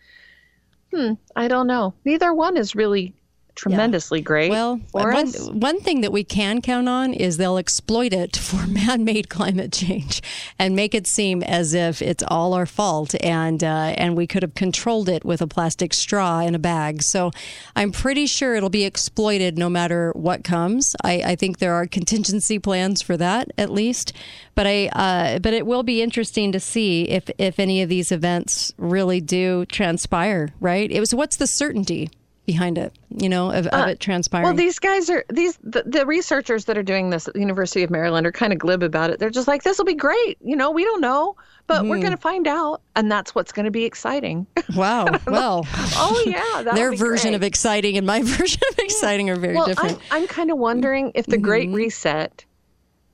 Hmm, 0.93 1.13
I 1.35 1.47
don't 1.47 1.67
know. 1.67 1.93
Neither 2.05 2.33
one 2.33 2.57
is 2.57 2.75
really 2.75 3.15
tremendously 3.55 4.21
great. 4.21 4.49
Well, 4.49 4.81
one, 4.91 5.27
one 5.59 5.79
thing 5.79 6.01
that 6.01 6.11
we 6.11 6.23
can 6.23 6.61
count 6.61 6.89
on 6.89 7.13
is 7.13 7.37
they'll 7.37 7.57
exploit 7.57 8.13
it 8.13 8.35
for 8.35 8.67
man 8.67 9.03
made 9.03 9.29
climate 9.29 9.71
change 9.71 10.21
and 10.57 10.75
make 10.75 10.95
it 10.95 11.07
seem 11.07 11.43
as 11.43 11.73
if 11.73 12.01
it's 12.01 12.23
all 12.27 12.53
our 12.53 12.65
fault 12.65 13.15
and, 13.23 13.63
uh, 13.63 13.93
and 13.97 14.17
we 14.17 14.27
could 14.27 14.43
have 14.43 14.55
controlled 14.55 15.09
it 15.09 15.23
with 15.23 15.41
a 15.41 15.47
plastic 15.47 15.93
straw 15.93 16.39
in 16.39 16.55
a 16.55 16.59
bag. 16.59 17.03
So 17.03 17.31
I'm 17.75 17.91
pretty 17.91 18.25
sure 18.25 18.55
it'll 18.55 18.69
be 18.69 18.85
exploited 18.85 19.57
no 19.57 19.69
matter 19.69 20.11
what 20.15 20.43
comes. 20.43 20.95
I, 21.03 21.21
I 21.25 21.35
think 21.35 21.59
there 21.59 21.73
are 21.73 21.85
contingency 21.85 22.59
plans 22.59 23.01
for 23.01 23.17
that 23.17 23.51
at 23.57 23.69
least. 23.69 24.13
But 24.55 24.67
I, 24.67 24.87
uh, 24.87 25.39
but 25.39 25.53
it 25.53 25.65
will 25.65 25.83
be 25.83 26.01
interesting 26.01 26.51
to 26.51 26.59
see 26.59 27.09
if, 27.09 27.29
if 27.37 27.59
any 27.59 27.81
of 27.81 27.89
these 27.89 28.11
events 28.11 28.71
really 28.77 29.19
do 29.19 29.65
transpire, 29.65 30.49
right? 30.59 30.91
It 30.91 30.99
was 30.99 31.13
what's 31.15 31.37
the 31.37 31.47
certainty 31.47 32.09
behind 32.45 32.77
it, 32.77 32.93
you 33.09 33.29
know, 33.29 33.51
of, 33.51 33.67
of 33.67 33.87
it 33.87 33.99
transpiring. 33.99 34.43
Well, 34.43 34.53
these 34.53 34.77
guys 34.79 35.09
are 35.09 35.23
these 35.29 35.57
the, 35.63 35.83
the 35.85 36.05
researchers 36.05 36.65
that 36.65 36.77
are 36.77 36.83
doing 36.83 37.09
this 37.09 37.27
at 37.27 37.33
the 37.33 37.39
University 37.39 37.83
of 37.83 37.89
Maryland 37.89 38.27
are 38.27 38.31
kind 38.31 38.51
of 38.51 38.59
glib 38.59 38.83
about 38.83 39.09
it. 39.09 39.19
They're 39.19 39.29
just 39.29 39.47
like, 39.47 39.63
"This 39.63 39.77
will 39.77 39.85
be 39.85 39.93
great," 39.95 40.37
you 40.43 40.55
know. 40.55 40.71
We 40.71 40.83
don't 40.83 41.01
know, 41.01 41.35
but 41.67 41.81
Mm-hmm. 41.81 41.89
we're 41.89 41.99
going 41.99 42.11
to 42.11 42.17
find 42.17 42.47
out, 42.47 42.81
and 42.95 43.09
that's 43.11 43.33
what's 43.33 43.51
going 43.51 43.65
to 43.65 43.71
be 43.71 43.85
exciting. 43.85 44.45
Wow. 44.75 45.05
Well, 45.27 45.67
oh 45.71 46.23
yeah, 46.25 46.63
their 46.73 46.95
version 46.95 47.29
great. 47.31 47.35
of 47.35 47.43
exciting 47.43 47.95
and 47.95 48.07
my 48.07 48.21
version 48.23 48.61
of 48.71 48.79
exciting 48.79 49.29
are 49.29 49.35
very 49.35 49.55
well, 49.55 49.67
different. 49.67 49.99
Mm-hmm. 49.99 50.13
I'm, 50.13 50.21
I'm 50.23 50.27
kind 50.27 50.51
of 50.51 50.57
wondering 50.57 51.11
if 51.15 51.27
the 51.27 51.37
Great 51.37 51.69
Reset 51.69 52.43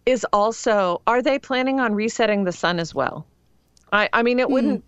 is 0.06 0.26
also 0.32 1.02
are 1.06 1.22
they 1.22 1.38
planning 1.38 1.80
on 1.80 1.94
resetting 1.94 2.46
the 2.46 2.52
sun 2.54 2.80
as 2.80 2.96
well? 2.96 3.26
I 3.92 4.10
I 4.14 4.24
mean, 4.24 4.40
it 4.40 4.50
wouldn't. 4.50 4.84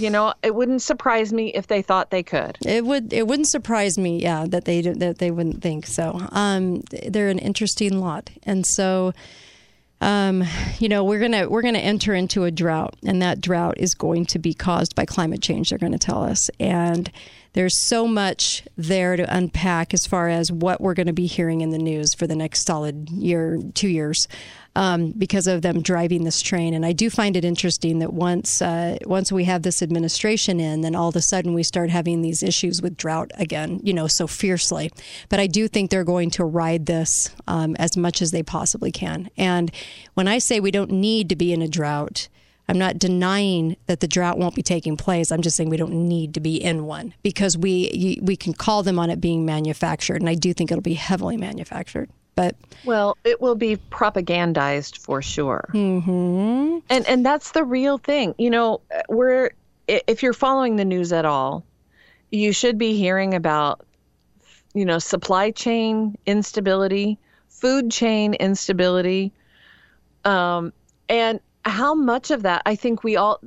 You 0.00 0.10
know, 0.10 0.34
it 0.42 0.54
wouldn't 0.54 0.82
surprise 0.82 1.32
me 1.32 1.48
if 1.48 1.66
they 1.66 1.82
thought 1.82 2.10
they 2.10 2.22
could. 2.22 2.58
It 2.64 2.84
would. 2.84 3.12
It 3.12 3.26
wouldn't 3.26 3.48
surprise 3.48 3.98
me. 3.98 4.20
Yeah, 4.20 4.46
that 4.48 4.64
they 4.64 4.82
that 4.82 5.18
they 5.18 5.30
wouldn't 5.30 5.62
think 5.62 5.86
so. 5.86 6.20
Um, 6.32 6.82
they're 7.08 7.28
an 7.28 7.38
interesting 7.38 8.00
lot, 8.00 8.30
and 8.42 8.66
so, 8.66 9.12
um, 10.00 10.44
you 10.78 10.88
know, 10.88 11.04
we're 11.04 11.20
gonna 11.20 11.48
we're 11.48 11.62
gonna 11.62 11.78
enter 11.78 12.14
into 12.14 12.44
a 12.44 12.50
drought, 12.50 12.96
and 13.04 13.22
that 13.22 13.40
drought 13.40 13.78
is 13.78 13.94
going 13.94 14.26
to 14.26 14.38
be 14.38 14.54
caused 14.54 14.94
by 14.94 15.04
climate 15.04 15.42
change. 15.42 15.70
They're 15.70 15.78
going 15.78 15.92
to 15.92 15.98
tell 15.98 16.22
us, 16.22 16.50
and 16.60 17.10
there's 17.56 17.88
so 17.88 18.06
much 18.06 18.62
there 18.76 19.16
to 19.16 19.34
unpack 19.34 19.92
as 19.92 20.06
far 20.06 20.28
as 20.28 20.52
what 20.52 20.80
we're 20.80 20.94
going 20.94 21.06
to 21.06 21.12
be 21.12 21.26
hearing 21.26 21.62
in 21.62 21.70
the 21.70 21.78
news 21.78 22.14
for 22.14 22.26
the 22.26 22.36
next 22.36 22.66
solid 22.66 23.10
year, 23.10 23.58
two 23.74 23.88
years. 23.88 24.28
um, 24.76 25.12
because 25.16 25.46
of 25.46 25.62
them 25.62 25.80
driving 25.80 26.24
this 26.24 26.42
train. 26.42 26.74
And 26.74 26.84
I 26.84 26.92
do 26.92 27.08
find 27.08 27.34
it 27.34 27.44
interesting 27.44 27.98
that 28.00 28.12
once 28.12 28.60
uh, 28.60 28.98
once 29.06 29.32
we 29.32 29.44
have 29.44 29.62
this 29.62 29.82
administration 29.82 30.60
in, 30.60 30.82
then 30.82 30.94
all 30.94 31.08
of 31.08 31.16
a 31.16 31.22
sudden 31.22 31.54
we 31.54 31.62
start 31.62 31.88
having 31.90 32.20
these 32.20 32.42
issues 32.42 32.82
with 32.82 32.96
drought 32.96 33.30
again, 33.36 33.80
you 33.82 33.94
know, 33.94 34.06
so 34.06 34.26
fiercely. 34.26 34.92
But 35.30 35.40
I 35.40 35.46
do 35.46 35.66
think 35.66 35.90
they're 35.90 36.04
going 36.04 36.30
to 36.32 36.44
ride 36.44 36.84
this 36.86 37.30
um, 37.48 37.74
as 37.76 37.96
much 37.96 38.20
as 38.20 38.30
they 38.30 38.42
possibly 38.42 38.92
can. 38.92 39.30
And 39.38 39.72
when 40.12 40.28
I 40.28 40.38
say 40.38 40.60
we 40.60 40.70
don't 40.70 40.90
need 40.90 41.30
to 41.30 41.36
be 41.36 41.52
in 41.52 41.62
a 41.62 41.68
drought. 41.68 42.28
I'm 42.68 42.78
not 42.78 42.98
denying 42.98 43.76
that 43.86 44.00
the 44.00 44.08
drought 44.08 44.38
won't 44.38 44.54
be 44.54 44.62
taking 44.62 44.96
place. 44.96 45.30
I'm 45.30 45.42
just 45.42 45.56
saying 45.56 45.70
we 45.70 45.76
don't 45.76 46.08
need 46.08 46.34
to 46.34 46.40
be 46.40 46.56
in 46.56 46.84
one 46.84 47.14
because 47.22 47.56
we 47.56 48.18
we 48.22 48.36
can 48.36 48.54
call 48.54 48.82
them 48.82 48.98
on 48.98 49.10
it 49.10 49.20
being 49.20 49.44
manufactured, 49.44 50.20
and 50.20 50.28
I 50.28 50.34
do 50.34 50.52
think 50.52 50.72
it'll 50.72 50.82
be 50.82 50.94
heavily 50.94 51.36
manufactured. 51.36 52.10
But 52.34 52.54
Well, 52.84 53.16
it 53.24 53.40
will 53.40 53.54
be 53.54 53.76
propagandized 53.90 54.98
for 54.98 55.22
sure. 55.22 55.68
Mm-hmm. 55.72 56.78
And 56.90 57.06
and 57.06 57.24
that's 57.24 57.52
the 57.52 57.64
real 57.64 57.98
thing. 57.98 58.34
You 58.36 58.50
know, 58.50 58.80
we're 59.08 59.50
if 59.88 60.22
you're 60.22 60.34
following 60.34 60.76
the 60.76 60.84
news 60.84 61.12
at 61.12 61.24
all, 61.24 61.64
you 62.30 62.52
should 62.52 62.78
be 62.78 62.96
hearing 62.96 63.34
about 63.34 63.82
you 64.74 64.84
know, 64.84 64.98
supply 64.98 65.50
chain 65.50 66.18
instability, 66.26 67.18
food 67.48 67.90
chain 67.90 68.34
instability. 68.34 69.32
Um 70.24 70.72
and 71.08 71.40
how 71.66 71.94
much 71.94 72.30
of 72.30 72.42
that 72.42 72.62
I 72.64 72.76
think 72.76 73.02
we 73.02 73.16
all 73.16 73.40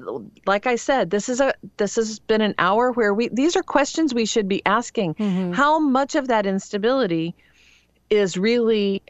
like 0.45 0.67
I 0.67 0.75
said, 0.75 1.09
this 1.09 1.29
is 1.29 1.39
a 1.39 1.53
this 1.77 1.95
has 1.95 2.19
been 2.19 2.41
an 2.41 2.55
hour 2.57 2.91
where 2.91 3.13
we 3.13 3.29
these 3.29 3.55
are 3.55 3.63
questions 3.63 4.13
we 4.13 4.25
should 4.25 4.47
be 4.47 4.63
asking. 4.65 5.15
Mm-hmm. 5.15 5.53
How 5.53 5.79
much 5.79 6.15
of 6.15 6.27
that 6.27 6.45
instability 6.45 7.35
is 8.09 8.37
really 8.37 9.01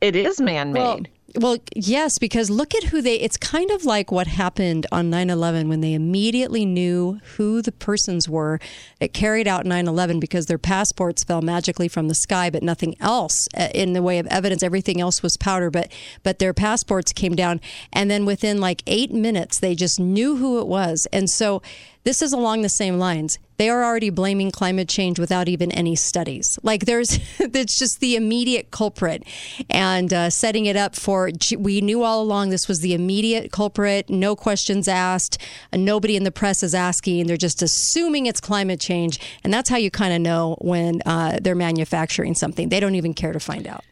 it 0.00 0.16
is 0.16 0.40
man-made. 0.40 0.80
Well, 0.80 1.00
Well, 1.34 1.58
yes, 1.74 2.18
because 2.18 2.50
look 2.50 2.74
at 2.74 2.84
who 2.84 3.02
they, 3.02 3.16
it's 3.16 3.36
kind 3.36 3.70
of 3.72 3.84
like 3.84 4.12
what 4.12 4.28
happened 4.28 4.86
on 4.92 5.10
9 5.10 5.28
11 5.28 5.68
when 5.68 5.80
they 5.80 5.92
immediately 5.92 6.64
knew 6.64 7.18
who 7.36 7.60
the 7.60 7.72
persons 7.72 8.28
were 8.28 8.60
that 9.00 9.12
carried 9.12 9.48
out 9.48 9.66
9 9.66 9.88
11 9.88 10.20
because 10.20 10.46
their 10.46 10.56
passports 10.56 11.24
fell 11.24 11.42
magically 11.42 11.88
from 11.88 12.06
the 12.06 12.14
sky, 12.14 12.48
but 12.48 12.62
nothing 12.62 12.94
else 13.00 13.48
uh, 13.56 13.68
in 13.74 13.92
the 13.92 14.02
way 14.02 14.20
of 14.20 14.26
evidence. 14.28 14.62
Everything 14.62 15.00
else 15.00 15.22
was 15.22 15.36
powder, 15.36 15.68
but, 15.68 15.90
but 16.22 16.38
their 16.38 16.54
passports 16.54 17.12
came 17.12 17.34
down. 17.34 17.60
And 17.92 18.08
then 18.08 18.24
within 18.24 18.60
like 18.60 18.82
eight 18.86 19.12
minutes, 19.12 19.58
they 19.58 19.74
just 19.74 19.98
knew 19.98 20.36
who 20.36 20.60
it 20.60 20.68
was. 20.68 21.08
And 21.12 21.28
so 21.28 21.60
this 22.04 22.22
is 22.22 22.32
along 22.32 22.62
the 22.62 22.68
same 22.68 22.98
lines. 22.98 23.38
They 23.56 23.70
are 23.70 23.84
already 23.84 24.10
blaming 24.10 24.50
climate 24.50 24.88
change 24.88 25.18
without 25.18 25.48
even 25.48 25.72
any 25.72 25.96
studies. 25.96 26.58
Like 26.62 26.84
there's, 26.84 27.18
it's 27.38 27.78
just 27.78 28.00
the 28.00 28.16
immediate 28.16 28.70
culprit, 28.70 29.24
and 29.70 30.12
uh, 30.12 30.30
setting 30.30 30.66
it 30.66 30.76
up 30.76 30.94
for. 30.94 31.30
We 31.58 31.80
knew 31.80 32.02
all 32.02 32.22
along 32.22 32.50
this 32.50 32.68
was 32.68 32.80
the 32.80 32.94
immediate 32.94 33.52
culprit. 33.52 34.10
No 34.10 34.36
questions 34.36 34.88
asked. 34.88 35.38
Uh, 35.72 35.78
nobody 35.78 36.16
in 36.16 36.24
the 36.24 36.32
press 36.32 36.62
is 36.62 36.74
asking. 36.74 37.26
They're 37.26 37.36
just 37.36 37.62
assuming 37.62 38.26
it's 38.26 38.40
climate 38.40 38.80
change, 38.80 39.20
and 39.44 39.52
that's 39.52 39.68
how 39.68 39.76
you 39.76 39.90
kind 39.90 40.14
of 40.14 40.20
know 40.20 40.56
when 40.60 41.00
uh, 41.06 41.38
they're 41.40 41.54
manufacturing 41.54 42.34
something. 42.34 42.68
They 42.68 42.80
don't 42.80 42.94
even 42.94 43.14
care 43.14 43.32
to 43.32 43.40
find 43.40 43.66
out. 43.66 43.84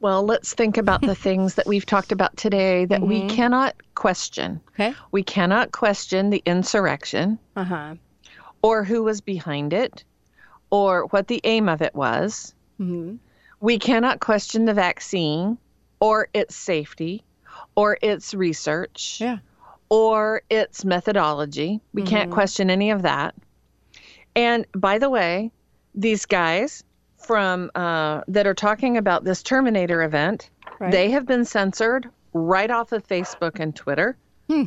Well, 0.00 0.22
let's 0.22 0.54
think 0.54 0.76
about 0.76 1.00
the 1.00 1.14
things 1.26 1.54
that 1.54 1.66
we've 1.66 1.86
talked 1.86 2.12
about 2.12 2.36
today 2.36 2.84
that 2.84 3.00
mm-hmm. 3.00 3.28
we 3.28 3.34
cannot 3.34 3.74
question. 3.94 4.60
Okay. 4.70 4.94
We 5.10 5.22
cannot 5.22 5.72
question 5.72 6.30
the 6.30 6.42
insurrection. 6.46 7.38
Uh-huh. 7.56 7.94
Or 8.62 8.84
who 8.84 9.02
was 9.04 9.20
behind 9.20 9.72
it, 9.72 10.04
or 10.70 11.06
what 11.06 11.28
the 11.28 11.40
aim 11.44 11.68
of 11.68 11.82
it 11.82 11.94
was. 11.94 12.54
Mm-hmm. 12.80 13.16
We 13.60 13.78
cannot 13.78 14.20
question 14.20 14.64
the 14.64 14.74
vaccine, 14.74 15.58
or 16.00 16.28
its 16.32 16.54
safety, 16.54 17.24
or 17.74 17.98
its 18.02 18.34
research, 18.34 19.18
yeah. 19.20 19.38
or 19.88 20.42
its 20.50 20.84
methodology. 20.84 21.80
We 21.92 22.02
mm-hmm. 22.02 22.08
can't 22.08 22.30
question 22.30 22.70
any 22.70 22.90
of 22.90 23.02
that. 23.02 23.34
And 24.36 24.66
by 24.72 24.98
the 24.98 25.10
way, 25.10 25.50
these 25.94 26.26
guys 26.26 26.84
from 27.18 27.70
uh, 27.74 28.22
that 28.28 28.46
are 28.46 28.54
talking 28.54 28.96
about 28.96 29.24
this 29.24 29.42
Terminator 29.42 30.02
event, 30.02 30.50
right. 30.78 30.92
they 30.92 31.10
have 31.10 31.26
been 31.26 31.44
censored 31.44 32.08
right 32.32 32.70
off 32.70 32.92
of 32.92 33.06
Facebook 33.06 33.58
and 33.58 33.74
Twitter. 33.74 34.16
Hmm. 34.48 34.64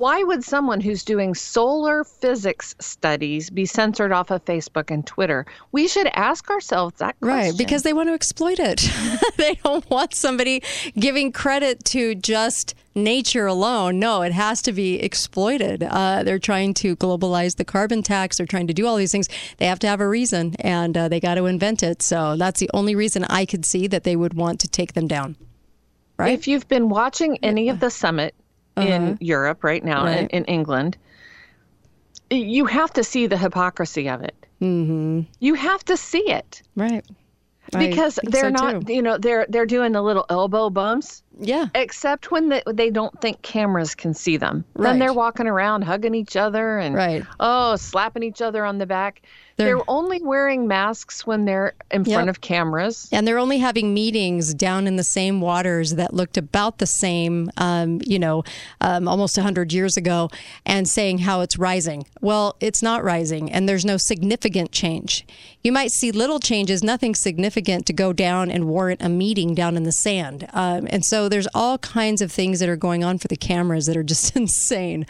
Why 0.00 0.22
would 0.22 0.42
someone 0.42 0.80
who's 0.80 1.04
doing 1.04 1.34
solar 1.34 2.04
physics 2.04 2.74
studies 2.78 3.50
be 3.50 3.66
censored 3.66 4.12
off 4.12 4.30
of 4.30 4.42
Facebook 4.46 4.90
and 4.90 5.06
Twitter? 5.06 5.44
We 5.72 5.88
should 5.88 6.06
ask 6.14 6.48
ourselves 6.48 6.96
that 7.00 7.20
question. 7.20 7.50
Right, 7.50 7.58
because 7.58 7.82
they 7.82 7.92
want 7.92 8.08
to 8.08 8.14
exploit 8.14 8.58
it. 8.58 8.90
they 9.36 9.56
don't 9.56 9.84
want 9.90 10.14
somebody 10.14 10.62
giving 10.98 11.32
credit 11.32 11.84
to 11.84 12.14
just 12.14 12.74
nature 12.94 13.44
alone. 13.46 13.98
No, 13.98 14.22
it 14.22 14.32
has 14.32 14.62
to 14.62 14.72
be 14.72 14.94
exploited. 14.94 15.82
Uh, 15.82 16.22
they're 16.22 16.38
trying 16.38 16.72
to 16.74 16.96
globalize 16.96 17.56
the 17.56 17.66
carbon 17.66 18.02
tax. 18.02 18.38
They're 18.38 18.46
trying 18.46 18.68
to 18.68 18.74
do 18.74 18.86
all 18.86 18.96
these 18.96 19.12
things. 19.12 19.28
They 19.58 19.66
have 19.66 19.80
to 19.80 19.86
have 19.86 20.00
a 20.00 20.08
reason, 20.08 20.54
and 20.60 20.96
uh, 20.96 21.08
they 21.10 21.20
got 21.20 21.34
to 21.34 21.44
invent 21.44 21.82
it. 21.82 22.00
So 22.00 22.38
that's 22.38 22.58
the 22.58 22.70
only 22.72 22.94
reason 22.94 23.24
I 23.24 23.44
could 23.44 23.66
see 23.66 23.86
that 23.88 24.04
they 24.04 24.16
would 24.16 24.32
want 24.32 24.60
to 24.60 24.68
take 24.68 24.94
them 24.94 25.06
down. 25.06 25.36
Right? 26.16 26.32
If 26.32 26.48
you've 26.48 26.68
been 26.68 26.88
watching 26.88 27.36
any 27.42 27.68
of 27.68 27.80
the 27.80 27.90
summit 27.90 28.34
uh-huh. 28.80 28.92
in 28.92 29.18
Europe 29.20 29.64
right 29.64 29.84
now, 29.84 30.04
right. 30.04 30.20
In, 30.20 30.28
in 30.28 30.44
England, 30.44 30.96
you 32.30 32.64
have 32.66 32.92
to 32.94 33.04
see 33.04 33.26
the 33.26 33.36
hypocrisy 33.36 34.08
of 34.08 34.22
it. 34.22 34.34
Mm-hmm. 34.60 35.22
You 35.40 35.54
have 35.54 35.84
to 35.86 35.96
see 35.96 36.30
it. 36.30 36.62
Right 36.76 37.04
because 37.78 38.18
they're 38.24 38.44
so 38.44 38.64
not 38.64 38.86
too. 38.86 38.92
you 38.92 39.02
know 39.02 39.18
they're 39.18 39.46
they're 39.48 39.66
doing 39.66 39.92
the 39.92 40.02
little 40.02 40.24
elbow 40.28 40.70
bumps 40.70 41.22
yeah 41.38 41.66
except 41.74 42.30
when 42.30 42.48
they, 42.48 42.62
they 42.72 42.90
don't 42.90 43.18
think 43.20 43.40
cameras 43.42 43.94
can 43.94 44.12
see 44.14 44.36
them 44.36 44.64
right. 44.74 44.90
then 44.90 44.98
they're 44.98 45.12
walking 45.12 45.46
around 45.46 45.82
hugging 45.82 46.14
each 46.14 46.36
other 46.36 46.78
and 46.78 46.94
right. 46.94 47.24
oh 47.38 47.76
slapping 47.76 48.22
each 48.22 48.42
other 48.42 48.64
on 48.64 48.78
the 48.78 48.86
back 48.86 49.22
they're, 49.60 49.76
they're 49.76 49.90
only 49.90 50.20
wearing 50.22 50.66
masks 50.66 51.26
when 51.26 51.44
they're 51.44 51.74
in 51.90 52.04
yep. 52.04 52.16
front 52.16 52.30
of 52.30 52.40
cameras. 52.40 53.08
And 53.12 53.26
they're 53.26 53.38
only 53.38 53.58
having 53.58 53.94
meetings 53.94 54.54
down 54.54 54.86
in 54.86 54.96
the 54.96 55.04
same 55.04 55.40
waters 55.40 55.94
that 55.94 56.14
looked 56.14 56.36
about 56.36 56.78
the 56.78 56.86
same, 56.86 57.50
um, 57.56 58.00
you 58.04 58.18
know, 58.18 58.44
um, 58.80 59.08
almost 59.08 59.36
100 59.36 59.72
years 59.72 59.96
ago, 59.96 60.30
and 60.66 60.88
saying 60.88 61.18
how 61.18 61.40
it's 61.40 61.58
rising. 61.58 62.04
Well, 62.20 62.56
it's 62.60 62.82
not 62.82 63.04
rising, 63.04 63.50
and 63.50 63.68
there's 63.68 63.84
no 63.84 63.96
significant 63.96 64.72
change. 64.72 65.26
You 65.62 65.72
might 65.72 65.92
see 65.92 66.10
little 66.10 66.40
changes, 66.40 66.82
nothing 66.82 67.14
significant 67.14 67.84
to 67.86 67.92
go 67.92 68.14
down 68.14 68.50
and 68.50 68.66
warrant 68.66 69.02
a 69.02 69.10
meeting 69.10 69.54
down 69.54 69.76
in 69.76 69.82
the 69.82 69.92
sand. 69.92 70.48
Um, 70.54 70.86
and 70.90 71.04
so 71.04 71.28
there's 71.28 71.48
all 71.54 71.76
kinds 71.78 72.22
of 72.22 72.32
things 72.32 72.60
that 72.60 72.68
are 72.68 72.76
going 72.76 73.04
on 73.04 73.18
for 73.18 73.28
the 73.28 73.36
cameras 73.36 73.84
that 73.86 73.96
are 73.96 74.02
just 74.02 74.34
insane. 74.36 75.06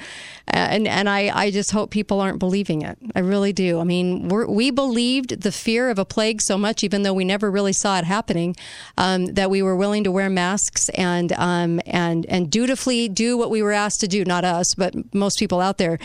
And, 0.48 0.88
and 0.88 1.08
I, 1.08 1.30
I 1.32 1.50
just 1.52 1.70
hope 1.70 1.90
people 1.90 2.20
aren't 2.20 2.40
believing 2.40 2.82
it. 2.82 2.98
I 3.14 3.20
really 3.20 3.52
do. 3.52 3.78
I 3.80 3.84
mean, 3.84 4.28
we're 4.28 4.39
we 4.46 4.70
believed 4.70 5.42
the 5.42 5.52
fear 5.52 5.90
of 5.90 5.98
a 5.98 6.04
plague 6.04 6.40
so 6.40 6.56
much, 6.56 6.84
even 6.84 7.02
though 7.02 7.12
we 7.14 7.24
never 7.24 7.50
really 7.50 7.72
saw 7.72 7.98
it 7.98 8.04
happening, 8.04 8.56
um, 8.96 9.26
that 9.26 9.50
we 9.50 9.62
were 9.62 9.76
willing 9.76 10.04
to 10.04 10.12
wear 10.12 10.30
masks 10.30 10.88
and 10.90 11.32
um, 11.32 11.80
and 11.86 12.26
and 12.26 12.50
dutifully 12.50 13.08
do 13.08 13.36
what 13.36 13.50
we 13.50 13.62
were 13.62 13.72
asked 13.72 14.00
to 14.00 14.08
do. 14.08 14.24
Not 14.24 14.44
us, 14.44 14.74
but 14.74 14.94
most 15.14 15.38
people 15.38 15.60
out 15.60 15.78
there. 15.78 15.98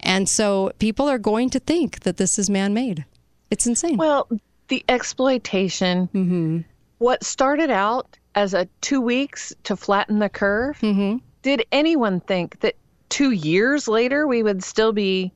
And 0.00 0.28
so 0.28 0.72
people 0.78 1.08
are 1.08 1.18
going 1.18 1.50
to 1.50 1.60
think 1.60 2.00
that 2.00 2.16
this 2.16 2.38
is 2.38 2.48
man-made. 2.48 3.04
It's 3.50 3.66
insane. 3.66 3.96
Well, 3.96 4.28
the 4.68 4.84
exploitation. 4.88 6.08
Mm-hmm. 6.14 6.58
What 6.98 7.24
started 7.24 7.70
out 7.70 8.16
as 8.34 8.54
a 8.54 8.68
two 8.80 9.00
weeks 9.00 9.52
to 9.64 9.76
flatten 9.76 10.18
the 10.18 10.28
curve. 10.28 10.78
Mm-hmm. 10.80 11.18
Did 11.42 11.66
anyone 11.72 12.20
think 12.20 12.60
that 12.60 12.76
two 13.08 13.32
years 13.32 13.88
later 13.88 14.26
we 14.26 14.42
would 14.42 14.62
still 14.62 14.92
be 14.92 15.32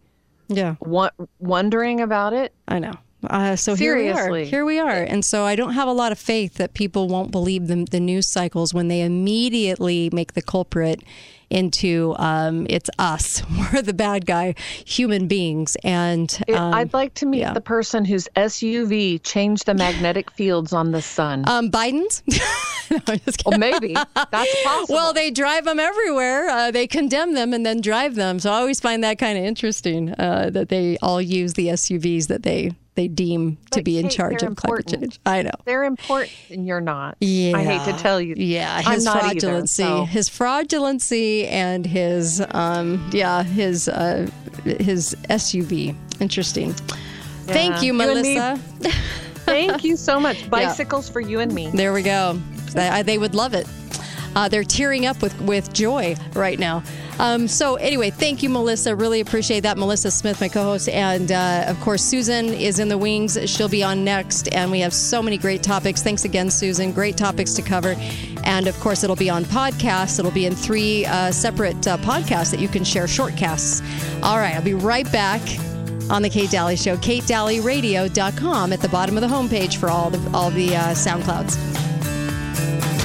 yeah 0.48 0.76
wa- 0.80 1.10
wondering 1.38 2.00
about 2.00 2.32
it 2.32 2.52
i 2.68 2.78
know 2.78 2.94
uh, 3.30 3.56
so 3.56 3.74
Seriously. 3.74 4.14
here 4.14 4.30
we 4.30 4.42
are. 4.42 4.44
Here 4.44 4.64
we 4.64 4.78
are. 4.78 5.02
And 5.02 5.24
so 5.24 5.44
I 5.44 5.56
don't 5.56 5.72
have 5.72 5.88
a 5.88 5.92
lot 5.92 6.12
of 6.12 6.18
faith 6.18 6.54
that 6.54 6.74
people 6.74 7.08
won't 7.08 7.30
believe 7.30 7.68
the, 7.68 7.86
the 7.90 8.00
news 8.00 8.30
cycles 8.30 8.74
when 8.74 8.88
they 8.88 9.00
immediately 9.00 10.10
make 10.12 10.34
the 10.34 10.42
culprit 10.42 11.02
into 11.50 12.14
um, 12.18 12.66
it's 12.68 12.90
us. 12.98 13.42
We're 13.72 13.82
the 13.82 13.94
bad 13.94 14.26
guy, 14.26 14.54
human 14.84 15.28
beings. 15.28 15.76
And 15.84 16.36
um, 16.52 16.74
I'd 16.74 16.92
like 16.92 17.14
to 17.14 17.26
meet 17.26 17.40
yeah. 17.40 17.52
the 17.52 17.60
person 17.60 18.04
whose 18.04 18.28
SUV 18.36 19.22
changed 19.22 19.66
the 19.66 19.74
magnetic 19.74 20.30
fields 20.32 20.72
on 20.72 20.90
the 20.90 21.02
sun. 21.02 21.44
Um, 21.46 21.70
Biden's? 21.70 22.22
no, 23.08 23.16
well, 23.46 23.58
maybe 23.58 23.94
that's 23.94 24.62
possible. 24.64 24.94
Well, 24.94 25.12
they 25.12 25.30
drive 25.30 25.64
them 25.64 25.80
everywhere. 25.80 26.48
Uh, 26.48 26.70
they 26.70 26.86
condemn 26.86 27.34
them 27.34 27.52
and 27.52 27.64
then 27.64 27.80
drive 27.80 28.14
them. 28.14 28.38
So 28.38 28.50
I 28.50 28.56
always 28.56 28.80
find 28.80 29.02
that 29.04 29.18
kind 29.18 29.38
of 29.38 29.44
interesting 29.44 30.12
uh, 30.18 30.50
that 30.52 30.68
they 30.68 30.98
all 31.02 31.20
use 31.20 31.54
the 31.54 31.68
SUVs 31.68 32.28
that 32.28 32.42
they 32.42 32.72
they 32.94 33.08
deem 33.08 33.58
but 33.70 33.78
to 33.78 33.82
be 33.82 33.94
Kate, 33.94 34.04
in 34.04 34.10
charge 34.10 34.42
of 34.42 34.48
important. 34.48 34.86
climate 34.86 35.10
change. 35.10 35.20
I 35.26 35.42
know. 35.42 35.50
They're 35.64 35.84
important 35.84 36.32
and 36.50 36.66
you're 36.66 36.80
not. 36.80 37.16
Yeah. 37.20 37.56
I 37.56 37.64
hate 37.64 37.92
to 37.92 37.98
tell 38.00 38.20
you. 38.20 38.34
Yeah, 38.36 38.82
I'm 38.84 38.94
his 38.94 39.04
not 39.04 39.20
fraudulency, 39.22 39.40
either, 39.40 39.66
so. 39.66 40.04
his 40.04 40.28
fraudulency 40.28 41.48
and 41.50 41.84
his 41.84 42.42
um 42.50 43.08
yeah, 43.12 43.42
his 43.42 43.88
uh 43.88 44.28
his 44.64 45.16
SUV. 45.28 45.96
Interesting. 46.20 46.72
Thank 47.46 47.82
you, 47.82 47.88
You 47.88 47.94
Melissa. 47.94 48.58
Thank 49.44 49.84
you 49.84 49.96
so 49.96 50.18
much. 50.18 50.48
Bicycles 50.50 51.08
for 51.08 51.20
you 51.20 51.40
and 51.40 51.52
me. 51.52 51.70
There 51.74 51.92
we 51.92 52.02
go. 52.02 52.40
They, 52.74 53.02
they 53.02 53.18
would 53.18 53.34
love 53.34 53.54
it. 53.54 53.66
Uh, 54.34 54.48
they're 54.48 54.64
tearing 54.64 55.06
up 55.06 55.22
with, 55.22 55.40
with 55.42 55.72
joy 55.72 56.16
right 56.34 56.58
now. 56.58 56.82
Um, 57.18 57.46
so, 57.46 57.76
anyway, 57.76 58.10
thank 58.10 58.42
you, 58.42 58.50
Melissa. 58.50 58.96
Really 58.96 59.20
appreciate 59.20 59.60
that. 59.60 59.78
Melissa 59.78 60.10
Smith, 60.10 60.40
my 60.40 60.48
co 60.48 60.64
host. 60.64 60.88
And 60.88 61.30
uh, 61.30 61.64
of 61.68 61.80
course, 61.80 62.02
Susan 62.02 62.46
is 62.46 62.80
in 62.80 62.88
the 62.88 62.98
wings. 62.98 63.38
She'll 63.48 63.68
be 63.68 63.84
on 63.84 64.02
next. 64.02 64.52
And 64.52 64.70
we 64.70 64.80
have 64.80 64.92
so 64.92 65.22
many 65.22 65.38
great 65.38 65.62
topics. 65.62 66.02
Thanks 66.02 66.24
again, 66.24 66.50
Susan. 66.50 66.92
Great 66.92 67.16
topics 67.16 67.54
to 67.54 67.62
cover. 67.62 67.94
And 68.42 68.66
of 68.66 68.78
course, 68.80 69.04
it'll 69.04 69.16
be 69.16 69.30
on 69.30 69.44
podcasts. 69.44 70.18
It'll 70.18 70.32
be 70.32 70.46
in 70.46 70.54
three 70.54 71.06
uh, 71.06 71.30
separate 71.30 71.86
uh, 71.86 71.96
podcasts 71.98 72.50
that 72.50 72.60
you 72.60 72.68
can 72.68 72.82
share, 72.82 73.04
shortcasts. 73.04 73.82
All 74.22 74.38
right, 74.38 74.54
I'll 74.54 74.62
be 74.62 74.74
right 74.74 75.10
back 75.12 75.40
on 76.10 76.20
the 76.22 76.28
Kate 76.28 76.50
Dalley 76.50 76.76
Show, 76.76 76.96
katedalleyradio.com 76.96 78.72
at 78.72 78.80
the 78.80 78.88
bottom 78.88 79.16
of 79.16 79.22
the 79.22 79.28
homepage 79.28 79.76
for 79.76 79.88
all 79.88 80.10
the 80.10 80.36
all 80.36 80.50
the 80.50 80.74
uh, 80.76 80.88
SoundClouds. 80.88 81.93
Bye. 82.54 83.03